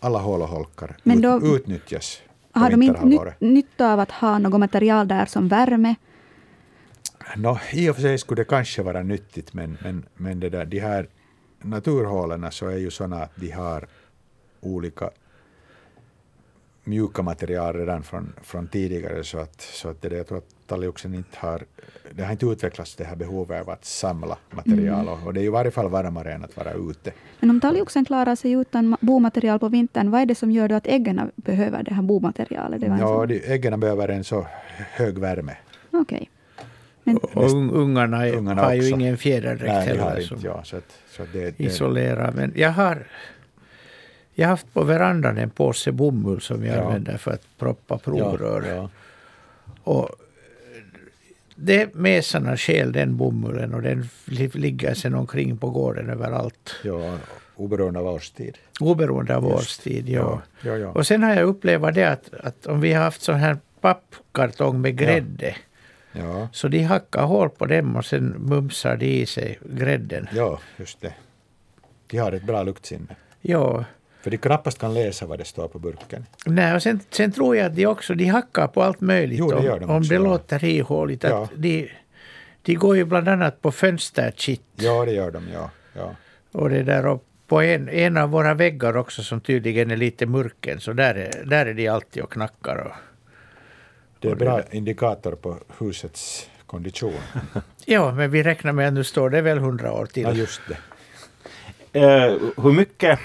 alla 0.00 0.18
hål 0.18 0.42
och 0.42 0.48
holkar 0.48 0.96
Men 1.02 1.16
ut, 1.18 1.22
då- 1.22 1.56
utnyttjas 1.56 2.20
på 2.52 2.60
Har 2.60 2.70
de 2.70 2.82
inte 2.82 3.34
nytta 3.38 3.92
av 3.92 4.00
att 4.00 4.10
ha 4.10 4.38
något 4.38 4.60
material 4.60 5.08
där 5.08 5.26
som 5.26 5.48
värme? 5.48 5.94
Nå, 7.36 7.58
I 7.72 7.90
och 7.90 7.94
för 7.94 8.02
sig 8.02 8.18
skulle 8.18 8.40
det 8.40 8.48
kanske 8.48 8.82
vara 8.82 9.02
nyttigt, 9.02 9.54
men, 9.54 9.78
men, 9.82 10.04
men 10.14 10.40
det 10.40 10.48
där, 10.48 10.64
de 10.66 10.78
här 10.80 11.06
naturhålen 11.62 12.46
så 12.52 12.66
är 12.68 12.76
ju 12.76 12.90
sådana 12.90 13.22
att 13.22 13.32
de 13.36 13.50
har 13.50 13.86
olika 14.60 15.10
mjuka 16.84 17.22
material 17.22 17.74
redan 17.76 18.02
från, 18.02 18.32
från 18.42 18.66
tidigare, 18.68 19.24
så 19.24 19.38
att, 19.38 19.60
så 19.60 19.88
att 19.88 20.02
det 20.02 20.16
jag 20.16 20.26
tror 20.26 20.38
att 20.38 20.48
talgoxen 20.66 21.14
inte 21.14 21.38
har, 21.38 21.62
det 22.12 22.22
har 22.24 22.32
inte 22.32 22.46
utvecklats 22.46 22.94
det 22.94 23.04
här 23.04 23.16
behovet 23.16 23.60
av 23.62 23.70
att 23.70 23.84
samla 23.84 24.36
material, 24.50 25.08
och, 25.08 25.26
och 25.26 25.34
det 25.34 25.40
är 25.40 25.42
ju 25.42 25.46
i 25.48 25.50
varje 25.50 25.70
fall 25.70 25.88
varmare 25.88 26.32
än 26.32 26.44
att 26.44 26.56
vara 26.56 26.72
ute. 26.72 27.12
Men 27.40 27.50
om 27.50 27.60
talgoxen 27.60 28.04
klarar 28.04 28.34
sig 28.36 28.52
utan 28.52 28.94
ma- 28.94 28.98
bomaterial 29.00 29.58
på 29.58 29.68
vintern, 29.68 30.10
vad 30.10 30.20
är 30.20 30.26
det 30.26 30.34
som 30.34 30.50
gör 30.50 30.68
då 30.68 30.74
att 30.74 30.86
äggen 30.86 31.30
behöver 31.36 31.82
det 31.82 31.94
här 31.94 32.02
bomaterialet? 32.02 32.80
Det 32.80 32.86
Ja, 32.86 32.98
sån- 33.26 33.30
äggen 33.44 33.80
behöver 33.80 34.08
en 34.08 34.24
så 34.24 34.46
hög 34.78 35.18
värme. 35.18 35.56
Okej. 35.90 36.30
Men, 37.04 37.16
Och 37.16 37.50
ungarna, 37.52 38.26
är- 38.26 38.34
Ungarna 38.36 38.62
har 38.62 38.74
ju 38.74 38.88
ingen 38.88 39.16
fjäderdräkt 39.16 39.72
Nej, 39.74 39.86
heller 39.86 40.16
inte, 40.16 40.28
som 40.28 40.38
ja, 40.42 40.64
så 40.64 40.76
att, 40.76 40.92
så 41.10 41.22
att 41.22 41.32
det, 41.32 41.50
det, 41.58 41.64
isolerar. 41.64 42.32
Men 42.32 42.52
jag 42.56 42.70
har, 42.70 43.06
jag 44.34 44.46
har 44.46 44.50
haft 44.50 44.72
på 44.74 44.82
verandan 44.84 45.38
en 45.38 45.50
påse 45.50 45.92
bomull 45.92 46.40
som 46.40 46.64
jag 46.64 46.76
Ja. 46.76 46.82
använder 46.82 47.16
för 47.16 47.30
att 47.30 47.42
proppa 47.58 47.94
ja, 47.94 47.98
provrör. 48.04 48.64
ja. 48.76 48.90
Och 49.82 50.08
det 51.56 51.94
mesarna 51.94 52.56
stjäl 52.56 52.92
den 52.92 53.16
bomullen 53.16 53.74
och 53.74 53.82
den 53.82 54.08
li- 54.24 54.50
ligger 54.54 54.94
sen 54.94 55.14
omkring 55.14 55.56
på 55.56 55.70
gården 55.70 56.10
överallt. 56.10 56.74
Ja, 56.84 57.18
oberoende 57.56 58.00
av 58.00 58.06
årstid. 58.06 58.58
Oberoende 58.80 59.36
av 59.36 59.44
Just. 59.44 59.54
årstid. 59.54 60.08
Ja. 60.08 60.42
Ja, 60.62 60.76
ja. 60.76 60.88
Och 60.88 61.06
sen 61.06 61.22
har 61.22 61.34
jag 61.34 61.44
upplevt 61.48 61.94
det 61.94 62.04
att, 62.10 62.34
att 62.42 62.66
om 62.66 62.80
vi 62.80 62.92
har 62.92 63.04
haft 63.04 63.22
sån 63.22 63.34
här 63.34 63.56
pappkartong 63.80 64.80
med 64.80 64.96
grädde 64.98 65.56
Ja, 66.16 66.48
så 66.52 66.68
de 66.68 66.82
hackar 66.82 67.22
hål 67.22 67.50
på 67.50 67.66
dem 67.66 67.96
och 67.96 68.04
sen 68.04 68.34
mumsar 68.38 68.96
de 68.96 69.06
i 69.06 69.26
sig 69.26 69.58
grädden. 69.62 70.28
ja, 70.32 70.58
just 70.76 71.00
det. 71.00 71.14
De 72.06 72.18
har 72.18 72.32
ett 72.32 72.42
bra 72.42 72.62
luktsinne. 72.62 73.16
Ja. 73.40 73.84
För 74.22 74.30
de 74.30 74.36
knappast 74.36 74.78
kan 74.78 74.94
läsa 74.94 75.26
vad 75.26 75.38
det 75.38 75.44
står 75.44 75.68
på 75.68 75.78
burken. 75.78 76.26
Nej, 76.46 76.74
och 76.74 76.82
sen, 76.82 77.00
sen 77.10 77.32
tror 77.32 77.56
jag 77.56 77.66
att 77.66 77.76
de 77.76 77.86
också 77.86 78.14
de 78.14 78.24
hackar 78.24 78.66
på 78.66 78.82
allt 78.82 79.00
möjligt. 79.00 79.38
Jo, 79.38 79.50
det 79.50 79.56
om 79.56 79.64
gör 79.64 79.80
de 79.80 79.90
om 79.90 79.96
också, 79.96 80.12
det 80.12 80.18
låter 80.18 80.64
ihåligt. 80.64 81.22
Ja. 81.22 81.48
de, 81.54 81.90
de 82.62 82.74
går 82.74 82.96
ju 82.96 83.04
bland 83.04 83.28
annat 83.28 83.62
på 83.62 83.72
fönsterkitt. 83.72 84.62
Ja, 84.76 85.04
det 85.04 85.12
gör 85.12 85.30
de, 85.30 85.48
ja. 85.52 85.70
ja. 85.92 86.14
Och 86.52 86.70
det 86.70 86.82
där 86.82 87.06
och 87.06 87.24
på 87.48 87.62
en, 87.62 87.88
en 87.88 88.16
av 88.16 88.30
våra 88.30 88.54
väggar 88.54 88.96
också 88.96 89.22
som 89.22 89.40
tydligen 89.40 89.90
är 89.90 89.96
lite 89.96 90.26
murken. 90.26 90.80
Så 90.80 90.92
där 90.92 91.14
är, 91.14 91.44
där 91.44 91.66
är 91.66 91.74
de 91.74 91.88
alltid 91.88 92.22
och 92.22 92.32
knackar. 92.32 92.76
Och, 92.76 92.92
Det 94.24 94.30
är 94.30 94.34
det 94.34 94.44
bra 94.44 94.62
indikator 94.70 95.32
på 95.32 95.56
husets 95.78 96.50
kondition. 96.66 97.14
ja, 97.84 98.12
men 98.12 98.30
vi 98.30 98.42
räknar 98.42 98.72
med 98.72 98.88
att 98.88 98.94
nu 98.94 99.04
står 99.04 99.30
det 99.30 99.40
väl 99.40 99.58
hundra 99.58 99.92
år 99.92 100.06
till. 100.06 100.22
Ja, 100.22 100.32
just 100.32 100.60
det. 100.68 100.76
Eh, 102.00 102.36
hur 102.56 102.72
mycket 102.72 103.18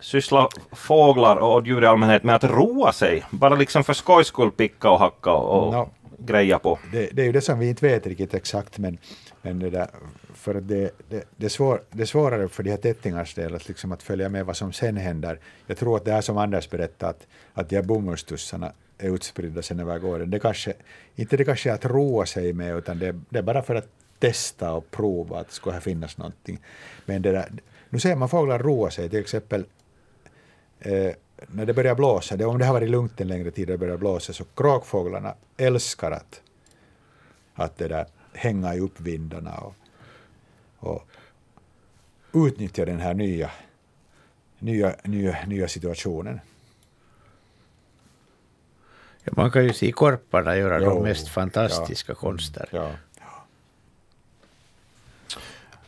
sysslar 0.00 0.48
fåglar 0.72 1.36
och 1.36 1.66
djur 1.66 1.82
i 1.82 1.86
allmänhet 1.86 2.22
med 2.22 2.34
att 2.34 2.44
roa 2.44 2.92
sig? 2.92 3.24
Bara 3.30 3.54
liksom 3.54 3.84
för 3.84 3.92
skojs 3.92 4.26
skull 4.26 4.50
picka 4.50 4.90
och 4.90 4.98
hacka 4.98 5.32
och 5.32 5.72
Nå. 5.72 5.90
greja 6.18 6.58
på. 6.58 6.78
Det, 6.92 7.08
det 7.12 7.22
är 7.22 7.26
ju 7.26 7.32
det 7.32 7.40
som 7.40 7.58
vi 7.58 7.68
inte 7.68 7.86
vet 7.86 8.06
riktigt 8.06 8.34
exakt, 8.34 8.78
men, 8.78 8.98
men 9.42 9.58
det 9.58 9.70
där, 9.70 9.88
för 10.34 10.54
det, 10.54 10.90
det, 11.08 11.24
det, 11.36 11.50
svår, 11.50 11.80
det 11.90 12.02
är 12.02 12.06
svårare 12.06 12.48
för 12.48 12.62
de 12.62 12.70
här 12.70 12.76
tättingars 12.76 13.34
del 13.34 13.54
att, 13.54 13.68
liksom 13.68 13.92
att 13.92 14.02
följa 14.02 14.28
med 14.28 14.46
vad 14.46 14.56
som 14.56 14.72
sen 14.72 14.96
händer. 14.96 15.38
Jag 15.66 15.76
tror 15.76 15.96
att 15.96 16.04
det 16.04 16.12
är 16.12 16.20
som 16.20 16.38
Anders 16.38 16.70
berättade, 16.70 17.10
att, 17.10 17.26
att 17.54 17.68
de 17.68 17.76
här 17.76 17.82
bomullstussarna 17.82 18.72
är 18.98 19.14
utspridda 19.14 19.62
sen 19.62 19.80
över 19.80 19.98
gården. 19.98 20.30
Det 20.30 20.38
kanske, 20.38 20.74
inte 21.14 21.36
det 21.36 21.44
kanske 21.44 21.70
är 21.70 21.74
att 21.74 21.84
roa 21.84 22.26
sig 22.26 22.52
med, 22.52 22.76
utan 22.76 22.98
det, 22.98 23.20
det 23.28 23.38
är 23.38 23.42
bara 23.42 23.62
för 23.62 23.74
att 23.74 23.88
testa 24.18 24.72
och 24.72 24.90
prova 24.90 25.40
att 25.40 25.48
det 25.48 25.54
ska 25.54 25.70
här 25.70 25.80
finnas 25.80 26.18
någonting. 26.18 26.58
Men 27.06 27.22
det 27.22 27.32
där, 27.32 27.52
nu 27.90 27.98
ser 27.98 28.16
man 28.16 28.28
fåglar 28.28 28.58
roa 28.58 28.90
sig, 28.90 29.10
till 29.10 29.20
exempel 29.20 29.64
eh, 30.80 31.12
när 31.48 31.66
det 31.66 31.74
börjar 31.74 31.94
blåsa, 31.94 32.36
det, 32.36 32.44
om 32.44 32.58
det 32.58 32.64
har 32.64 32.72
varit 32.72 32.90
lugnt 32.90 33.20
en 33.20 33.28
längre 33.28 33.50
tid 33.50 33.68
och 33.68 33.72
det 33.72 33.78
börjar 33.78 33.96
blåsa, 33.96 34.32
så 34.32 34.44
kråkfåglarna 34.44 35.34
älskar 35.56 36.10
att, 36.10 36.42
att 37.54 37.78
det 37.78 37.88
där, 37.88 38.06
hänga 38.32 38.74
i 38.74 38.80
uppvindarna 38.80 39.58
och, 39.58 39.74
och 40.78 41.08
utnyttja 42.46 42.84
den 42.84 43.00
här 43.00 43.14
nya, 43.14 43.50
nya, 44.58 44.96
nya, 45.04 45.36
nya 45.46 45.68
situationen. 45.68 46.40
Ja, 49.26 49.32
man 49.36 49.50
kan 49.50 49.64
ju 49.64 49.72
se 49.72 49.92
korparna 49.92 50.56
göra 50.56 50.80
Jo, 50.80 50.90
de 50.90 51.02
mest 51.02 51.28
fantastiska 51.28 52.14
konster. 52.14 52.68
Ja. 52.70 52.90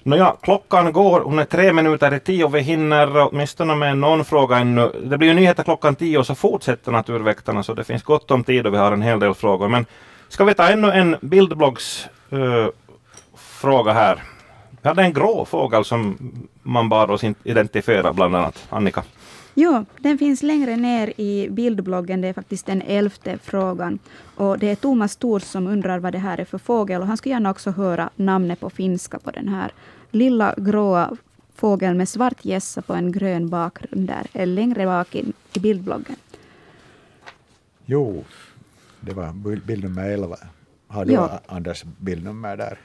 Nåja, 0.02 0.36
klockan 0.42 0.92
går, 0.92 1.20
hon 1.20 1.38
är 1.38 1.44
tre 1.44 1.72
minuter 1.72 2.14
i 2.14 2.20
tio 2.20 2.48
vi 2.48 2.60
hinner 2.60 3.28
åtminstone 3.28 3.74
med 3.74 3.98
någon 3.98 4.24
fråga 4.24 4.58
ännu. 4.58 4.92
Det 5.04 5.18
blir 5.18 5.28
ju 5.28 5.34
nyheter 5.34 5.62
klockan 5.62 5.94
tio 5.94 6.18
och 6.18 6.26
så 6.26 6.34
fortsätter 6.34 6.92
Naturväktarna 6.92 7.62
så 7.62 7.74
det 7.74 7.84
finns 7.84 8.02
gott 8.02 8.30
om 8.30 8.44
tid 8.44 8.66
och 8.66 8.72
vi 8.72 8.78
har 8.78 8.92
en 8.92 9.02
hel 9.02 9.20
del 9.20 9.34
frågor. 9.34 9.68
Men 9.68 9.86
ska 10.28 10.44
vi 10.44 10.54
ta 10.54 10.68
ännu 10.68 10.90
en 10.90 11.16
bildbloggs 11.20 12.08
eh, 12.30 12.68
fråga 13.36 13.92
här. 13.92 14.22
Vi 14.82 14.88
hade 14.88 15.02
en 15.02 15.12
grå 15.12 15.44
fågel 15.44 15.84
som 15.84 16.18
man 16.62 16.88
bad 16.88 17.10
oss 17.10 17.24
identifiera 17.44 18.12
bland 18.12 18.36
annat. 18.36 18.66
Annika. 18.70 19.02
Jo, 19.60 19.84
den 20.00 20.18
finns 20.18 20.42
längre 20.42 20.76
ner 20.76 21.12
i 21.20 21.48
bildbloggen. 21.50 22.20
Det 22.20 22.28
är 22.28 22.32
faktiskt 22.32 22.66
den 22.66 22.82
elfte 22.82 23.38
frågan. 23.38 23.98
Och 24.36 24.58
det 24.58 24.70
är 24.70 24.74
Thomas 24.74 25.16
Thors 25.16 25.42
som 25.42 25.66
undrar 25.66 25.98
vad 25.98 26.12
det 26.12 26.18
här 26.18 26.40
är 26.40 26.44
för 26.44 26.58
fågel. 26.58 27.00
Och 27.00 27.06
han 27.06 27.16
skulle 27.16 27.32
gärna 27.34 27.50
också 27.50 27.70
höra 27.70 28.10
namnet 28.16 28.60
på 28.60 28.70
finska 28.70 29.18
på 29.18 29.30
den 29.30 29.48
här 29.48 29.72
lilla 30.10 30.54
gråa 30.56 31.16
fågeln 31.54 31.96
med 31.96 32.08
svart 32.08 32.44
gässa 32.44 32.82
på 32.82 32.94
en 32.94 33.12
grön 33.12 33.48
bakgrund 33.48 34.06
där. 34.06 34.26
Är 34.32 34.46
längre 34.46 34.86
bak 34.86 35.14
i, 35.14 35.32
i 35.54 35.58
bildbloggen. 35.60 36.16
Jo, 37.86 38.24
det 39.00 39.12
var 39.12 39.32
bild- 39.32 39.66
bildnummer 39.66 40.10
11. 40.10 40.36
Har 40.88 41.04
du 41.04 41.12
Ja. 41.12 41.40
Anders 41.46 41.84
bildnummer 41.98 42.56
där? 42.56 42.78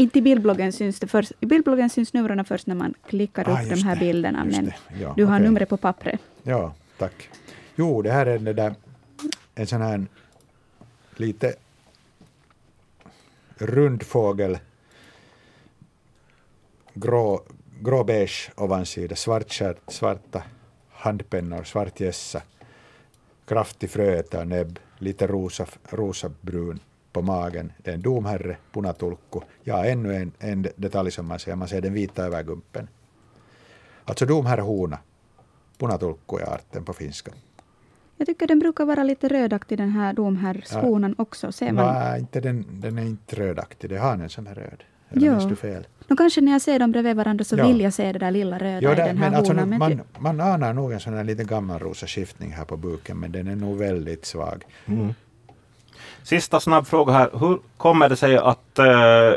Inte 0.00 0.18
i 0.18 0.22
bildbloggen 0.22 0.72
syns 0.72 1.00
det 1.00 1.06
först. 1.06 1.32
I 1.40 1.46
bildbloggen 1.46 1.90
syns 1.90 2.12
numren 2.12 2.44
först 2.44 2.66
när 2.66 2.74
man 2.74 2.94
klickar 3.08 3.48
Ah, 3.48 3.62
upp 3.62 3.68
de 3.68 3.82
här 3.82 3.94
det, 3.94 4.00
bilderna. 4.00 4.44
Men. 4.44 4.72
Ja, 5.00 5.12
du 5.16 5.24
har 5.24 5.36
okej. 5.36 5.46
numret 5.46 5.68
på 5.68 5.76
pappret. 5.76 6.20
Ja, 6.42 6.74
tack. 6.98 7.30
Jo, 7.76 8.02
det 8.02 8.10
här 8.12 8.26
är 8.26 8.38
där, 8.38 8.74
en 9.54 9.66
sån 9.66 9.80
här 9.82 10.06
lite 11.16 11.54
rund 13.58 14.02
fågel. 14.02 14.58
Grå, 16.94 17.42
gråbeige 17.80 18.50
ovansida, 18.56 19.16
svart 19.16 19.52
stjärt, 19.52 19.80
svarta 19.88 20.42
handpennor, 20.90 21.64
svart 21.64 22.00
gässa, 22.00 22.42
kraftig 23.46 23.90
fröta 23.90 24.40
och 24.40 24.46
näbb, 24.48 24.78
lite 24.98 25.26
rosa, 25.26 25.66
rosabrun 25.90 26.80
på 27.12 27.22
magen. 27.22 27.72
Det 27.78 27.90
är 27.90 27.94
en 27.94 28.00
domherre, 28.02 28.56
punatulkku. 28.72 29.40
Ja, 29.62 29.84
ännu 29.84 30.14
en, 30.14 30.32
en 30.38 30.66
detalj 30.76 31.10
som 31.10 31.26
man 31.26 31.38
ser, 31.38 31.56
man 31.56 31.68
ser 31.68 31.80
den 31.80 31.92
vita 31.92 32.24
övergumpen. 32.24 32.88
Alltså 34.04 34.26
domherrehona. 34.26 34.98
Punatulkku 35.78 36.36
är 36.36 36.54
arten 36.54 36.84
på 36.84 36.92
finska. 36.92 37.32
Jag 38.16 38.26
tycker 38.26 38.46
den 38.46 38.58
brukar 38.58 38.84
vara 38.84 39.02
lite 39.04 39.28
rödaktig 39.28 39.78
den 39.78 39.90
här 39.90 40.12
domherrshonan 40.12 41.14
också. 41.18 41.52
Ser 41.52 41.72
man? 41.72 41.94
Nej, 41.94 42.20
inte 42.20 42.40
den, 42.40 42.64
den 42.80 42.98
är 42.98 43.02
inte 43.02 43.36
rödaktig. 43.36 43.90
Det 43.90 43.96
är 43.96 44.00
hanen 44.00 44.28
som 44.28 44.46
är 44.46 44.54
röd. 44.54 44.84
Eller 45.10 45.30
minns 45.30 45.44
du 45.48 45.56
fel? 45.56 45.86
Nå, 46.08 46.16
kanske 46.16 46.40
när 46.40 46.52
jag 46.52 46.62
ser 46.62 46.78
dem 46.78 46.92
bredvid 46.92 47.16
varandra 47.16 47.44
så 47.44 47.56
Ja. 47.56 47.66
vill 47.66 47.80
jag 47.80 47.92
se 47.92 48.12
det 48.12 48.18
där 48.18 48.30
lilla 48.30 48.58
röda 48.58 48.80
Jo, 48.82 48.92
i 48.92 48.94
där, 48.94 49.06
den 49.06 49.18
här 49.18 49.30
men 49.30 49.38
alltså, 49.38 49.52
honan. 49.52 49.78
man, 49.78 50.00
man 50.18 50.40
anar 50.40 50.72
nog 50.72 50.92
en 50.92 51.00
sån 51.00 51.14
här 51.14 51.24
liten 51.24 51.46
gammalrosa 51.46 52.06
skiftning 52.06 52.50
här 52.52 52.64
på 52.64 52.76
buken, 52.76 53.18
men 53.18 53.32
den 53.32 53.46
är 53.48 53.56
nog 53.56 53.78
väldigt 53.78 54.24
svag. 54.26 54.64
Sista 56.22 56.60
snabb 56.60 56.86
fråga 56.86 57.12
här. 57.12 57.30
Hur 57.32 57.58
kommer 57.76 58.08
det 58.08 58.16
sig 58.16 58.36
att 58.36 58.78
eh, 58.78 59.32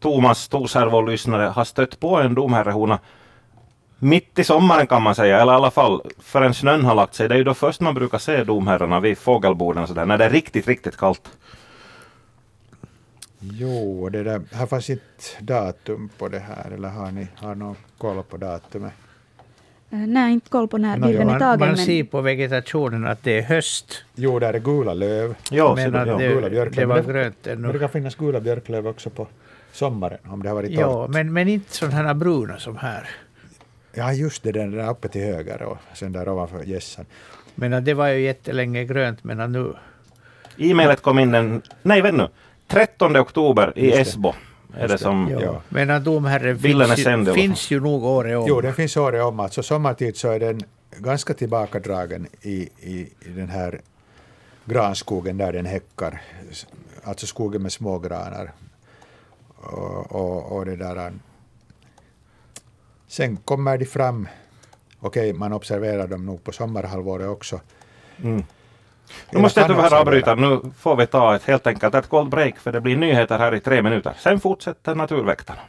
Thomas 0.00 0.48
Torsär, 0.48 0.94
och 0.94 1.08
lyssnare, 1.08 1.42
har 1.42 1.64
stött 1.64 2.00
på 2.00 2.16
en 2.16 2.34
domherrehona 2.34 2.98
mitt 4.02 4.38
i 4.38 4.44
sommaren 4.44 4.86
kan 4.86 5.02
man 5.02 5.14
säga, 5.14 5.40
eller 5.40 5.52
i 5.52 5.54
alla 5.54 5.70
fall 5.70 6.02
förrän 6.18 6.54
snön 6.54 6.84
har 6.84 6.94
lagt 6.94 7.14
sig. 7.14 7.28
Det 7.28 7.34
är 7.34 7.38
ju 7.38 7.44
då 7.44 7.54
först 7.54 7.80
man 7.80 7.94
brukar 7.94 8.18
se 8.18 8.44
domherrarna 8.44 9.00
vid 9.00 9.18
fågelborden 9.18 9.86
så 9.86 9.94
där, 9.94 10.06
när 10.06 10.18
det 10.18 10.24
är 10.24 10.30
riktigt, 10.30 10.68
riktigt 10.68 10.96
kallt. 10.96 11.30
Jo, 13.38 14.08
det 14.08 14.22
där, 14.22 14.42
här 14.52 14.66
fanns 14.66 14.90
inte 14.90 15.04
datum 15.40 16.10
på 16.18 16.28
det 16.28 16.38
här, 16.38 16.70
eller 16.70 16.88
har 16.88 17.10
ni 17.10 17.26
har 17.36 17.54
någon 17.54 17.76
koll 17.98 18.22
på 18.22 18.36
datumet? 18.36 18.92
Eh, 19.92 19.98
Nej, 19.98 20.32
inte 20.32 20.50
koll 20.50 20.68
på 20.68 20.78
när 20.78 20.98
bilden 20.98 21.28
är 21.30 21.38
tagen. 21.38 21.58
man 21.58 21.68
men 21.68 21.76
ser 21.76 22.04
på 22.04 22.20
vegetationen 22.20 23.06
att 23.06 23.22
det 23.22 23.38
är 23.38 23.42
höst. 23.42 24.04
Jo, 24.14 24.38
där 24.38 24.54
är 24.54 24.58
gula 24.58 24.94
löv. 24.94 25.34
Ja, 25.50 25.74
men 25.74 25.94
att 25.94 26.18
det, 26.18 26.28
gula 26.28 26.50
björklöv. 26.50 26.74
det 26.80 26.86
var 26.86 27.02
grönt 27.02 27.36
Men 27.44 27.62
det 27.62 27.68
ännu. 27.68 27.78
kan 27.78 27.88
finnas 27.88 28.14
gula 28.14 28.40
björklöv 28.40 28.86
också 28.86 29.10
på 29.10 29.26
sommaren, 29.72 30.18
om 30.24 30.42
det 30.42 30.48
har 30.48 30.56
varit 30.56 30.70
torrt. 30.70 30.80
Ja, 30.80 31.06
men, 31.08 31.32
men 31.32 31.48
inte 31.48 31.72
sådana 31.74 31.96
här 31.96 32.14
bruna 32.14 32.58
som 32.58 32.76
här. 32.76 33.08
Ja, 33.94 34.12
just 34.12 34.42
det, 34.42 34.52
den 34.52 34.70
där 34.70 34.90
uppe 34.90 35.08
till 35.08 35.20
höger 35.20 35.62
och 35.62 35.78
sen 35.94 36.12
där 36.12 36.28
ovanför 36.28 36.62
gässan. 36.62 37.04
Men 37.54 37.84
det 37.84 37.94
var 37.94 38.08
ju 38.08 38.20
jättelänge 38.20 38.84
grönt, 38.84 39.24
men 39.24 39.52
nu... 39.52 39.74
E-mailet 40.58 41.02
kom 41.02 41.18
in 41.18 41.30
den, 41.30 41.62
nej 41.82 42.00
vänta 42.00 42.22
nu, 42.22 42.28
13 42.66 43.16
oktober 43.16 43.72
i. 43.76 43.92
Esbo. 43.92 44.34
Är 44.74 44.76
det 44.76 44.82
Just 44.82 44.92
det. 44.92 44.98
som, 44.98 45.36
Ja. 45.40 45.62
Men 45.68 46.04
domherren 46.04 46.58
finns, 46.58 46.98
ju, 46.98 47.34
finns 47.34 47.70
ju 47.70 47.80
nog 47.80 48.04
året 48.04 48.38
om. 48.38 48.44
Jo, 48.48 48.60
den 48.60 48.74
finns 48.74 48.96
året 48.96 49.22
om. 49.24 49.40
Alltså 49.40 49.62
sommartid 49.62 50.16
så 50.16 50.28
är 50.28 50.40
den 50.40 50.60
ganska 50.98 51.34
tillbakadragen 51.34 52.26
i, 52.42 52.68
i, 52.80 53.10
i 53.20 53.28
den 53.28 53.48
här 53.48 53.80
granskogen 54.64 55.38
där 55.38 55.52
den 55.52 55.66
häckar. 55.66 56.22
Alltså 57.04 57.26
skogen 57.26 57.62
med 57.62 57.72
smågranar. 57.72 58.52
Och, 59.56 60.12
och, 60.12 60.56
och 60.56 60.64
det 60.64 60.76
där. 60.76 61.12
Sen 63.06 63.36
kommer 63.36 63.78
de 63.78 63.84
fram. 63.86 64.28
Okej, 65.00 65.32
man 65.32 65.52
observerar 65.52 66.06
dem 66.06 66.26
nog 66.26 66.44
på 66.44 66.52
sommarhalvåret 66.52 67.28
också. 67.28 67.60
Mm. 68.22 68.44
Nu 69.30 69.40
måste 69.40 69.60
jag 69.60 69.68
tyvärr 69.68 69.94
avbryta. 69.94 70.34
Nu 70.34 70.60
får 70.78 70.96
vi 70.96 71.06
ta 71.06 71.34
ett, 71.34 71.44
helt 71.44 71.66
enkelt 71.66 71.94
ett 71.94 72.08
cold 72.08 72.30
break 72.30 72.58
för 72.58 72.72
det 72.72 72.80
blir 72.80 72.96
nyheter 72.96 73.38
här 73.38 73.54
i 73.54 73.60
tre 73.60 73.82
minuter. 73.82 74.12
Sen 74.18 74.40
fortsätter 74.40 74.94
Naturväktarna. 74.94 75.60